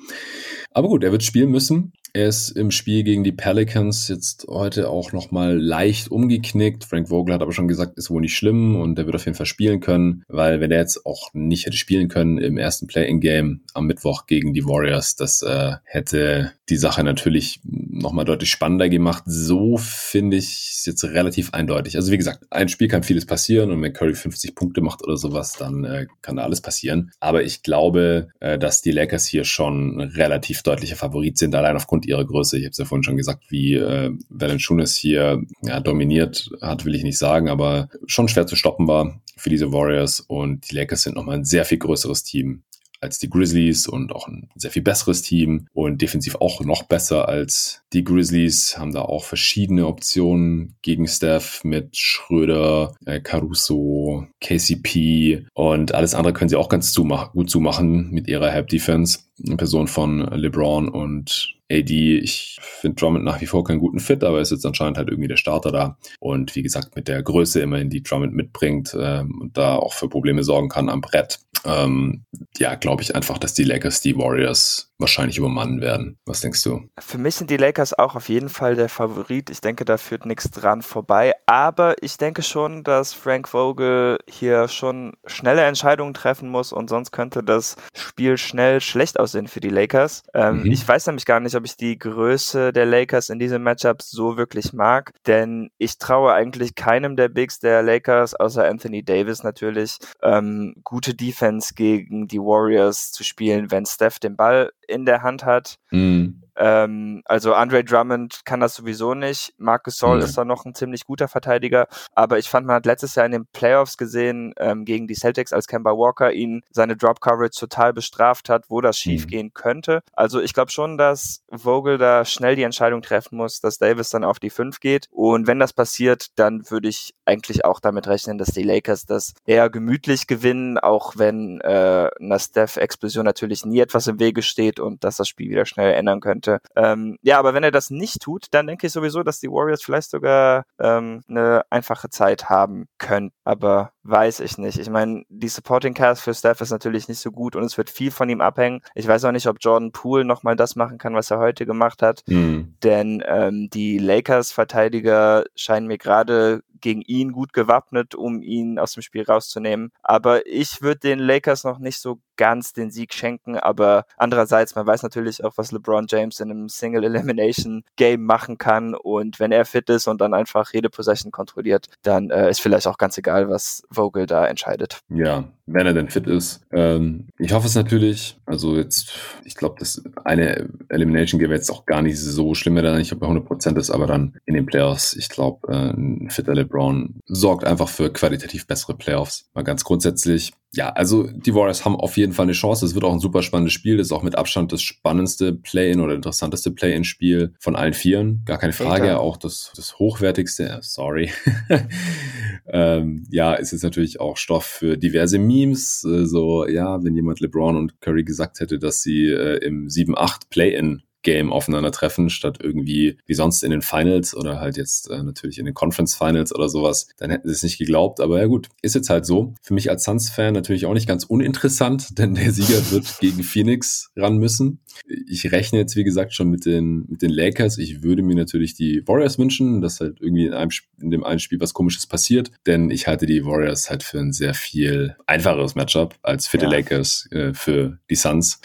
Aber 0.71 0.87
gut, 0.87 1.03
er 1.03 1.11
wird 1.11 1.23
spielen 1.23 1.51
müssen. 1.51 1.93
Er 2.13 2.27
ist 2.27 2.49
im 2.51 2.71
Spiel 2.71 3.03
gegen 3.03 3.23
die 3.23 3.31
Pelicans 3.31 4.07
jetzt 4.07 4.47
heute 4.49 4.89
auch 4.89 5.11
nochmal 5.11 5.57
leicht 5.57 6.09
umgeknickt. 6.09 6.83
Frank 6.83 7.09
Vogel 7.09 7.33
hat 7.33 7.41
aber 7.41 7.51
schon 7.51 7.67
gesagt, 7.67 7.97
ist 7.97 8.09
wohl 8.09 8.21
nicht 8.21 8.35
schlimm 8.35 8.75
und 8.75 8.97
er 8.97 9.05
wird 9.05 9.15
auf 9.15 9.25
jeden 9.25 9.37
Fall 9.37 9.45
spielen 9.45 9.79
können, 9.79 10.23
weil 10.27 10.59
wenn 10.59 10.71
er 10.71 10.79
jetzt 10.79 11.05
auch 11.05 11.33
nicht 11.33 11.65
hätte 11.65 11.77
spielen 11.77 12.07
können 12.07 12.37
im 12.39 12.57
ersten 12.57 12.87
Play-in-Game 12.87 13.61
am 13.73 13.85
Mittwoch 13.85 14.25
gegen 14.25 14.53
die 14.53 14.65
Warriors, 14.65 15.15
das 15.15 15.43
äh, 15.43 15.73
hätte 15.83 16.53
die 16.69 16.77
Sache 16.77 17.03
natürlich 17.03 17.61
nochmal 17.89 18.25
deutlich 18.25 18.49
spannender 18.49 18.87
gemacht. 18.87 19.23
So 19.25 19.77
finde 19.77 20.37
ich 20.37 20.69
es 20.71 20.85
jetzt 20.85 21.03
relativ 21.03 21.53
eindeutig. 21.53 21.95
Also 21.95 22.11
wie 22.11 22.17
gesagt, 22.17 22.45
ein 22.51 22.69
Spiel 22.69 22.87
kann 22.87 23.03
vieles 23.03 23.25
passieren 23.25 23.71
und 23.71 23.81
wenn 23.81 23.93
Curry 23.93 24.13
50 24.13 24.55
Punkte 24.55 24.81
macht 24.81 25.03
oder 25.03 25.17
sowas, 25.17 25.53
dann 25.53 25.83
äh, 25.83 26.05
kann 26.21 26.37
da 26.37 26.43
alles 26.43 26.61
passieren. 26.61 27.11
Aber 27.19 27.43
ich 27.43 27.63
glaube, 27.63 28.29
äh, 28.39 28.57
dass 28.57 28.81
die 28.81 28.91
Lakers 28.91 29.25
hier 29.25 29.43
schon 29.43 29.99
relativ 29.99 30.63
deutlicher 30.63 30.95
Favorit 30.95 31.37
sind, 31.37 31.55
allein 31.55 31.75
aufgrund 31.75 32.05
ihrer 32.05 32.25
Größe. 32.25 32.57
Ich 32.57 32.65
habe 32.65 32.71
es 32.71 32.77
ja 32.77 32.85
vorhin 32.85 33.03
schon 33.03 33.17
gesagt, 33.17 33.45
wie 33.49 33.73
äh, 33.73 34.11
Valanciunas 34.29 34.95
hier 34.95 35.41
ja, 35.63 35.79
dominiert 35.79 36.49
hat, 36.61 36.85
will 36.85 36.95
ich 36.95 37.03
nicht 37.03 37.17
sagen, 37.17 37.49
aber 37.49 37.89
schon 38.05 38.27
schwer 38.27 38.47
zu 38.47 38.55
stoppen 38.55 38.87
war 38.87 39.19
für 39.35 39.49
diese 39.49 39.71
Warriors 39.71 40.19
und 40.19 40.69
die 40.69 40.75
Lakers 40.75 41.03
sind 41.03 41.15
nochmal 41.15 41.37
ein 41.37 41.45
sehr 41.45 41.65
viel 41.65 41.77
größeres 41.77 42.23
Team 42.23 42.63
als 43.01 43.19
die 43.19 43.29
Grizzlies 43.29 43.87
und 43.87 44.11
auch 44.13 44.27
ein 44.27 44.49
sehr 44.55 44.71
viel 44.71 44.81
besseres 44.81 45.21
Team 45.21 45.67
und 45.73 46.01
defensiv 46.01 46.35
auch 46.35 46.61
noch 46.61 46.83
besser 46.83 47.27
als 47.27 47.81
die 47.93 48.03
Grizzlies, 48.03 48.77
haben 48.77 48.93
da 48.93 49.01
auch 49.01 49.23
verschiedene 49.23 49.87
Optionen 49.87 50.75
gegen 50.81 51.07
Steph 51.07 51.63
mit 51.63 51.97
Schröder, 51.97 52.95
äh, 53.05 53.19
Caruso, 53.19 54.27
KCP 54.41 55.45
und 55.53 55.93
alles 55.93 56.15
andere 56.15 56.33
können 56.33 56.49
sie 56.49 56.55
auch 56.55 56.69
ganz 56.69 56.91
zumach 56.91 57.31
gut 57.31 57.49
zumachen 57.49 58.11
mit 58.11 58.27
ihrer 58.27 58.51
Help 58.51 58.67
Defense. 58.67 59.19
Eine 59.45 59.57
Person 59.57 59.87
von 59.87 60.19
LeBron 60.19 60.89
und 60.89 61.55
AD, 61.71 62.17
ich 62.17 62.57
finde 62.61 62.95
Drummond 62.95 63.23
nach 63.23 63.41
wie 63.41 63.45
vor 63.45 63.63
keinen 63.63 63.79
guten 63.79 63.99
Fit, 63.99 64.23
aber 64.23 64.37
er 64.37 64.41
ist 64.41 64.51
jetzt 64.51 64.65
anscheinend 64.65 64.97
halt 64.97 65.09
irgendwie 65.09 65.27
der 65.27 65.37
Starter 65.37 65.71
da. 65.71 65.97
Und 66.19 66.55
wie 66.55 66.63
gesagt, 66.63 66.95
mit 66.95 67.07
der 67.07 67.21
Größe 67.21 67.61
immerhin, 67.61 67.89
die 67.89 68.01
Drummond 68.01 68.33
mitbringt 68.33 68.95
ähm, 68.99 69.39
und 69.39 69.57
da 69.57 69.75
auch 69.75 69.93
für 69.93 70.09
Probleme 70.09 70.43
sorgen 70.43 70.69
kann 70.69 70.89
am 70.89 71.01
Brett, 71.01 71.39
ähm, 71.65 72.25
ja, 72.57 72.75
glaube 72.75 73.03
ich 73.03 73.15
einfach, 73.15 73.37
dass 73.37 73.53
die 73.53 73.63
die 73.63 74.17
Warriors 74.17 74.88
wahrscheinlich 74.99 75.37
übermannen 75.37 75.81
werden. 75.81 76.19
Was 76.25 76.41
denkst 76.41 76.61
du? 76.63 76.81
Für 76.99 77.17
mich 77.17 77.35
sind 77.35 77.49
die 77.49 77.57
Lakers 77.57 77.97
auch 77.97 78.15
auf 78.15 78.29
jeden 78.29 78.49
Fall 78.49 78.75
der 78.75 78.89
Favorit. 78.89 79.49
Ich 79.49 79.61
denke, 79.61 79.85
da 79.85 79.97
führt 79.97 80.25
nichts 80.25 80.51
dran 80.51 80.81
vorbei. 80.81 81.33
Aber 81.45 81.95
ich 82.01 82.17
denke 82.17 82.43
schon, 82.43 82.83
dass 82.83 83.13
Frank 83.13 83.47
Vogel 83.47 84.19
hier 84.29 84.67
schon 84.67 85.13
schnelle 85.25 85.63
Entscheidungen 85.63 86.13
treffen 86.13 86.49
muss 86.49 86.73
und 86.73 86.89
sonst 86.89 87.11
könnte 87.11 87.43
das 87.43 87.77
Spiel 87.93 88.37
schnell 88.37 88.81
schlecht 88.81 89.19
aussehen 89.19 89.47
für 89.47 89.61
die 89.61 89.69
Lakers. 89.69 90.23
Ähm, 90.33 90.63
mhm. 90.63 90.71
Ich 90.71 90.85
weiß 90.85 91.07
nämlich 91.07 91.25
gar 91.25 91.39
nicht, 91.39 91.55
ob 91.55 91.65
ich 91.65 91.77
die 91.77 91.97
Größe 91.97 92.73
der 92.73 92.85
Lakers 92.85 93.29
in 93.29 93.39
diesem 93.39 93.63
Matchup 93.63 94.01
so 94.01 94.37
wirklich 94.37 94.73
mag, 94.73 95.13
denn 95.25 95.71
ich 95.77 95.97
traue 95.97 96.33
eigentlich 96.33 96.75
keinem 96.75 97.15
der 97.15 97.29
Bigs 97.29 97.59
der 97.59 97.81
Lakers, 97.81 98.35
außer 98.35 98.67
Anthony 98.67 99.03
Davis 99.03 99.43
natürlich, 99.43 99.97
ähm, 100.21 100.75
gute 100.83 101.13
Defense 101.15 101.73
gegen 101.73 102.27
die 102.27 102.39
Warriors 102.39 103.11
zu 103.11 103.23
spielen, 103.23 103.71
wenn 103.71 103.85
Steph 103.85 104.19
den 104.19 104.35
Ball 104.35 104.71
in 104.89 105.05
der 105.05 105.21
Hand 105.21 105.45
hat. 105.45 105.75
Mhm. 105.91 106.41
Ähm, 106.59 107.21
also 107.25 107.53
Andre 107.53 107.83
Drummond 107.83 108.41
kann 108.45 108.59
das 108.59 108.75
sowieso 108.75 109.13
nicht. 109.13 109.53
Marcus 109.57 109.99
Gasol 109.99 110.17
mhm. 110.17 110.23
ist 110.23 110.37
da 110.37 110.45
noch 110.45 110.65
ein 110.65 110.75
ziemlich 110.75 111.05
guter 111.05 111.27
Verteidiger. 111.27 111.87
Aber 112.13 112.37
ich 112.37 112.49
fand, 112.49 112.67
man 112.67 112.75
hat 112.75 112.85
letztes 112.85 113.15
Jahr 113.15 113.25
in 113.25 113.31
den 113.31 113.47
Playoffs 113.47 113.97
gesehen 113.97 114.53
ähm, 114.57 114.85
gegen 114.85 115.07
die 115.07 115.15
Celtics, 115.15 115.53
als 115.53 115.67
Kemba 115.67 115.91
Walker 115.91 116.31
ihn 116.31 116.61
seine 116.69 116.95
Drop 116.95 117.21
Coverage 117.21 117.59
total 117.59 117.93
bestraft 117.93 118.49
hat, 118.49 118.65
wo 118.69 118.81
das 118.81 118.97
schief 118.97 119.25
mhm. 119.25 119.29
gehen 119.29 119.53
könnte. 119.53 120.01
Also 120.13 120.41
ich 120.41 120.53
glaube 120.53 120.71
schon, 120.71 120.97
dass 120.97 121.43
Vogel 121.51 121.97
da 121.97 122.25
schnell 122.25 122.55
die 122.55 122.63
Entscheidung 122.63 123.01
treffen 123.01 123.37
muss, 123.37 123.61
dass 123.61 123.77
Davis 123.77 124.09
dann 124.09 124.23
auf 124.23 124.39
die 124.39 124.49
5 124.49 124.79
geht. 124.79 125.07
Und 125.11 125.47
wenn 125.47 125.59
das 125.59 125.73
passiert, 125.73 126.27
dann 126.35 126.69
würde 126.69 126.89
ich 126.89 127.13
eigentlich 127.25 127.63
auch 127.63 127.79
damit 127.79 128.07
rechnen, 128.07 128.37
dass 128.37 128.49
die 128.49 128.63
Lakers 128.63 129.05
das 129.05 129.33
eher 129.45 129.69
gemütlich 129.69 130.27
gewinnen, 130.27 130.77
auch 130.77 131.13
wenn 131.17 131.61
äh, 131.61 132.09
einer 132.19 132.39
Steph-Explosion 132.39 133.25
natürlich 133.25 133.65
nie 133.65 133.79
etwas 133.79 134.07
im 134.07 134.19
Wege 134.19 134.41
steht 134.41 134.79
und 134.79 135.03
dass 135.03 135.17
das 135.17 135.27
Spiel 135.27 135.49
wieder 135.49 135.65
schnell 135.65 135.93
ändern 135.93 136.19
könnte 136.19 136.48
könnte. 136.49 136.61
Ähm, 136.75 137.17
ja, 137.21 137.39
aber 137.39 137.53
wenn 137.53 137.63
er 137.63 137.71
das 137.71 137.89
nicht 137.89 138.21
tut, 138.21 138.47
dann 138.51 138.67
denke 138.67 138.87
ich 138.87 138.93
sowieso, 138.93 139.23
dass 139.23 139.39
die 139.39 139.49
Warriors 139.49 139.83
vielleicht 139.83 140.09
sogar 140.09 140.63
ähm, 140.79 141.21
eine 141.27 141.63
einfache 141.69 142.09
Zeit 142.09 142.49
haben 142.49 142.87
können. 142.97 143.31
Aber 143.43 143.91
weiß 144.09 144.39
ich 144.41 144.57
nicht. 144.57 144.79
Ich 144.79 144.89
meine, 144.89 145.23
die 145.29 145.47
Supporting 145.47 145.93
Cast 145.93 146.21
für 146.21 146.33
Steph 146.33 146.61
ist 146.61 146.71
natürlich 146.71 147.07
nicht 147.07 147.19
so 147.19 147.31
gut 147.31 147.55
und 147.55 147.63
es 147.63 147.77
wird 147.77 147.89
viel 147.89 148.11
von 148.11 148.29
ihm 148.29 148.41
abhängen. 148.41 148.81
Ich 148.95 149.07
weiß 149.07 149.25
auch 149.25 149.31
nicht, 149.31 149.47
ob 149.47 149.57
Jordan 149.59 149.91
Poole 149.91 150.25
nochmal 150.25 150.55
das 150.55 150.75
machen 150.75 150.97
kann, 150.97 151.15
was 151.15 151.31
er 151.31 151.39
heute 151.39 151.65
gemacht 151.65 152.01
hat. 152.01 152.23
Mhm. 152.27 152.75
Denn 152.83 153.23
ähm, 153.25 153.69
die 153.69 153.97
Lakers-Verteidiger 153.97 155.45
scheinen 155.55 155.87
mir 155.87 155.97
gerade 155.97 156.63
gegen 156.81 157.01
ihn 157.01 157.31
gut 157.31 157.53
gewappnet, 157.53 158.15
um 158.15 158.41
ihn 158.41 158.79
aus 158.79 158.93
dem 158.93 159.03
Spiel 159.03 159.23
rauszunehmen. 159.23 159.91
Aber 160.01 160.45
ich 160.47 160.81
würde 160.81 160.99
den 160.99 161.19
Lakers 161.19 161.63
noch 161.63 161.79
nicht 161.79 161.99
so 161.99 162.19
ganz 162.35 162.73
den 162.73 162.89
Sieg 162.89 163.13
schenken. 163.13 163.57
Aber 163.57 164.05
andererseits, 164.17 164.75
man 164.75 164.87
weiß 164.87 165.03
natürlich 165.03 165.43
auch, 165.43 165.53
was 165.57 165.71
LeBron 165.71 166.07
James 166.09 166.39
in 166.39 166.51
einem 166.51 166.69
Single 166.69 167.03
Elimination 167.03 167.83
Game 167.97 168.23
machen 168.23 168.57
kann. 168.57 168.95
Und 168.95 169.39
wenn 169.39 169.51
er 169.51 169.65
fit 169.65 169.89
ist 169.89 170.07
und 170.07 170.21
dann 170.21 170.33
einfach 170.33 170.73
jede 170.73 170.89
Possession 170.89 171.31
kontrolliert, 171.31 171.87
dann 172.01 172.29
äh, 172.29 172.49
ist 172.49 172.61
vielleicht 172.61 172.87
auch 172.87 172.97
ganz 172.97 173.17
egal, 173.17 173.49
was 173.49 173.83
Vogel 173.99 174.25
da 174.25 174.45
entscheidet. 174.47 175.01
Ja, 175.09 175.49
wenn 175.65 175.85
er 175.85 175.93
denn 175.93 176.09
fit 176.09 176.25
ist. 176.25 176.61
Ähm, 176.71 177.27
ich 177.37 177.51
hoffe 177.51 177.67
es 177.67 177.75
natürlich. 177.75 178.37
Also 178.45 178.77
jetzt, 178.77 179.11
ich 179.43 179.55
glaube, 179.55 179.75
das 179.79 180.01
eine 180.23 180.69
Elimination 180.87 181.39
Game 181.39 181.51
jetzt 181.51 181.69
auch 181.69 181.85
gar 181.85 182.01
nicht 182.01 182.17
so 182.17 182.55
schlimm, 182.55 182.75
wenn 182.75 182.85
er 182.85 182.97
nicht 182.97 183.17
bei 183.19 183.27
100% 183.27 183.77
ist, 183.77 183.91
aber 183.91 184.07
dann 184.07 184.39
in 184.45 184.53
den 184.53 184.65
Playoffs, 184.65 185.13
ich 185.13 185.27
glaube, 185.27 185.67
äh, 185.67 185.91
ein 185.91 186.29
fitter 186.29 186.55
LeBron 186.55 187.19
sorgt 187.25 187.65
einfach 187.65 187.89
für 187.89 188.11
qualitativ 188.11 188.67
bessere 188.67 188.95
Playoffs. 188.95 189.49
Mal 189.53 189.63
ganz 189.63 189.83
grundsätzlich 189.83 190.53
ja, 190.71 190.89
also 190.89 191.23
die 191.23 191.55
Warriors 191.55 191.83
haben 191.83 191.95
auf 191.95 192.15
jeden 192.15 192.33
Fall 192.33 192.43
eine 192.43 192.51
Chance. 192.51 192.85
Es 192.85 192.93
wird 192.93 193.03
auch 193.03 193.11
ein 193.11 193.19
super 193.19 193.41
spannendes 193.41 193.73
Spiel. 193.73 193.97
Das 193.97 194.07
ist 194.07 194.11
auch 194.11 194.21
mit 194.21 194.37
Abstand 194.37 194.71
das 194.71 194.83
spannendste 194.83 195.53
Play-in 195.53 195.99
oder 195.99 196.13
interessanteste 196.13 196.69
Play-in-Spiel 196.69 197.55
von 197.59 197.75
allen 197.75 197.93
Vieren. 197.93 198.43
Gar 198.45 198.59
keine 198.59 198.73
Frage. 198.73 199.05
Egal. 199.05 199.17
Auch 199.17 199.37
das, 199.37 199.71
das 199.75 199.97
hochwertigste. 199.97 200.77
Sorry. 200.81 201.31
ähm, 202.67 203.25
ja, 203.31 203.53
ist 203.55 203.71
jetzt 203.71 203.78
natürlich 203.83 204.19
auch 204.19 204.37
Stoff 204.37 204.65
für 204.65 204.97
diverse 204.97 205.39
Memes. 205.39 206.03
Äh, 206.03 206.25
so, 206.25 206.67
ja, 206.67 207.03
wenn 207.03 207.15
jemand 207.15 207.39
LeBron 207.39 207.75
und 207.75 208.01
Curry 208.01 208.23
gesagt 208.23 208.59
hätte, 208.59 208.79
dass 208.79 209.01
sie 209.01 209.27
äh, 209.27 209.57
im 209.65 209.87
7-8 209.87 210.49
Play-in 210.49 211.03
Game 211.21 211.51
aufeinandertreffen, 211.51 212.29
statt 212.29 212.59
irgendwie 212.61 213.17
wie 213.25 213.33
sonst 213.33 213.63
in 213.63 213.71
den 213.71 213.81
Finals 213.81 214.35
oder 214.35 214.59
halt 214.59 214.77
jetzt 214.77 215.09
äh, 215.09 215.21
natürlich 215.21 215.59
in 215.59 215.65
den 215.65 215.73
Conference 215.73 216.15
Finals 216.15 216.53
oder 216.53 216.69
sowas, 216.69 217.07
dann 217.17 217.29
hätten 217.29 217.47
sie 217.47 217.53
es 217.53 217.63
nicht 217.63 217.77
geglaubt. 217.77 218.19
Aber 218.19 218.39
ja 218.39 218.45
gut, 218.45 218.69
ist 218.81 218.95
jetzt 218.95 219.09
halt 219.09 219.25
so. 219.25 219.53
Für 219.61 219.73
mich 219.73 219.89
als 219.89 220.03
Suns-Fan 220.03 220.53
natürlich 220.53 220.85
auch 220.85 220.93
nicht 220.93 221.07
ganz 221.07 221.25
uninteressant, 221.25 222.07
denn 222.17 222.35
der 222.35 222.51
Sieger 222.53 222.91
wird 222.91 223.19
gegen 223.19 223.43
Phoenix 223.43 224.11
ran 224.15 224.37
müssen. 224.37 224.79
Ich 225.27 225.51
rechne 225.51 225.79
jetzt, 225.79 225.95
wie 225.95 226.03
gesagt, 226.03 226.33
schon 226.33 226.49
mit 226.49 226.65
den, 226.65 227.05
mit 227.09 227.21
den 227.21 227.31
Lakers. 227.31 227.77
Ich 227.77 228.01
würde 228.03 228.21
mir 228.21 228.35
natürlich 228.35 228.73
die 228.75 229.03
Warriors 229.05 229.37
wünschen, 229.37 229.81
dass 229.81 229.99
halt 229.99 230.19
irgendwie 230.21 230.45
in, 230.45 230.53
einem, 230.53 230.71
in 231.01 231.11
dem 231.11 231.23
einen 231.23 231.39
Spiel 231.39 231.59
was 231.59 231.73
Komisches 231.73 232.07
passiert, 232.07 232.51
denn 232.65 232.89
ich 232.89 233.07
halte 233.07 233.25
die 233.25 233.45
Warriors 233.45 233.89
halt 233.89 234.03
für 234.03 234.19
ein 234.19 234.31
sehr 234.31 234.53
viel 234.53 235.15
einfacheres 235.27 235.75
Matchup 235.75 236.15
als 236.21 236.47
für 236.47 236.57
ja. 236.57 236.65
die 236.65 236.75
Lakers 236.75 237.27
äh, 237.31 237.53
für 237.53 237.99
die 238.09 238.15
Suns. 238.15 238.61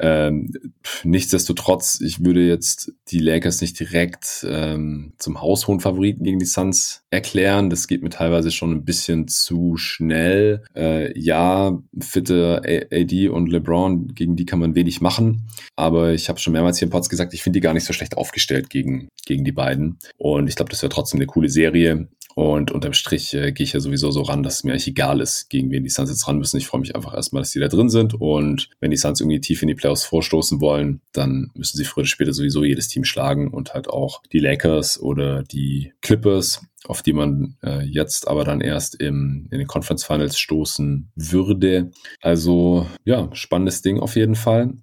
Ähm, 0.00 0.52
nichtsdestotrotz, 1.04 2.00
ich 2.00 2.24
würde 2.24 2.46
jetzt 2.46 2.92
die 3.08 3.18
Lakers 3.18 3.60
nicht 3.60 3.78
direkt 3.78 4.46
ähm, 4.48 5.12
zum 5.18 5.40
haushohen 5.40 5.80
Favoriten 5.80 6.24
gegen 6.24 6.38
die 6.38 6.46
Suns 6.46 7.02
erklären. 7.10 7.70
Das 7.70 7.88
geht 7.88 8.02
mir 8.02 8.10
teilweise 8.10 8.50
schon 8.50 8.72
ein 8.72 8.84
bisschen 8.84 9.28
zu 9.28 9.76
schnell. 9.76 10.62
Äh, 10.76 11.18
ja, 11.18 11.78
fitte 12.00 12.62
AD 12.92 13.28
und 13.28 13.48
LeBron, 13.48 14.08
gegen 14.14 14.36
die 14.36 14.46
kann 14.46 14.60
man 14.60 14.74
wenig 14.74 15.00
machen. 15.00 15.48
Aber 15.76 16.12
ich 16.12 16.28
habe 16.28 16.38
schon 16.38 16.52
mehrmals 16.52 16.78
hier 16.78 16.86
im 16.86 16.90
Pods 16.90 17.08
gesagt, 17.08 17.34
ich 17.34 17.42
finde 17.42 17.58
die 17.58 17.62
gar 17.62 17.74
nicht 17.74 17.84
so 17.84 17.92
schlecht 17.92 18.16
aufgestellt 18.16 18.70
gegen, 18.70 19.08
gegen 19.26 19.44
die 19.44 19.52
beiden. 19.52 19.98
Und 20.16 20.48
ich 20.48 20.56
glaube, 20.56 20.70
das 20.70 20.82
wäre 20.82 20.90
trotzdem 20.90 21.18
eine 21.18 21.26
coole 21.26 21.48
Serie. 21.48 22.08
Und 22.38 22.70
unterm 22.70 22.92
Strich 22.92 23.34
äh, 23.34 23.50
gehe 23.50 23.64
ich 23.64 23.72
ja 23.72 23.80
sowieso 23.80 24.12
so 24.12 24.22
ran, 24.22 24.44
dass 24.44 24.58
es 24.58 24.62
mir 24.62 24.70
eigentlich 24.70 24.86
egal 24.86 25.20
ist, 25.20 25.50
gegen 25.50 25.72
wen 25.72 25.82
die 25.82 25.90
Suns 25.90 26.08
jetzt 26.08 26.28
ran 26.28 26.38
müssen. 26.38 26.56
Ich 26.56 26.68
freue 26.68 26.80
mich 26.80 26.94
einfach 26.94 27.12
erstmal, 27.12 27.42
dass 27.42 27.50
die 27.50 27.58
da 27.58 27.66
drin 27.66 27.88
sind. 27.88 28.14
Und 28.14 28.70
wenn 28.78 28.92
die 28.92 28.96
Suns 28.96 29.20
irgendwie 29.20 29.40
tief 29.40 29.60
in 29.60 29.66
die 29.66 29.74
Playoffs 29.74 30.04
vorstoßen 30.04 30.60
wollen, 30.60 31.00
dann 31.10 31.50
müssen 31.56 31.76
sie 31.76 31.84
früher 31.84 32.02
oder 32.02 32.06
später 32.06 32.32
sowieso 32.32 32.62
jedes 32.62 32.86
Team 32.86 33.02
schlagen 33.02 33.48
und 33.48 33.74
halt 33.74 33.90
auch 33.90 34.22
die 34.32 34.38
Lakers 34.38 35.00
oder 35.00 35.42
die 35.42 35.92
Clippers 36.00 36.62
auf 36.84 37.02
die 37.02 37.12
man 37.12 37.56
äh, 37.64 37.82
jetzt 37.82 38.28
aber 38.28 38.44
dann 38.44 38.60
erst 38.60 38.94
im, 39.00 39.48
in 39.50 39.58
den 39.58 39.66
Conference 39.66 40.04
Finals 40.04 40.38
stoßen 40.38 41.10
würde. 41.16 41.90
Also 42.20 42.86
ja, 43.04 43.28
spannendes 43.32 43.82
Ding 43.82 43.98
auf 43.98 44.14
jeden 44.14 44.36
Fall. 44.36 44.74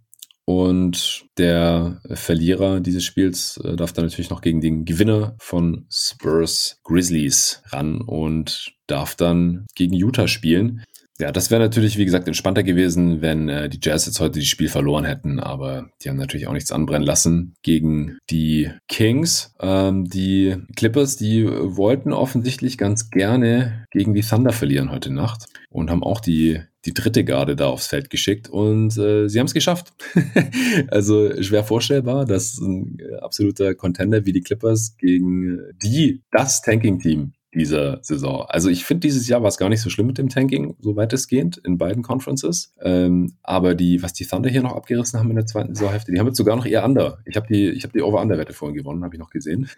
Und 0.45 1.25
der 1.39 1.99
Verlierer 2.11 2.79
dieses 2.79 3.03
Spiels 3.03 3.57
äh, 3.63 3.75
darf 3.75 3.93
dann 3.93 4.05
natürlich 4.05 4.29
noch 4.29 4.41
gegen 4.41 4.61
den 4.61 4.85
Gewinner 4.85 5.35
von 5.39 5.87
Spurs 5.89 6.79
Grizzlies 6.83 7.63
ran 7.69 8.01
und 8.01 8.73
darf 8.85 9.15
dann 9.15 9.65
gegen 9.73 9.93
Utah 9.93 10.27
spielen. 10.27 10.83
Ja, 11.17 11.31
das 11.31 11.49
wäre 11.49 11.61
natürlich, 11.61 11.97
wie 11.97 12.03
gesagt, 12.03 12.27
entspannter 12.27 12.63
gewesen, 12.63 13.21
wenn 13.21 13.47
äh, 13.47 13.69
die 13.69 13.79
Jazz 13.81 14.05
jetzt 14.05 14.19
heute 14.19 14.39
das 14.39 14.47
Spiel 14.47 14.67
verloren 14.67 15.05
hätten, 15.05 15.39
aber 15.39 15.89
die 16.01 16.09
haben 16.09 16.17
natürlich 16.17 16.47
auch 16.47 16.53
nichts 16.53 16.73
anbrennen 16.73 17.05
lassen 17.07 17.55
gegen 17.61 18.17
die 18.29 18.69
Kings. 18.89 19.55
Ähm, 19.61 20.09
die 20.09 20.57
Clippers, 20.75 21.15
die 21.15 21.47
wollten 21.47 22.11
offensichtlich 22.11 22.77
ganz 22.77 23.11
gerne 23.11 23.85
gegen 23.91 24.13
die 24.13 24.23
Thunder 24.23 24.51
verlieren 24.51 24.91
heute 24.91 25.13
Nacht 25.13 25.45
und 25.69 25.89
haben 25.89 26.03
auch 26.03 26.19
die 26.19 26.61
die 26.85 26.93
dritte 26.93 27.23
Garde 27.23 27.55
da 27.55 27.67
aufs 27.67 27.87
Feld 27.87 28.09
geschickt 28.09 28.47
und 28.47 28.95
äh, 28.97 29.27
sie 29.27 29.39
haben 29.39 29.47
es 29.47 29.55
geschafft. 29.55 29.93
also 30.89 31.41
schwer 31.41 31.63
vorstellbar, 31.63 32.25
dass 32.25 32.59
ein 32.59 32.97
absoluter 33.21 33.73
Contender 33.73 34.25
wie 34.25 34.33
die 34.33 34.41
Clippers 34.41 34.95
gegen 34.97 35.61
die 35.81 36.21
das 36.31 36.61
Tanking-Team 36.61 37.33
dieser 37.55 37.99
Saison. 38.01 38.45
Also 38.47 38.69
ich 38.69 38.85
finde, 38.85 39.01
dieses 39.01 39.27
Jahr 39.27 39.41
war 39.41 39.49
es 39.49 39.57
gar 39.57 39.69
nicht 39.69 39.81
so 39.81 39.89
schlimm 39.89 40.07
mit 40.07 40.17
dem 40.17 40.29
Tanking, 40.29 40.75
so 40.79 40.95
weitestgehend 40.95 41.57
in 41.57 41.77
beiden 41.77 42.03
Conferences. 42.03 42.73
Ähm, 42.81 43.33
aber 43.43 43.75
die, 43.75 44.03
was 44.03 44.13
die 44.13 44.25
Thunder 44.25 44.49
hier 44.49 44.61
noch 44.61 44.75
abgerissen 44.75 45.19
haben 45.19 45.29
in 45.29 45.35
der 45.35 45.45
zweiten 45.45 45.73
Saisonhälfte, 45.73 46.11
die 46.11 46.19
haben 46.19 46.27
jetzt 46.27 46.37
sogar 46.37 46.55
noch 46.55 46.65
eher 46.65 46.83
Under. 46.85 47.19
Ich 47.25 47.35
habe 47.35 47.47
die, 47.47 47.69
ich 47.69 47.83
habe 47.83 47.93
die 47.93 48.01
Over-Under-Wette 48.01 48.53
vorhin 48.53 48.75
gewonnen, 48.75 49.03
habe 49.03 49.15
ich 49.15 49.19
noch 49.19 49.29
gesehen. 49.29 49.69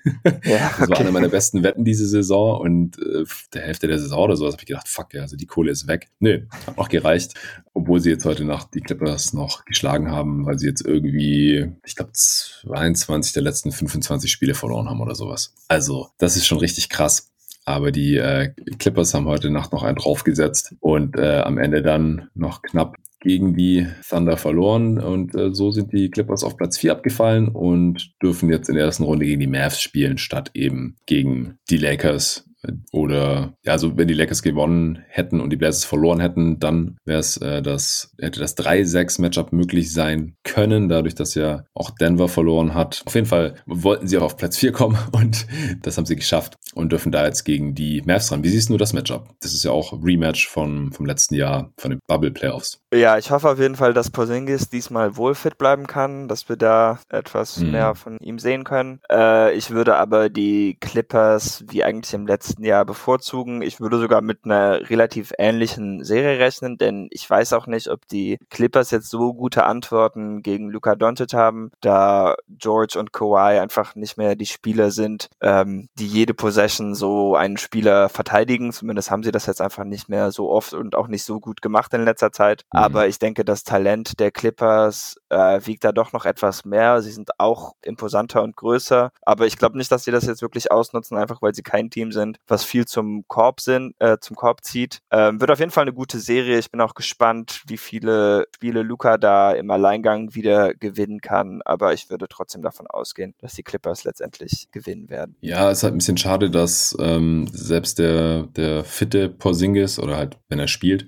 Ja, 0.44 0.72
okay. 0.74 0.88
Das 0.88 0.90
war 0.90 1.00
eine 1.00 1.12
meiner 1.12 1.30
besten 1.30 1.64
Wetten 1.64 1.84
diese 1.84 2.08
Saison 2.08 2.62
und 2.62 2.98
äh, 3.00 3.26
der 3.54 3.62
Hälfte 3.64 3.88
der 3.88 4.00
Saison 4.00 4.24
oder 4.24 4.38
sowas 4.38 4.54
habe 4.54 4.62
ich 4.62 4.68
gedacht, 4.68 4.88
fuck 4.88 5.14
ja, 5.14 5.22
also 5.22 5.36
die 5.36 5.46
Kohle 5.46 5.72
ist 5.72 5.88
weg. 5.88 6.08
Nö, 6.20 6.44
hat 6.66 6.78
noch 6.78 6.90
gereicht, 6.90 7.34
obwohl 7.74 8.00
sie 8.00 8.10
jetzt 8.10 8.26
heute 8.26 8.46
Nacht 8.46 8.74
die 8.74 8.82
Clippers 8.82 9.34
noch 9.34 9.66
geschlagen 9.66 10.12
haben, 10.12 10.46
weil 10.46 10.58
sie 10.58 10.68
jetzt 10.68 10.86
irgendwie, 10.86 11.72
ich 11.86 11.96
glaube, 11.96 12.12
22 12.14 13.34
der 13.34 13.44
letzten 13.44 13.72
25 13.72 14.32
Spiele 14.32 14.54
verloren 14.54 14.90
haben 14.90 15.02
oder 15.02 15.16
sowas. 15.16 15.54
Also, 15.68 16.10
das 16.18 16.36
ist 16.36 16.48
schon 16.48 16.60
richtig 16.60 16.90
krass. 16.90 17.32
Aber 17.68 17.92
die 17.92 18.16
äh, 18.16 18.54
Clippers 18.80 19.14
haben 19.14 19.26
heute 19.26 19.50
Nacht 19.50 19.74
noch 19.74 19.84
einen 19.84 19.98
draufgesetzt 19.98 20.74
und 20.80 21.18
äh, 21.18 21.42
am 21.42 21.58
Ende 21.58 21.82
dann 21.82 22.30
noch 22.34 22.62
knapp 22.62 22.96
gegen 23.20 23.58
die 23.58 23.86
Thunder 24.08 24.38
verloren. 24.38 25.00
Und 25.00 25.36
äh, 25.36 25.54
so 25.54 25.72
sind 25.72 25.92
die 25.92 26.10
Clippers 26.10 26.46
auf 26.46 26.56
Platz 26.56 26.78
4 26.78 26.94
abgefallen 26.94 27.50
und 27.50 28.14
dürfen 28.24 28.50
jetzt 28.50 28.70
in 28.70 28.76
der 28.76 28.86
ersten 28.86 29.04
Runde 29.04 29.26
gegen 29.26 29.42
die 29.42 29.48
Mavs 29.48 29.82
spielen, 29.82 30.18
statt 30.18 30.50
eben 30.54 30.96
gegen 31.08 31.58
die 31.70 31.76
Lakers, 31.76 32.48
Oder 32.92 33.54
ja, 33.64 33.74
also 33.74 33.98
wenn 33.98 34.08
die 34.08 34.14
Lakers 34.14 34.42
gewonnen 34.42 35.04
hätten 35.08 35.40
und 35.42 35.52
die 35.52 35.58
Blazers 35.58 35.86
verloren 35.86 36.20
hätten, 36.20 36.60
dann 36.60 36.98
wäre 37.06 37.20
es 37.20 37.38
äh, 37.38 37.62
das, 37.62 38.14
hätte 38.20 38.40
das 38.40 38.58
3-6-Matchup 38.58 39.54
möglich 39.54 39.92
sein 39.92 40.36
können, 40.44 40.90
dadurch, 40.90 41.16
dass 41.16 41.36
ja 41.36 41.64
auch 41.74 41.92
Denver 41.92 42.28
verloren 42.28 42.74
hat. 42.74 43.04
Auf 43.06 43.16
jeden 43.16 43.28
Fall 43.28 43.56
wollten 43.66 44.08
sie 44.08 44.18
auch 44.18 44.24
auf 44.24 44.38
Platz 44.38 44.58
4 44.58 44.72
kommen 44.72 44.98
und 45.12 45.48
das 45.82 45.98
haben 45.98 46.06
sie 46.06 46.16
geschafft 46.16 46.56
und 46.74 46.92
dürfen 46.92 47.12
da 47.12 47.26
jetzt 47.26 47.44
gegen 47.44 47.76
die 47.76 48.02
Mavs 48.06 48.32
ran. 48.32 48.44
Wie 48.44 48.50
siehst 48.50 48.70
du 48.70 48.78
das 48.78 48.94
Matchup? 48.94 49.34
Das 49.42 49.54
ist 49.54 49.64
ja 49.64 49.72
auch 49.72 49.94
Rematch 50.04 50.48
von, 50.48 50.92
vom 50.92 51.06
letzten 51.06 51.36
Jahr, 51.36 51.72
von 51.78 51.92
den 51.92 52.00
Bubble 52.08 52.32
Playoffs. 52.32 52.80
Ja, 52.94 53.18
ich 53.18 53.32
hoffe 53.32 53.50
auf 53.50 53.60
jeden 53.60 53.76
Fall, 53.76 53.94
dass 53.94 54.10
Porzingis 54.10 54.70
diesmal 54.70 55.18
wohl 55.18 55.36
fit 55.36 55.58
bleiben 55.58 55.88
kann, 55.88 56.30
dass 56.30 56.48
wir 56.48 56.56
da 56.56 57.00
etwas 57.10 57.58
mhm. 57.58 57.72
mehr 57.72 57.96
von 57.96 58.18
ihm 58.20 58.40
sehen 58.40 58.64
können. 58.64 59.02
Äh, 59.12 59.54
ich 59.58 59.72
würde 59.72 59.98
aber 59.98 60.30
die 60.30 60.78
Clippers 60.80 61.66
wie 61.68 61.84
eigentlich 61.84 62.14
im 62.14 62.26
letzten 62.26 62.64
Jahr 62.64 62.86
bevorzugen. 62.86 63.62
Ich 63.62 63.82
würde 63.82 64.00
sogar 64.00 64.22
mit 64.22 64.46
einer 64.46 64.90
relativ 64.90 65.34
ähnlichen 65.38 66.06
Serie 66.06 66.40
rechnen, 66.40 66.78
denn 66.78 67.10
ich 67.12 67.30
weiß 67.30 67.52
auch 67.52 67.68
nicht, 67.68 67.90
ob 67.90 68.08
die 68.08 68.38
Clippers 68.50 68.92
jetzt 68.92 69.10
so 69.10 69.34
gute 69.34 69.66
Antworten 69.66 70.42
gegen 70.42 70.70
Luka 70.70 70.96
Doncic 70.96 71.34
haben, 71.34 71.72
da 71.82 72.36
George 72.48 72.98
und 72.98 73.12
Kawhi 73.12 73.60
einfach 73.60 73.96
nicht 73.96 74.18
mehr 74.18 74.38
die 74.38 74.46
Spieler 74.46 74.92
sind, 74.92 75.28
ähm, 75.42 75.90
die 76.00 76.08
jede 76.08 76.34
Possession 76.34 76.96
so 76.96 77.36
einen 77.36 77.58
Spieler 77.58 78.08
verteidigen. 78.08 78.72
Zumindest 78.72 79.12
haben 79.12 79.24
sie 79.24 79.32
das 79.32 79.46
jetzt 79.46 79.60
einfach 79.60 79.84
nicht 79.84 80.08
mehr 80.08 80.32
so 80.32 80.50
oft 80.50 80.74
und 80.74 80.96
auch 80.96 81.10
nicht 81.10 81.26
so 81.26 81.42
gut 81.42 81.62
gemacht 81.62 81.94
in 81.94 82.06
letzter 82.06 82.32
Zeit. 82.32 82.64
Mhm. 82.78 82.84
Aber 82.84 83.08
ich 83.08 83.20
denke, 83.20 83.44
das 83.44 83.64
Talent 83.64 84.20
der 84.20 84.32
Clippers 84.32 85.16
äh, 85.30 85.60
wiegt 85.66 85.84
da 85.84 85.92
doch 85.92 86.14
noch 86.14 86.26
etwas 86.26 86.66
mehr. 86.66 87.02
Sie 87.02 87.12
sind 87.12 87.40
auch 87.40 87.76
imposanter 87.82 88.44
und 88.44 88.56
größer. 88.56 89.12
Aber 89.24 89.48
ich 89.48 89.58
glaube 89.58 89.78
nicht, 89.78 89.92
dass 89.92 90.04
sie 90.04 90.12
das 90.12 90.26
jetzt 90.26 90.42
wirklich 90.42 90.72
ausnutzen, 90.72 91.18
einfach 91.18 91.42
weil 91.42 91.56
sie 91.56 91.64
kein 91.64 91.90
Team 91.90 92.12
sind, 92.12 92.38
was 92.48 92.64
viel 92.64 92.86
zum 92.86 93.28
Korb 93.28 93.62
sind, 93.62 93.96
äh, 94.00 94.18
zum 94.20 94.36
Korb 94.36 94.64
zieht. 94.64 95.00
Ähm, 95.12 95.42
wird 95.42 95.52
auf 95.52 95.60
jeden 95.60 95.72
Fall 95.72 95.84
eine 95.84 95.94
gute 95.94 96.20
Serie. 96.20 96.60
Ich 96.60 96.72
bin 96.72 96.82
auch 96.82 96.94
gespannt, 96.94 97.64
wie 97.68 97.78
viele 97.78 98.48
Spiele 98.56 98.84
Luca 98.84 99.18
da 99.18 99.52
im 99.52 99.72
Alleingang 99.72 100.36
wieder 100.36 100.74
gewinnen 100.74 101.20
kann. 101.20 101.62
Aber 101.66 101.94
ich 101.94 102.10
würde 102.10 102.28
trotzdem 102.30 102.62
davon 102.62 102.88
ausgehen, 102.88 103.34
dass 103.40 103.54
die 103.54 103.64
Clippers 103.64 104.04
letztendlich 104.04 104.68
gewinnen 104.72 105.10
werden. 105.10 105.36
Ja, 105.42 105.72
es 105.72 105.80
ist 105.80 105.84
halt 105.84 105.96
ein 105.96 105.98
bisschen 105.98 106.18
schade, 106.18 106.52
dass 106.52 106.96
ähm, 107.00 107.48
selbst 107.52 108.00
der, 108.00 108.44
der 108.44 108.84
fitte 108.84 109.30
Porzingis 109.30 110.00
oder 110.00 110.18
halt, 110.18 110.38
wenn 110.50 110.60
er 110.60 110.68
spielt, 110.68 111.08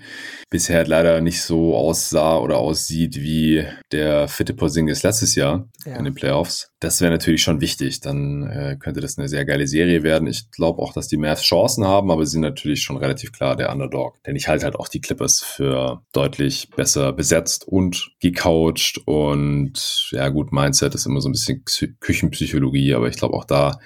bisher 0.50 0.78
halt 0.78 0.88
leider 0.88 1.22
nicht 1.22 1.42
so 1.42 1.59
aussah 1.76 2.38
oder 2.38 2.58
aussieht 2.58 3.18
wie 3.18 3.66
der 3.92 4.28
fitte 4.28 4.54
Porzingis 4.54 5.04
letztes 5.04 5.36
Jahr 5.36 5.68
ja. 5.86 5.96
in 5.96 6.06
den 6.06 6.14
Playoffs. 6.14 6.72
Das 6.80 7.02
wäre 7.02 7.12
natürlich 7.12 7.42
schon 7.42 7.60
wichtig. 7.60 8.00
Dann 8.00 8.44
äh, 8.44 8.78
könnte 8.80 9.02
das 9.02 9.18
eine 9.18 9.28
sehr 9.28 9.46
geile 9.46 9.68
Serie 9.68 10.04
werden. 10.04 10.28
Ich 10.28 10.50
glaube 10.52 10.82
auch, 10.82 10.94
dass 10.94 11.08
die 11.08 11.18
Mavs 11.18 11.42
Chancen 11.42 11.86
haben, 11.86 12.10
aber 12.10 12.26
sie 12.26 12.34
sind 12.34 12.42
natürlich 12.42 12.82
schon 12.82 12.98
relativ 12.98 13.32
klar 13.32 13.56
der 13.56 13.72
Underdog. 13.72 14.24
Denn 14.24 14.36
ich 14.36 14.48
halte 14.48 14.66
halt 14.66 14.76
auch 14.76 14.88
die 14.88 15.02
Clippers 15.02 15.42
für 15.42 16.02
deutlich 16.14 16.70
besser 16.70 17.12
besetzt 17.12 17.68
und 17.68 18.12
gecoacht 18.22 19.02
und 19.06 20.10
ja 20.12 20.30
gut, 20.30 20.54
Mindset 20.54 20.96
ist 20.96 21.06
immer 21.06 21.22
so 21.22 21.30
ein 21.30 21.34
bisschen 21.34 21.64
Küchenpsychologie, 22.00 22.94
aber 22.94 23.10
ich 23.10 23.18
glaube 23.18 23.36
auch 23.36 23.46
da 23.46 23.80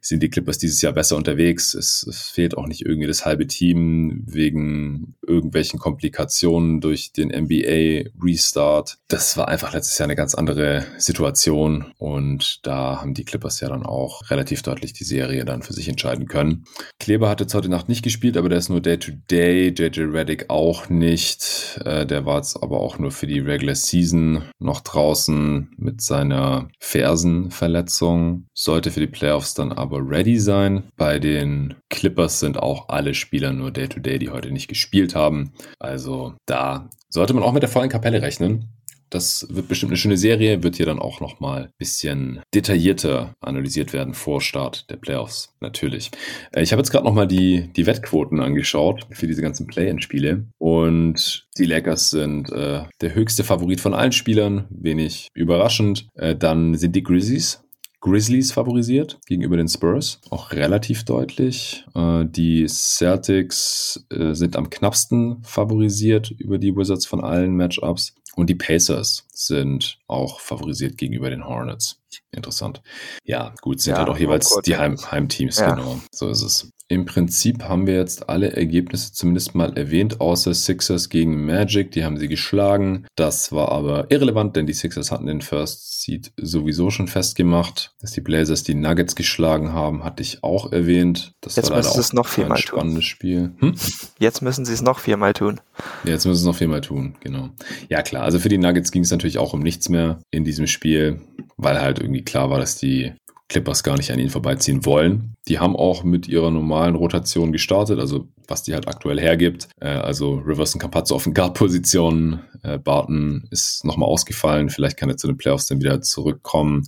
sind 0.00 0.22
die 0.22 0.28
Clippers 0.28 0.58
dieses 0.58 0.82
Jahr 0.82 0.92
besser 0.92 1.16
unterwegs. 1.16 1.74
Es, 1.74 2.06
es 2.06 2.28
fehlt 2.28 2.56
auch 2.58 2.66
nicht 2.66 2.84
irgendwie 2.84 3.06
das 3.06 3.24
halbe 3.24 3.46
Team 3.46 4.22
wegen 4.26 5.14
irgendwelchen 5.26 5.78
Komplikationen 5.78 6.80
durch 6.80 7.12
den 7.16 7.28
NBA 7.28 8.10
Restart. 8.22 8.98
Das 9.08 9.36
war 9.36 9.48
einfach 9.48 9.72
letztes 9.72 9.98
Jahr 9.98 10.06
eine 10.06 10.16
ganz 10.16 10.34
andere 10.34 10.84
Situation 10.98 11.92
und 11.98 12.66
da 12.66 13.00
haben 13.00 13.14
die 13.14 13.24
Clippers 13.24 13.60
ja 13.60 13.68
dann 13.68 13.84
auch 13.84 14.30
relativ 14.30 14.62
deutlich 14.62 14.92
die 14.92 15.04
Serie 15.04 15.44
dann 15.44 15.62
für 15.62 15.72
sich 15.72 15.88
entscheiden 15.88 16.26
können. 16.26 16.64
Kleber 16.98 17.28
hat 17.28 17.40
jetzt 17.40 17.54
heute 17.54 17.68
Nacht 17.68 17.88
nicht 17.88 18.02
gespielt, 18.02 18.36
aber 18.36 18.48
der 18.48 18.58
ist 18.58 18.68
nur 18.68 18.80
Day-to-Day. 18.80 19.74
JJ 19.76 20.00
Reddick 20.02 20.50
auch 20.50 20.88
nicht. 20.88 21.80
Äh, 21.84 22.06
der 22.06 22.26
war 22.26 22.36
jetzt 22.36 22.62
aber 22.62 22.80
auch 22.80 22.98
nur 22.98 23.10
für 23.10 23.26
die 23.26 23.40
Regular 23.40 23.74
Season 23.74 24.42
noch 24.58 24.80
draußen 24.80 25.70
mit 25.76 26.00
seiner 26.00 26.68
Fersenverletzung. 26.78 28.46
Sollte 28.54 28.90
für 28.90 29.00
die 29.00 29.06
Playoffs 29.06 29.54
dann 29.54 29.72
aber 29.72 29.98
ready 30.00 30.38
sein. 30.38 30.84
Bei 30.96 31.18
den 31.18 31.74
Clippers 31.90 32.40
sind 32.40 32.58
auch 32.58 32.88
alle 32.88 33.14
Spieler 33.14 33.52
nur 33.52 33.70
Day-to-Day, 33.70 34.16
-Day, 34.16 34.18
die 34.18 34.30
heute 34.30 34.50
nicht 34.50 34.68
gespielt 34.68 35.14
haben. 35.14 35.52
Also 35.78 36.34
da 36.46 36.88
sollte 37.14 37.32
man 37.32 37.44
auch 37.44 37.52
mit 37.52 37.62
der 37.62 37.70
vollen 37.70 37.88
Kapelle 37.88 38.20
rechnen. 38.20 38.70
Das 39.08 39.46
wird 39.48 39.68
bestimmt 39.68 39.90
eine 39.90 39.96
schöne 39.96 40.16
Serie, 40.16 40.64
wird 40.64 40.74
hier 40.74 40.86
dann 40.86 40.98
auch 40.98 41.20
nochmal 41.20 41.64
ein 41.64 41.72
bisschen 41.78 42.40
detaillierter 42.52 43.34
analysiert 43.40 43.92
werden 43.92 44.14
vor 44.14 44.40
Start 44.40 44.90
der 44.90 44.96
Playoffs, 44.96 45.54
natürlich. 45.60 46.10
Äh, 46.52 46.62
ich 46.62 46.72
habe 46.72 46.80
jetzt 46.80 46.90
gerade 46.90 47.04
nochmal 47.04 47.28
die, 47.28 47.72
die 47.76 47.86
Wettquoten 47.86 48.40
angeschaut 48.40 49.06
für 49.10 49.28
diese 49.28 49.42
ganzen 49.42 49.68
Play-In-Spiele 49.68 50.48
und 50.58 51.46
die 51.56 51.66
Lakers 51.66 52.10
sind 52.10 52.50
äh, 52.50 52.82
der 53.00 53.14
höchste 53.14 53.44
Favorit 53.44 53.80
von 53.80 53.94
allen 53.94 54.10
Spielern, 54.10 54.66
wenig 54.70 55.28
überraschend. 55.34 56.08
Äh, 56.14 56.34
dann 56.34 56.74
sind 56.74 56.96
die 56.96 57.04
Grizzlies 57.04 57.63
Grizzlies 58.04 58.52
favorisiert 58.52 59.18
gegenüber 59.26 59.56
den 59.56 59.66
Spurs, 59.66 60.20
auch 60.28 60.52
relativ 60.52 61.04
deutlich. 61.04 61.86
Äh, 61.94 62.26
die 62.26 62.68
Celtics 62.68 64.04
äh, 64.10 64.34
sind 64.34 64.56
am 64.56 64.68
knappsten 64.68 65.42
favorisiert 65.42 66.30
über 66.30 66.58
die 66.58 66.76
Wizards 66.76 67.06
von 67.06 67.24
allen 67.24 67.56
Matchups. 67.56 68.14
Und 68.36 68.50
die 68.50 68.56
Pacers 68.56 69.26
sind 69.32 69.98
auch 70.06 70.40
favorisiert 70.40 70.98
gegenüber 70.98 71.30
den 71.30 71.46
Hornets. 71.46 72.02
Interessant. 72.30 72.82
Ja, 73.24 73.54
gut, 73.62 73.80
sind 73.80 73.92
ja, 73.92 74.00
halt 74.00 74.08
auch 74.08 74.18
jeweils 74.18 74.54
die 74.66 74.76
Heim 74.76 74.98
Heimteams, 75.10 75.58
ja. 75.58 75.74
genau. 75.74 76.00
So 76.12 76.28
ist 76.28 76.42
es. 76.42 76.68
Im 76.88 77.06
Prinzip 77.06 77.64
haben 77.64 77.86
wir 77.86 77.94
jetzt 77.94 78.28
alle 78.28 78.54
Ergebnisse 78.54 79.12
zumindest 79.12 79.54
mal 79.54 79.74
erwähnt, 79.76 80.20
außer 80.20 80.52
Sixers 80.52 81.08
gegen 81.08 81.46
Magic. 81.46 81.92
Die 81.92 82.04
haben 82.04 82.18
sie 82.18 82.28
geschlagen. 82.28 83.06
Das 83.16 83.52
war 83.52 83.72
aber 83.72 84.10
irrelevant, 84.10 84.54
denn 84.54 84.66
die 84.66 84.74
Sixers 84.74 85.10
hatten 85.10 85.26
den 85.26 85.40
First 85.40 86.02
Seed 86.02 86.32
sowieso 86.36 86.90
schon 86.90 87.08
festgemacht. 87.08 87.94
Dass 88.02 88.12
die 88.12 88.20
Blazers 88.20 88.64
die 88.64 88.74
Nuggets 88.74 89.16
geschlagen 89.16 89.72
haben, 89.72 90.04
hatte 90.04 90.22
ich 90.22 90.44
auch 90.44 90.72
erwähnt. 90.72 91.32
Das 91.40 91.56
jetzt 91.56 91.70
war 91.70 91.78
müssen 91.78 91.94
sie 91.94 92.00
es 92.00 92.12
noch 92.12 92.26
viermal 92.26 92.58
tun. 92.58 92.78
spannendes 92.78 93.04
Spiel. 93.04 93.52
Hm? 93.60 93.74
Jetzt 94.18 94.42
müssen 94.42 94.66
sie 94.66 94.74
es 94.74 94.82
noch 94.82 94.98
viermal 94.98 95.32
tun. 95.32 95.60
Jetzt 96.04 96.26
müssen 96.26 96.36
sie 96.36 96.42
es 96.42 96.46
noch 96.46 96.56
viermal 96.56 96.82
tun, 96.82 97.16
genau. 97.20 97.48
Ja 97.88 98.02
klar, 98.02 98.24
also 98.24 98.38
für 98.38 98.50
die 98.50 98.58
Nuggets 98.58 98.90
ging 98.92 99.04
es 99.04 99.10
natürlich 99.10 99.38
auch 99.38 99.54
um 99.54 99.60
nichts 99.60 99.88
mehr 99.88 100.18
in 100.30 100.44
diesem 100.44 100.66
Spiel, 100.66 101.22
weil 101.56 101.80
halt 101.80 101.98
irgendwie 101.98 102.22
klar 102.24 102.50
war, 102.50 102.58
dass 102.58 102.76
die 102.76 103.14
Clippers 103.54 103.84
gar 103.84 103.96
nicht 103.96 104.10
an 104.10 104.18
ihnen 104.18 104.30
vorbeiziehen 104.30 104.84
wollen. 104.84 105.36
Die 105.46 105.60
haben 105.60 105.76
auch 105.76 106.02
mit 106.02 106.26
ihrer 106.26 106.50
normalen 106.50 106.96
Rotation 106.96 107.52
gestartet, 107.52 108.00
also 108.00 108.26
was 108.48 108.64
die 108.64 108.74
halt 108.74 108.88
aktuell 108.88 109.20
hergibt. 109.20 109.68
Äh, 109.80 109.90
also 109.90 110.34
Rivers 110.44 110.74
und 110.74 110.80
Campazzo 110.80 111.14
auf 111.14 111.22
den 111.22 111.34
Guard-Positionen. 111.34 112.40
Äh, 112.64 112.78
Barton 112.78 113.46
ist 113.52 113.84
nochmal 113.84 114.08
ausgefallen. 114.08 114.70
Vielleicht 114.70 114.96
kann 114.96 115.08
er 115.08 115.16
zu 115.16 115.28
den 115.28 115.36
Playoffs 115.36 115.68
dann 115.68 115.78
wieder 115.78 116.02
zurückkommen. 116.02 116.82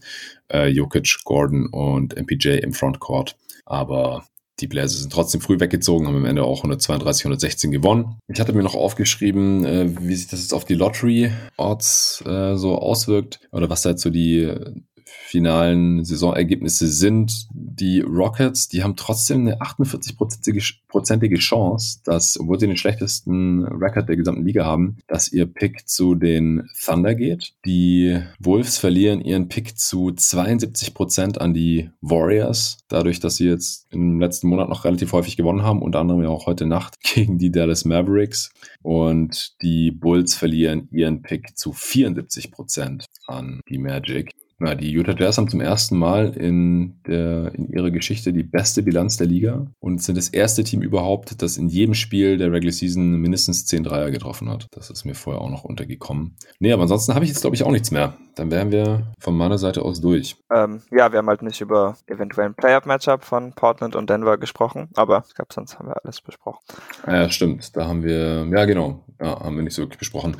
Äh, 0.53 0.67
Jokic, 0.67 1.19
Gordon 1.25 1.67
und 1.67 2.17
MPJ 2.17 2.59
im 2.59 2.73
Frontcourt. 2.73 3.37
Aber 3.65 4.25
die 4.59 4.67
Blazers 4.67 5.01
sind 5.03 5.13
trotzdem 5.13 5.41
früh 5.41 5.61
weggezogen, 5.61 6.09
haben 6.09 6.17
am 6.17 6.25
Ende 6.25 6.43
auch 6.43 6.59
132, 6.59 7.27
116 7.27 7.71
gewonnen. 7.71 8.19
Ich 8.27 8.41
hatte 8.41 8.55
mir 8.55 8.65
noch 8.65 8.75
aufgeschrieben, 8.75 9.65
äh, 9.65 9.89
wie 10.01 10.17
sich 10.17 10.27
das 10.27 10.41
jetzt 10.41 10.53
auf 10.53 10.65
die 10.65 10.75
Lottery-Odds 10.75 12.25
äh, 12.27 12.57
so 12.57 12.77
auswirkt 12.77 13.39
oder 13.53 13.71
was 13.71 13.83
da 13.83 13.91
jetzt 13.91 14.03
so 14.03 14.11
die 14.11 14.53
finalen 15.27 16.05
Saisonergebnisse 16.05 16.87
sind. 16.87 17.49
Die 17.53 18.01
Rockets, 18.01 18.69
die 18.69 18.83
haben 18.83 18.97
trotzdem 18.97 19.41
eine 19.41 19.61
48-prozentige 19.61 21.39
Chance, 21.39 21.99
dass, 22.05 22.39
obwohl 22.39 22.61
sie 22.61 22.69
den 22.69 22.77
schlechtesten 22.77 23.65
Record 23.65 24.09
der 24.09 24.17
gesamten 24.17 24.47
Liga 24.47 24.65
haben, 24.65 24.99
dass 25.09 25.33
ihr 25.33 25.47
Pick 25.47 25.89
zu 25.89 26.15
den 26.15 26.69
Thunder 26.85 27.15
geht. 27.15 27.55
Die 27.65 28.21
Wolves 28.39 28.79
verlieren 28.79 29.21
ihren 29.21 29.49
Pick 29.49 29.79
zu 29.79 30.13
72 30.13 30.95
Prozent 30.95 31.41
an 31.41 31.53
die 31.53 31.91
Warriors, 32.01 32.79
dadurch, 32.89 33.19
dass 33.19 33.37
sie 33.37 33.47
jetzt 33.47 33.87
im 33.91 34.21
letzten 34.21 34.49
Monat 34.49 34.69
noch 34.69 34.85
relativ 34.85 35.13
häufig 35.13 35.37
gewonnen 35.37 35.63
haben, 35.63 35.83
unter 35.83 36.01
anderem 36.01 36.23
ja 36.23 36.29
auch 36.29 36.47
heute 36.47 36.67
Nacht 36.67 36.95
gegen 37.15 37.39
die 37.39 37.51
Dallas 37.51 37.85
Mavericks. 37.85 38.51
Und 38.83 39.61
die 39.63 39.91
Bulls 39.91 40.35
verlieren 40.35 40.89
ihren 40.93 41.23
Pick 41.23 41.57
zu 41.59 41.73
74 41.73 42.53
Prozent 42.53 43.07
an 43.27 43.61
die 43.69 43.79
Magic. 43.79 44.31
Ja, 44.59 44.75
die 44.75 44.91
Utah 44.91 45.15
Jazz 45.17 45.37
haben 45.37 45.51
zum 45.51 45.61
ersten 45.61 45.99
Mal 45.99 46.35
in, 46.35 47.03
der, 47.07 47.55
in 47.55 47.69
ihrer 47.69 47.91
Geschichte 47.91 48.33
die 48.33 48.43
beste 48.43 48.83
Bilanz 48.83 49.19
der 49.19 49.27
Liga 49.27 49.71
und 49.81 50.03
sind 50.03 50.17
das 50.17 50.31
erste 50.31 50.65
Team 50.65 50.81
überhaupt, 50.81 51.43
das 51.43 51.59
in 51.59 51.69
jedem 51.69 51.93
Spiel 51.93 52.39
der 52.39 52.51
Regular 52.51 52.73
Season 52.73 53.21
mindestens 53.21 53.67
10 53.67 53.85
Dreier 53.85 54.11
getroffen 54.11 54.49
hat. 54.49 54.67
Das 54.71 54.89
ist 54.89 55.05
mir 55.05 55.15
vorher 55.15 55.43
auch 55.43 55.51
noch 55.51 55.65
untergekommen. 55.65 56.37
Nee, 56.59 56.73
aber 56.73 56.83
ansonsten 56.83 57.15
habe 57.15 57.27
ich 57.27 57.31
jetzt, 57.31 57.43
glaube 57.43 57.55
ich, 57.55 57.65
auch 57.65 57.71
nichts 57.71 57.91
mehr. 57.91 58.17
Dann 58.37 58.51
wären 58.51 58.71
wir 58.71 59.03
von 59.19 59.37
meiner 59.37 59.57
Seite 59.57 59.83
aus 59.83 60.01
durch. 60.01 60.37
Ähm, 60.53 60.83
ja, 60.91 61.11
wir 61.11 61.19
haben 61.19 61.29
halt 61.29 61.43
nicht 61.43 61.61
über 61.63 61.97
eventuell 62.07 62.49
ein 62.49 62.55
Playoff-Matchup 62.55 63.25
von 63.25 63.55
Portland 63.55 63.97
und 63.97 64.11
Denver 64.11 64.37
gesprochen, 64.37 64.91
aber 64.95 65.25
ich 65.27 65.35
glaube, 65.35 65.53
sonst 65.55 65.79
haben 65.79 65.89
wir 65.89 65.97
alles 66.05 66.21
besprochen. 66.21 66.61
Ja, 67.07 67.31
stimmt. 67.31 67.75
Da 67.75 67.87
haben 67.87 68.03
wir, 68.03 68.47
ja 68.47 68.65
genau, 68.67 69.03
ja, 69.21 69.41
haben 69.41 69.57
wir 69.57 69.63
nicht 69.63 69.75
so 69.75 69.83
wirklich 69.83 69.99
besprochen. 69.99 70.37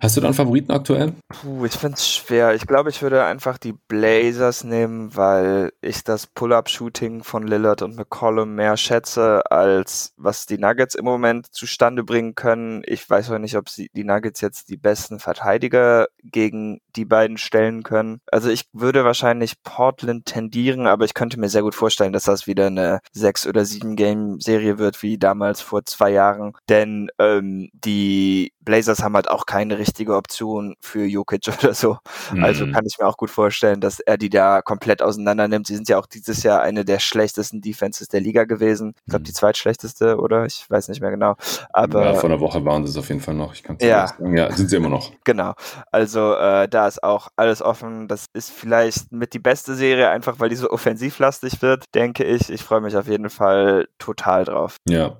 Hast 0.00 0.16
du 0.16 0.22
da 0.22 0.28
einen 0.28 0.34
Favoriten 0.34 0.72
aktuell? 0.72 1.12
Puh, 1.28 1.66
ich 1.66 1.74
finde 1.74 1.96
es 1.96 2.08
schwer. 2.08 2.54
Ich 2.54 2.66
glaube, 2.66 2.88
ich 2.88 3.02
würde 3.02 3.24
einfach 3.24 3.58
die 3.58 3.74
Blazers 3.74 4.64
nehmen, 4.64 5.14
weil 5.14 5.72
ich 5.82 6.04
das 6.04 6.26
Pull-Up-Shooting 6.26 7.22
von 7.22 7.46
Lillard 7.46 7.82
und 7.82 7.96
McCollum 7.96 8.54
mehr 8.54 8.78
schätze, 8.78 9.42
als 9.50 10.14
was 10.16 10.46
die 10.46 10.56
Nuggets 10.56 10.94
im 10.94 11.04
Moment 11.04 11.52
zustande 11.52 12.02
bringen 12.02 12.34
können. 12.34 12.82
Ich 12.86 13.08
weiß 13.08 13.30
auch 13.30 13.38
nicht, 13.38 13.56
ob 13.56 13.68
sie, 13.68 13.90
die 13.94 14.04
Nuggets 14.04 14.40
jetzt 14.40 14.70
die 14.70 14.78
besten 14.78 15.18
Verteidiger 15.18 16.08
gegen 16.22 16.80
die 16.96 17.04
beiden 17.04 17.25
stellen 17.36 17.82
können. 17.82 18.20
Also 18.30 18.48
ich 18.48 18.66
würde 18.72 19.04
wahrscheinlich 19.04 19.62
Portland 19.62 20.26
tendieren, 20.26 20.86
aber 20.86 21.04
ich 21.04 21.14
könnte 21.14 21.40
mir 21.40 21.48
sehr 21.48 21.62
gut 21.62 21.74
vorstellen, 21.74 22.12
dass 22.12 22.24
das 22.24 22.46
wieder 22.46 22.66
eine 22.66 23.00
sechs 23.12 23.46
oder 23.46 23.64
sieben 23.64 23.96
Game 23.96 24.40
Serie 24.40 24.78
wird 24.78 25.02
wie 25.02 25.18
damals 25.18 25.60
vor 25.60 25.84
zwei 25.84 26.10
Jahren, 26.10 26.52
denn 26.68 27.08
ähm, 27.18 27.68
die 27.72 28.52
Blazers 28.66 29.02
haben 29.02 29.14
halt 29.14 29.30
auch 29.30 29.46
keine 29.46 29.78
richtige 29.78 30.14
Option 30.14 30.76
für 30.80 31.06
Jokic 31.06 31.48
oder 31.62 31.72
so. 31.72 31.96
Mhm. 32.32 32.44
Also 32.44 32.70
kann 32.70 32.84
ich 32.84 32.98
mir 32.98 33.06
auch 33.06 33.16
gut 33.16 33.30
vorstellen, 33.30 33.80
dass 33.80 34.00
er 34.00 34.18
die 34.18 34.28
da 34.28 34.60
komplett 34.60 35.00
auseinander 35.00 35.48
nimmt. 35.48 35.68
Sie 35.68 35.74
sind 35.74 35.88
ja 35.88 35.98
auch 35.98 36.06
dieses 36.06 36.42
Jahr 36.42 36.60
eine 36.60 36.84
der 36.84 36.98
schlechtesten 36.98 37.62
Defenses 37.62 38.08
der 38.08 38.20
Liga 38.20 38.44
gewesen. 38.44 38.94
Ich 38.98 39.10
glaube, 39.10 39.20
mhm. 39.20 39.24
die 39.24 39.32
zweitschlechteste, 39.32 40.18
oder? 40.18 40.44
Ich 40.44 40.68
weiß 40.68 40.88
nicht 40.88 41.00
mehr 41.00 41.10
genau. 41.10 41.36
Aber 41.72 42.04
ja, 42.04 42.14
vor 42.14 42.28
einer 42.28 42.40
Woche 42.40 42.62
waren 42.64 42.84
sie 42.84 42.90
es 42.90 42.98
auf 42.98 43.08
jeden 43.08 43.20
Fall 43.20 43.34
noch. 43.34 43.54
Ich 43.54 43.62
kann 43.62 43.78
ja. 43.80 44.08
sagen. 44.08 44.36
Ja, 44.36 44.52
sind 44.52 44.68
sie 44.68 44.76
immer 44.76 44.88
noch. 44.88 45.12
Genau. 45.24 45.54
Also 45.92 46.34
äh, 46.34 46.68
da 46.68 46.88
ist 46.88 47.02
auch 47.02 47.28
alles 47.36 47.62
offen. 47.62 48.08
Das 48.08 48.26
ist 48.34 48.50
vielleicht 48.50 49.12
mit 49.12 49.32
die 49.32 49.38
beste 49.38 49.74
Serie, 49.76 50.10
einfach 50.10 50.40
weil 50.40 50.48
die 50.48 50.56
so 50.56 50.70
offensivlastig 50.70 51.62
wird, 51.62 51.84
denke 51.94 52.24
ich. 52.24 52.50
Ich 52.50 52.62
freue 52.62 52.80
mich 52.80 52.96
auf 52.96 53.06
jeden 53.06 53.30
Fall 53.30 53.88
total 53.98 54.44
drauf. 54.44 54.76
Ja. 54.88 55.16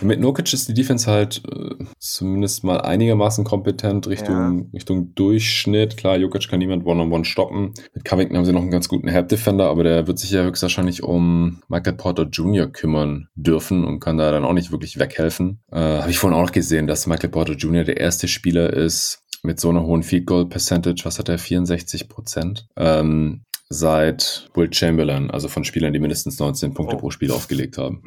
Mit 0.00 0.20
Nokic 0.20 0.52
ist 0.52 0.68
die 0.68 0.74
Defense 0.74 1.10
halt 1.10 1.42
äh, 1.52 1.84
zumindest 1.98 2.64
mal 2.64 2.77
einigermaßen 2.84 3.44
kompetent 3.44 4.06
Richtung, 4.06 4.34
ja. 4.34 4.64
Richtung 4.72 5.14
Durchschnitt. 5.14 5.96
Klar, 5.96 6.16
Jokic 6.16 6.48
kann 6.48 6.58
niemand 6.58 6.86
One-on-One 6.86 7.24
stoppen. 7.24 7.74
Mit 7.94 8.04
Covington 8.04 8.36
haben 8.36 8.44
sie 8.44 8.52
noch 8.52 8.62
einen 8.62 8.70
ganz 8.70 8.88
guten 8.88 9.08
Help-Defender, 9.08 9.68
aber 9.68 9.84
der 9.84 10.06
wird 10.06 10.18
sich 10.18 10.30
ja 10.30 10.42
höchstwahrscheinlich 10.42 11.02
um 11.02 11.60
Michael 11.68 11.94
Porter 11.94 12.24
Jr. 12.24 12.66
kümmern 12.66 13.28
dürfen 13.34 13.84
und 13.84 14.00
kann 14.00 14.18
da 14.18 14.30
dann 14.30 14.44
auch 14.44 14.52
nicht 14.52 14.72
wirklich 14.72 14.98
weghelfen. 14.98 15.60
Äh, 15.70 15.78
Habe 15.78 16.10
ich 16.10 16.18
vorhin 16.18 16.38
auch 16.38 16.52
gesehen, 16.52 16.86
dass 16.86 17.06
Michael 17.06 17.30
Porter 17.30 17.54
Jr. 17.54 17.84
der 17.84 17.98
erste 17.98 18.28
Spieler 18.28 18.72
ist, 18.72 19.22
mit 19.42 19.60
so 19.60 19.70
einer 19.70 19.84
hohen 19.84 20.02
Field 20.02 20.26
Goal 20.26 20.48
Percentage, 20.48 21.02
was 21.04 21.18
hat 21.18 21.28
er, 21.28 21.38
64 21.38 22.08
Prozent, 22.08 22.66
ähm, 22.76 23.44
seit 23.68 24.48
Will 24.54 24.72
Chamberlain, 24.72 25.30
also 25.30 25.48
von 25.48 25.64
Spielern, 25.64 25.92
die 25.92 25.98
mindestens 25.98 26.38
19 26.38 26.74
Punkte 26.74 26.96
oh. 26.96 26.98
pro 26.98 27.10
Spiel 27.10 27.30
aufgelegt 27.30 27.78
haben. 27.78 28.02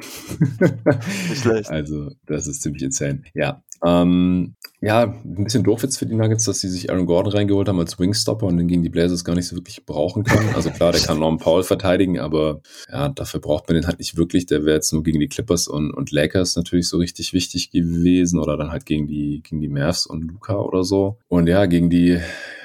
Schlecht. 1.36 1.70
Also, 1.70 2.12
das 2.26 2.48
ist 2.48 2.62
ziemlich 2.62 2.84
insane. 2.84 3.24
Ja. 3.34 3.64
Ähm, 3.84 4.56
ja, 4.84 5.04
ein 5.04 5.44
bisschen 5.44 5.64
doof 5.64 5.84
jetzt 5.84 6.00
für 6.00 6.08
die 6.08 6.16
Nuggets, 6.16 6.46
dass 6.46 6.60
sie 6.60 6.68
sich 6.68 6.90
Aaron 6.90 7.06
Gordon 7.06 7.34
reingeholt 7.34 7.70
haben 7.70 7.80
als 7.80 8.00
Wingstopper 8.00 8.48
und 8.48 8.58
den 8.58 8.68
gegen 8.68 8.82
die 8.82 8.90
Blazers 8.90 9.24
gar 9.24 9.36
nicht 9.36 9.48
so 9.48 9.56
wirklich 9.56 9.86
brauchen 9.86 10.24
können. 10.24 10.50
Also 10.56 10.72
klar, 10.72 10.92
der 10.92 11.02
kann 11.02 11.20
Norman 11.20 11.40
Paul 11.40 11.62
verteidigen, 11.62 12.20
aber 12.20 12.62
ja, 12.92 13.10
dafür 13.10 13.40
braucht 13.40 13.68
man 13.68 13.76
den 13.76 13.86
halt 13.86 14.00
nicht 14.00 14.18
wirklich. 14.18 14.48
Der 14.48 14.66
wäre 14.66 14.76
jetzt 14.76 14.92
nur 14.92 15.04
gegen 15.04 15.20
die 15.20 15.28
Clippers 15.28 15.68
und, 15.68 15.92
und 15.92 16.12
Lakers 16.12 16.56
natürlich 16.56 16.90
so 16.90 16.98
richtig 16.98 17.32
wichtig 17.32 17.70
gewesen 17.70 18.40
oder 18.40 18.58
dann 18.58 18.72
halt 18.72 18.88
gegen 18.88 19.08
die, 19.08 19.44
gegen 19.44 19.62
die 19.62 19.70
Mavs 19.70 20.08
und 20.08 20.24
Luca 20.24 20.56
oder 20.56 20.84
so. 20.84 21.20
Und 21.28 21.48
ja, 21.48 21.68
gegen 21.68 21.92
die 21.92 22.20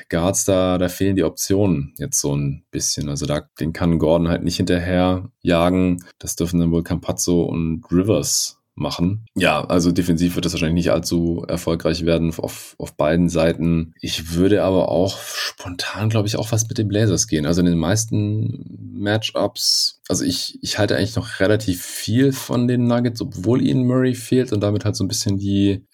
Guards, 0.08 0.44
da, 0.44 0.78
da 0.78 0.88
fehlen 0.88 1.16
die 1.16 1.24
Optionen 1.24 1.92
jetzt 1.98 2.20
so 2.20 2.34
ein 2.34 2.64
bisschen. 2.70 3.08
Also 3.08 3.26
da, 3.26 3.42
den 3.60 3.72
kann 3.72 3.98
Gordon 3.98 4.28
halt 4.28 4.42
nicht 4.42 4.56
hinterher 4.56 5.30
jagen. 5.42 6.02
Das 6.18 6.36
dürfen 6.36 6.60
dann 6.60 6.70
wohl 6.70 6.82
Campazzo 6.82 7.42
und 7.42 7.84
Rivers 7.90 8.55
machen. 8.76 9.24
Ja, 9.34 9.64
also 9.64 9.90
defensiv 9.90 10.34
wird 10.34 10.44
das 10.44 10.52
wahrscheinlich 10.52 10.84
nicht 10.84 10.92
allzu 10.92 11.44
erfolgreich 11.48 12.04
werden 12.04 12.32
auf, 12.36 12.76
auf 12.78 12.94
beiden 12.94 13.28
Seiten. 13.28 13.94
Ich 14.00 14.34
würde 14.34 14.62
aber 14.62 14.90
auch 14.90 15.18
spontan, 15.18 16.10
glaube 16.10 16.28
ich, 16.28 16.36
auch 16.36 16.52
was 16.52 16.68
mit 16.68 16.78
den 16.78 16.88
Blazers 16.88 17.26
gehen. 17.26 17.46
Also 17.46 17.60
in 17.60 17.66
den 17.66 17.78
meisten 17.78 18.92
Matchups, 18.92 20.00
also 20.08 20.24
ich, 20.24 20.58
ich 20.62 20.78
halte 20.78 20.96
eigentlich 20.96 21.16
noch 21.16 21.40
relativ 21.40 21.82
viel 21.82 22.32
von 22.32 22.68
den 22.68 22.86
Nuggets, 22.86 23.20
obwohl 23.20 23.62
ihnen 23.62 23.86
Murray 23.86 24.14
fehlt 24.14 24.52
und 24.52 24.60
damit 24.60 24.84
halt 24.84 24.94
so 24.94 25.04
ein 25.04 25.08
bisschen 25.08 25.38
die 25.38 25.84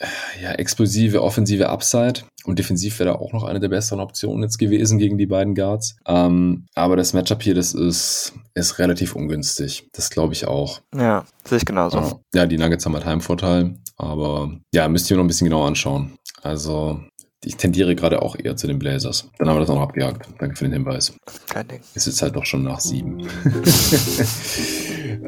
ja, 0.43 0.53
explosive 0.53 1.23
offensive 1.23 1.69
Upside. 1.69 2.23
Und 2.45 2.59
defensiv 2.59 2.99
wäre 2.99 3.11
da 3.11 3.17
auch 3.17 3.33
noch 3.33 3.45
eine 3.45 3.61
der 3.61 3.69
besseren 3.69 4.01
Optionen 4.01 4.43
jetzt 4.43 4.59
gewesen 4.59 4.99
gegen 4.99 5.17
die 5.17 5.27
beiden 5.27 5.55
Guards. 5.55 5.97
Ähm, 6.07 6.67
aber 6.75 6.97
das 6.97 7.13
Matchup 7.13 7.43
hier, 7.43 7.55
das 7.55 7.73
ist, 7.73 8.33
ist 8.55 8.79
relativ 8.79 9.15
ungünstig. 9.15 9.89
Das 9.93 10.11
glaube 10.11 10.33
ich 10.35 10.47
auch. 10.47 10.81
Ja, 10.95 11.25
sehe 11.45 11.59
ich 11.59 11.65
genauso. 11.65 12.21
Ja, 12.35 12.47
die 12.47 12.59
Nuggets 12.59 12.85
haben 12.85 12.95
halt 12.95 13.07
Heimvorteil. 13.07 13.75
Aber 13.97 14.53
ja, 14.75 14.89
müsst 14.89 15.11
ihr 15.11 15.17
noch 15.17 15.25
ein 15.25 15.29
bisschen 15.29 15.47
genauer 15.47 15.67
anschauen. 15.67 16.13
Also 16.43 17.01
ich 17.45 17.57
tendiere 17.57 17.95
gerade 17.97 18.23
auch 18.23 18.37
eher 18.37 18.57
zu 18.57 18.67
den 18.67 18.79
Blazers. 18.79 19.29
Dann 19.39 19.49
haben 19.49 19.57
wir 19.57 19.61
das 19.61 19.71
auch 19.71 19.75
noch 19.75 19.83
abgehakt. 19.83 20.29
Danke 20.39 20.57
für 20.57 20.65
den 20.65 20.73
Hinweis. 20.73 21.13
Kein 21.49 21.67
Ding. 21.69 21.81
Es 21.95 22.07
ist 22.07 22.23
halt 22.23 22.37
doch 22.37 22.45
schon 22.45 22.63
nach 22.63 22.81
sieben. 22.81 23.21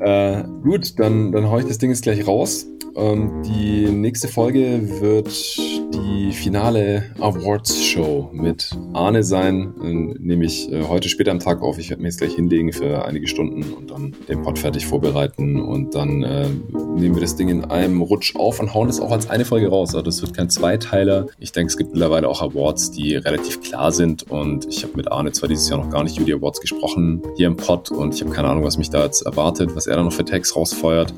äh, 0.00 0.44
gut, 0.62 0.98
dann, 0.98 1.32
dann 1.32 1.46
haue 1.46 1.62
ich 1.62 1.68
das 1.68 1.78
Ding 1.78 1.90
jetzt 1.90 2.02
gleich 2.02 2.26
raus. 2.26 2.66
Ähm, 2.96 3.42
die 3.42 3.86
nächste 3.90 4.28
Folge 4.28 5.00
wird 5.00 5.28
die 5.94 6.32
finale 6.32 7.04
Awards-Show 7.18 8.30
mit 8.32 8.70
Arne 8.92 9.24
sein. 9.24 9.74
Nehme 10.20 10.44
ich 10.44 10.70
äh, 10.70 10.84
heute 10.84 11.08
später 11.08 11.32
am 11.32 11.40
Tag 11.40 11.60
auf. 11.60 11.78
Ich 11.78 11.90
werde 11.90 12.02
mir 12.02 12.08
jetzt 12.08 12.18
gleich 12.18 12.34
hinlegen 12.34 12.72
für 12.72 13.04
einige 13.04 13.26
Stunden 13.26 13.64
und 13.72 13.90
dann 13.90 14.14
den 14.28 14.42
Pod 14.42 14.58
fertig 14.58 14.86
vorbereiten. 14.86 15.60
Und 15.60 15.94
dann 15.94 16.22
äh, 16.22 16.48
nehmen 16.96 17.14
wir 17.14 17.20
das 17.20 17.36
Ding 17.36 17.48
in 17.48 17.64
einem 17.64 18.00
Rutsch 18.00 18.36
auf 18.36 18.60
und 18.60 18.74
hauen 18.74 18.88
es 18.88 19.00
auch 19.00 19.10
als 19.10 19.28
eine 19.28 19.44
Folge 19.44 19.68
raus. 19.68 19.94
Also 19.94 20.02
das 20.02 20.22
wird 20.22 20.34
kein 20.34 20.48
Zweiteiler. 20.50 21.26
Ich 21.38 21.52
denke, 21.52 21.70
es 21.70 21.76
gibt 21.76 21.92
mittlerweile 21.92 22.28
auch 22.28 22.42
Awards, 22.42 22.92
die 22.92 23.16
relativ 23.16 23.60
klar 23.60 23.90
sind. 23.90 24.30
Und 24.30 24.66
ich 24.68 24.84
habe 24.84 24.96
mit 24.96 25.10
Arne 25.10 25.32
zwar 25.32 25.48
dieses 25.48 25.68
Jahr 25.68 25.78
noch 25.78 25.90
gar 25.90 26.04
nicht 26.04 26.16
über 26.16 26.26
die 26.26 26.34
Awards 26.34 26.60
gesprochen 26.60 27.22
hier 27.36 27.48
im 27.48 27.56
Pod 27.56 27.90
und 27.90 28.14
ich 28.14 28.22
habe 28.22 28.30
keine 28.30 28.48
Ahnung, 28.48 28.64
was 28.64 28.78
mich 28.78 28.90
da 28.90 29.04
jetzt 29.04 29.22
erwartet, 29.22 29.74
was 29.74 29.86
er 29.86 29.96
da 29.96 30.02
noch 30.02 30.12
für 30.12 30.24
Tags 30.24 30.54
rausfeuert. 30.54 31.12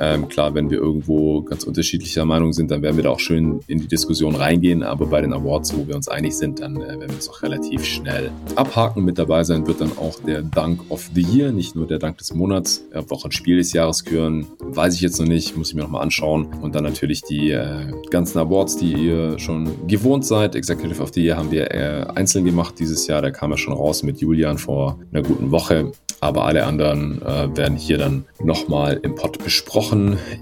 Ähm, 0.00 0.28
klar, 0.28 0.54
wenn 0.54 0.70
wir 0.70 0.78
irgendwo 0.78 1.42
ganz 1.42 1.64
unterschiedlicher 1.64 2.24
Meinung 2.24 2.54
sind, 2.54 2.70
dann 2.70 2.80
werden 2.80 2.96
wir 2.96 3.04
da 3.04 3.10
auch 3.10 3.20
schön 3.20 3.60
in 3.66 3.80
die 3.80 3.86
Diskussion 3.86 4.34
reingehen. 4.34 4.82
Aber 4.82 5.06
bei 5.06 5.20
den 5.20 5.34
Awards, 5.34 5.76
wo 5.76 5.86
wir 5.86 5.94
uns 5.94 6.08
einig 6.08 6.36
sind, 6.36 6.60
dann 6.60 6.76
äh, 6.76 6.88
werden 6.88 7.10
wir 7.10 7.18
es 7.18 7.28
auch 7.28 7.42
relativ 7.42 7.84
schnell 7.84 8.30
abhaken. 8.56 9.04
Mit 9.04 9.18
dabei 9.18 9.44
sein 9.44 9.66
wird 9.66 9.82
dann 9.82 9.92
auch 9.98 10.18
der 10.20 10.42
Dank 10.42 10.90
of 10.90 11.10
the 11.14 11.20
Year, 11.20 11.52
nicht 11.52 11.76
nur 11.76 11.86
der 11.86 11.98
Dank 11.98 12.16
des 12.16 12.32
Monats. 12.32 12.82
Ob 12.94 13.10
wir 13.10 13.16
auch 13.16 13.24
ein 13.26 13.32
Spiel 13.32 13.58
des 13.58 13.74
Jahres 13.74 14.04
küren, 14.04 14.46
weiß 14.58 14.94
ich 14.94 15.02
jetzt 15.02 15.20
noch 15.20 15.28
nicht, 15.28 15.56
muss 15.56 15.68
ich 15.68 15.74
mir 15.74 15.82
nochmal 15.82 16.02
anschauen. 16.02 16.46
Und 16.62 16.74
dann 16.74 16.84
natürlich 16.84 17.22
die 17.22 17.50
äh, 17.50 17.92
ganzen 18.10 18.38
Awards, 18.38 18.78
die 18.78 18.92
ihr 18.94 19.38
schon 19.38 19.86
gewohnt 19.86 20.24
seid. 20.24 20.54
Executive 20.54 21.02
of 21.02 21.12
the 21.12 21.22
Year 21.22 21.36
haben 21.36 21.50
wir 21.50 21.70
äh, 21.72 22.06
einzeln 22.14 22.46
gemacht 22.46 22.76
dieses 22.78 23.06
Jahr. 23.06 23.20
Der 23.20 23.32
kam 23.32 23.50
ja 23.50 23.58
schon 23.58 23.74
raus 23.74 24.02
mit 24.02 24.18
Julian 24.18 24.56
vor 24.56 24.98
einer 25.12 25.22
guten 25.22 25.50
Woche. 25.50 25.92
Aber 26.20 26.44
alle 26.44 26.66
anderen 26.66 27.22
äh, 27.22 27.56
werden 27.56 27.76
hier 27.76 27.96
dann 27.96 28.26
nochmal 28.42 29.00
im 29.02 29.14
Pod 29.14 29.42
besprochen, 29.42 29.89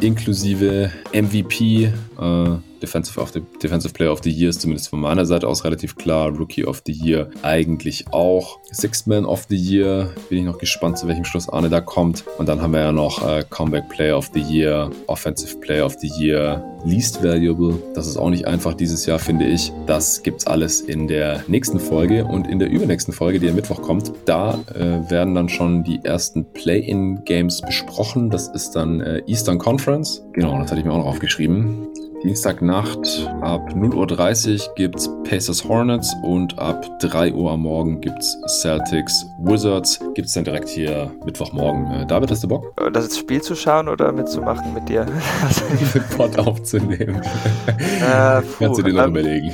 inklusive 0.00 0.90
MVP. 1.12 1.92
Äh, 2.18 2.67
Defensive, 2.82 3.20
of 3.20 3.30
the, 3.32 3.42
Defensive 3.62 3.92
Player 3.92 4.12
of 4.12 4.20
the 4.22 4.30
Year 4.30 4.50
ist 4.50 4.60
zumindest 4.60 4.88
von 4.88 5.00
meiner 5.00 5.26
Seite 5.26 5.48
aus 5.48 5.64
relativ 5.64 5.96
klar. 5.96 6.28
Rookie 6.28 6.64
of 6.64 6.82
the 6.86 6.92
Year 6.92 7.30
eigentlich 7.42 8.06
auch. 8.10 8.58
Sixth 8.70 9.06
Man 9.06 9.24
of 9.24 9.46
the 9.48 9.56
Year. 9.56 10.10
Bin 10.28 10.38
ich 10.38 10.44
noch 10.44 10.58
gespannt, 10.58 10.98
zu 10.98 11.08
welchem 11.08 11.24
Schluss 11.24 11.48
Arne 11.48 11.68
da 11.68 11.80
kommt. 11.80 12.24
Und 12.38 12.48
dann 12.48 12.60
haben 12.60 12.72
wir 12.72 12.80
ja 12.80 12.92
noch 12.92 13.26
äh, 13.26 13.44
Comeback 13.48 13.88
Player 13.88 14.16
of 14.16 14.30
the 14.34 14.40
Year, 14.40 14.90
Offensive 15.06 15.56
Player 15.58 15.84
of 15.84 15.96
the 16.00 16.10
Year, 16.18 16.64
Least 16.84 17.22
Valuable. 17.22 17.74
Das 17.94 18.06
ist 18.06 18.16
auch 18.16 18.30
nicht 18.30 18.46
einfach 18.46 18.74
dieses 18.74 19.06
Jahr, 19.06 19.18
finde 19.18 19.46
ich. 19.46 19.72
Das 19.86 20.22
gibt's 20.22 20.46
alles 20.46 20.80
in 20.80 21.08
der 21.08 21.42
nächsten 21.48 21.80
Folge 21.80 22.24
und 22.24 22.46
in 22.46 22.58
der 22.58 22.70
übernächsten 22.70 23.12
Folge, 23.12 23.40
die 23.40 23.48
am 23.48 23.56
Mittwoch 23.56 23.82
kommt. 23.82 24.12
Da 24.26 24.58
äh, 24.74 25.10
werden 25.10 25.34
dann 25.34 25.48
schon 25.48 25.82
die 25.82 26.00
ersten 26.04 26.44
Play-in-Games 26.52 27.62
besprochen. 27.62 28.30
Das 28.30 28.48
ist 28.48 28.72
dann 28.72 29.00
äh, 29.00 29.22
Eastern 29.26 29.58
Conference. 29.58 30.22
Genau, 30.32 30.58
das 30.58 30.70
hatte 30.70 30.80
ich 30.80 30.86
mir 30.86 30.92
auch 30.92 30.98
noch 30.98 31.06
aufgeschrieben. 31.06 31.87
Dienstagnacht 32.24 33.30
ab 33.42 33.70
0.30 33.72 34.68
Uhr 34.68 34.74
gibt 34.74 34.96
es 34.96 35.08
Pacers 35.22 35.64
Hornets 35.68 36.12
und 36.24 36.58
ab 36.58 36.84
3 37.00 37.32
Uhr 37.32 37.52
am 37.52 37.60
Morgen 37.60 38.00
gibt 38.00 38.18
es 38.18 38.36
Celtics 38.60 39.24
Wizards. 39.38 40.00
Gibt 40.14 40.26
es 40.26 40.34
dann 40.34 40.42
direkt 40.42 40.68
hier 40.68 41.12
Mittwochmorgen. 41.24 41.86
Äh, 41.92 42.06
David, 42.06 42.32
hast 42.32 42.42
du 42.42 42.48
Bock? 42.48 42.72
Äh, 42.80 42.90
das 42.90 43.16
Spiel 43.16 43.40
zu 43.40 43.54
schauen 43.54 43.88
oder 43.88 44.10
mitzumachen 44.10 44.74
mit 44.74 44.88
dir? 44.88 45.06
Den 45.94 46.02
Pod 46.16 46.36
aufzunehmen. 46.38 47.22
Äh, 47.66 48.40
puh, 48.42 48.64
Kannst 48.64 48.80
du 48.80 48.82
dir 48.82 48.94
noch 48.94 49.04
ähm, 49.04 49.10
überlegen. 49.10 49.52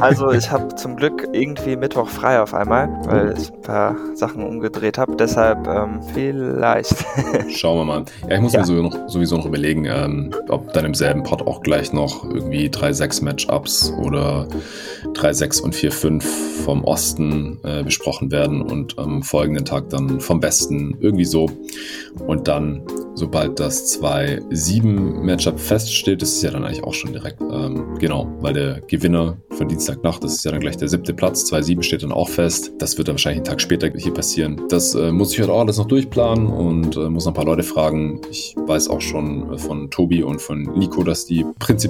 Also 0.00 0.32
ich 0.32 0.50
habe 0.50 0.74
zum 0.74 0.96
Glück 0.96 1.28
irgendwie 1.32 1.76
Mittwoch 1.76 2.08
frei 2.08 2.40
auf 2.40 2.54
einmal, 2.54 2.88
weil 3.04 3.34
ich 3.38 3.52
ein 3.52 3.62
paar 3.62 3.96
Sachen 4.14 4.42
umgedreht 4.42 4.98
habe. 4.98 5.14
Deshalb 5.14 5.66
ähm, 5.68 6.00
vielleicht. 6.12 7.04
Schauen 7.50 7.78
wir 7.78 7.84
mal. 7.84 8.04
Ja, 8.28 8.34
ich 8.34 8.40
muss 8.40 8.52
ja. 8.52 8.60
mir 8.60 8.66
sowieso 8.66 8.82
noch, 8.82 9.08
sowieso 9.08 9.36
noch 9.36 9.46
überlegen, 9.46 9.84
ähm, 9.84 10.30
ob 10.48 10.72
dann 10.72 10.84
im 10.84 10.94
selben 10.94 11.22
Pod 11.22 11.46
auch 11.46 11.62
gleich 11.62 11.92
noch 11.92 11.99
noch 12.00 12.24
irgendwie 12.24 12.68
3-6-Matchups 12.68 13.92
oder 13.92 14.48
3-6 15.14 15.60
und 15.60 15.74
4-5 15.74 16.22
vom 16.64 16.84
Osten 16.84 17.58
äh, 17.62 17.82
besprochen 17.82 18.30
werden 18.30 18.62
und 18.62 18.98
am 18.98 19.22
folgenden 19.22 19.66
Tag 19.66 19.90
dann 19.90 20.20
vom 20.20 20.42
Westen 20.42 20.96
irgendwie 21.00 21.26
so. 21.26 21.50
Und 22.26 22.48
dann, 22.48 22.82
sobald 23.14 23.60
das 23.60 24.00
2-7-Matchup 24.00 25.60
feststeht, 25.60 26.22
das 26.22 26.32
ist 26.32 26.42
ja 26.42 26.50
dann 26.50 26.64
eigentlich 26.64 26.84
auch 26.84 26.94
schon 26.94 27.12
direkt, 27.12 27.40
ähm, 27.40 27.98
genau, 27.98 28.26
weil 28.40 28.54
der 28.54 28.80
Gewinner 28.80 29.36
von 29.50 29.68
Dienstagnacht, 29.68 30.24
das 30.24 30.36
ist 30.36 30.44
ja 30.44 30.52
dann 30.52 30.60
gleich 30.60 30.78
der 30.78 30.88
siebte 30.88 31.12
Platz, 31.12 31.44
2-7 31.52 31.82
steht 31.82 32.02
dann 32.02 32.12
auch 32.12 32.28
fest. 32.28 32.72
Das 32.78 32.96
wird 32.96 33.08
dann 33.08 33.14
wahrscheinlich 33.14 33.40
einen 33.40 33.44
Tag 33.44 33.60
später 33.60 33.90
hier 33.94 34.14
passieren. 34.14 34.62
Das 34.70 34.94
äh, 34.94 35.12
muss 35.12 35.32
ich 35.34 35.40
heute 35.40 35.52
auch 35.52 35.60
alles 35.60 35.76
noch 35.76 35.86
durchplanen 35.86 36.46
und 36.46 36.96
äh, 36.96 37.10
muss 37.10 37.26
noch 37.26 37.32
ein 37.32 37.36
paar 37.36 37.44
Leute 37.44 37.62
fragen. 37.62 38.22
Ich 38.30 38.54
weiß 38.56 38.88
auch 38.88 39.02
schon 39.02 39.58
von 39.58 39.90
Tobi 39.90 40.22
und 40.22 40.40
von 40.40 40.62
Nico, 40.62 41.02
dass 41.02 41.26
die 41.26 41.44
prinzipiell 41.58 41.89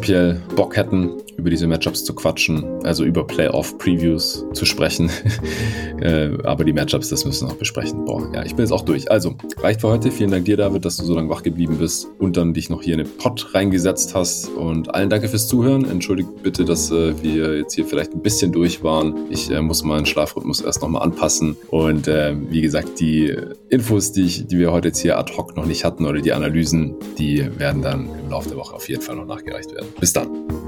Bock 0.56 0.76
hätten, 0.76 1.20
über 1.36 1.50
diese 1.50 1.66
Matchups 1.66 2.04
zu 2.04 2.14
quatschen, 2.14 2.64
also 2.84 3.04
über 3.04 3.26
Playoff-Previews 3.26 4.44
zu 4.52 4.64
sprechen. 4.64 5.10
äh, 6.00 6.30
aber 6.44 6.64
die 6.64 6.72
Matchups, 6.72 7.08
das 7.08 7.24
müssen 7.24 7.46
wir 7.46 7.52
noch 7.52 7.58
besprechen. 7.58 8.04
Boah, 8.04 8.30
ja, 8.34 8.44
ich 8.44 8.54
bin 8.54 8.64
jetzt 8.64 8.72
auch 8.72 8.84
durch. 8.84 9.10
Also, 9.10 9.34
reicht 9.58 9.80
für 9.80 9.88
heute. 9.88 10.10
Vielen 10.10 10.30
Dank 10.30 10.44
dir, 10.44 10.56
David, 10.56 10.84
dass 10.84 10.98
du 10.98 11.04
so 11.04 11.14
lange 11.14 11.28
wach 11.30 11.42
geblieben 11.42 11.78
bist 11.78 12.08
und 12.18 12.36
dann 12.36 12.52
dich 12.52 12.68
noch 12.68 12.82
hier 12.82 12.94
in 12.94 13.04
den 13.04 13.16
Pod 13.16 13.54
reingesetzt 13.54 14.14
hast. 14.14 14.48
Und 14.48 14.94
allen 14.94 15.08
danke 15.08 15.28
fürs 15.28 15.48
Zuhören. 15.48 15.84
Entschuldigt 15.84 16.42
bitte, 16.42 16.64
dass 16.64 16.90
äh, 16.90 17.14
wir 17.22 17.56
jetzt 17.56 17.74
hier 17.74 17.86
vielleicht 17.86 18.12
ein 18.12 18.20
bisschen 18.20 18.52
durch 18.52 18.82
waren. 18.82 19.14
Ich 19.30 19.50
äh, 19.50 19.60
muss 19.62 19.82
meinen 19.82 20.06
Schlafrhythmus 20.06 20.60
erst 20.60 20.82
nochmal 20.82 21.02
anpassen. 21.02 21.56
Und 21.68 22.06
äh, 22.06 22.34
wie 22.50 22.60
gesagt, 22.60 23.00
die 23.00 23.34
Infos, 23.70 24.12
die, 24.12 24.24
ich, 24.24 24.46
die 24.46 24.58
wir 24.58 24.72
heute 24.72 24.88
jetzt 24.88 24.98
hier 24.98 25.18
ad 25.18 25.32
hoc 25.36 25.56
noch 25.56 25.66
nicht 25.66 25.84
hatten 25.84 26.04
oder 26.04 26.20
die 26.20 26.32
Analysen, 26.32 26.96
die 27.18 27.48
werden 27.58 27.80
dann 27.82 28.08
im 28.22 28.30
Laufe 28.30 28.48
der 28.48 28.58
Woche 28.58 28.74
auf 28.74 28.88
jeden 28.88 29.00
Fall 29.00 29.16
noch 29.16 29.26
nachgereicht 29.26 29.72
werden. 29.72 29.88
Bis 29.98 30.12
dann. 30.12 30.59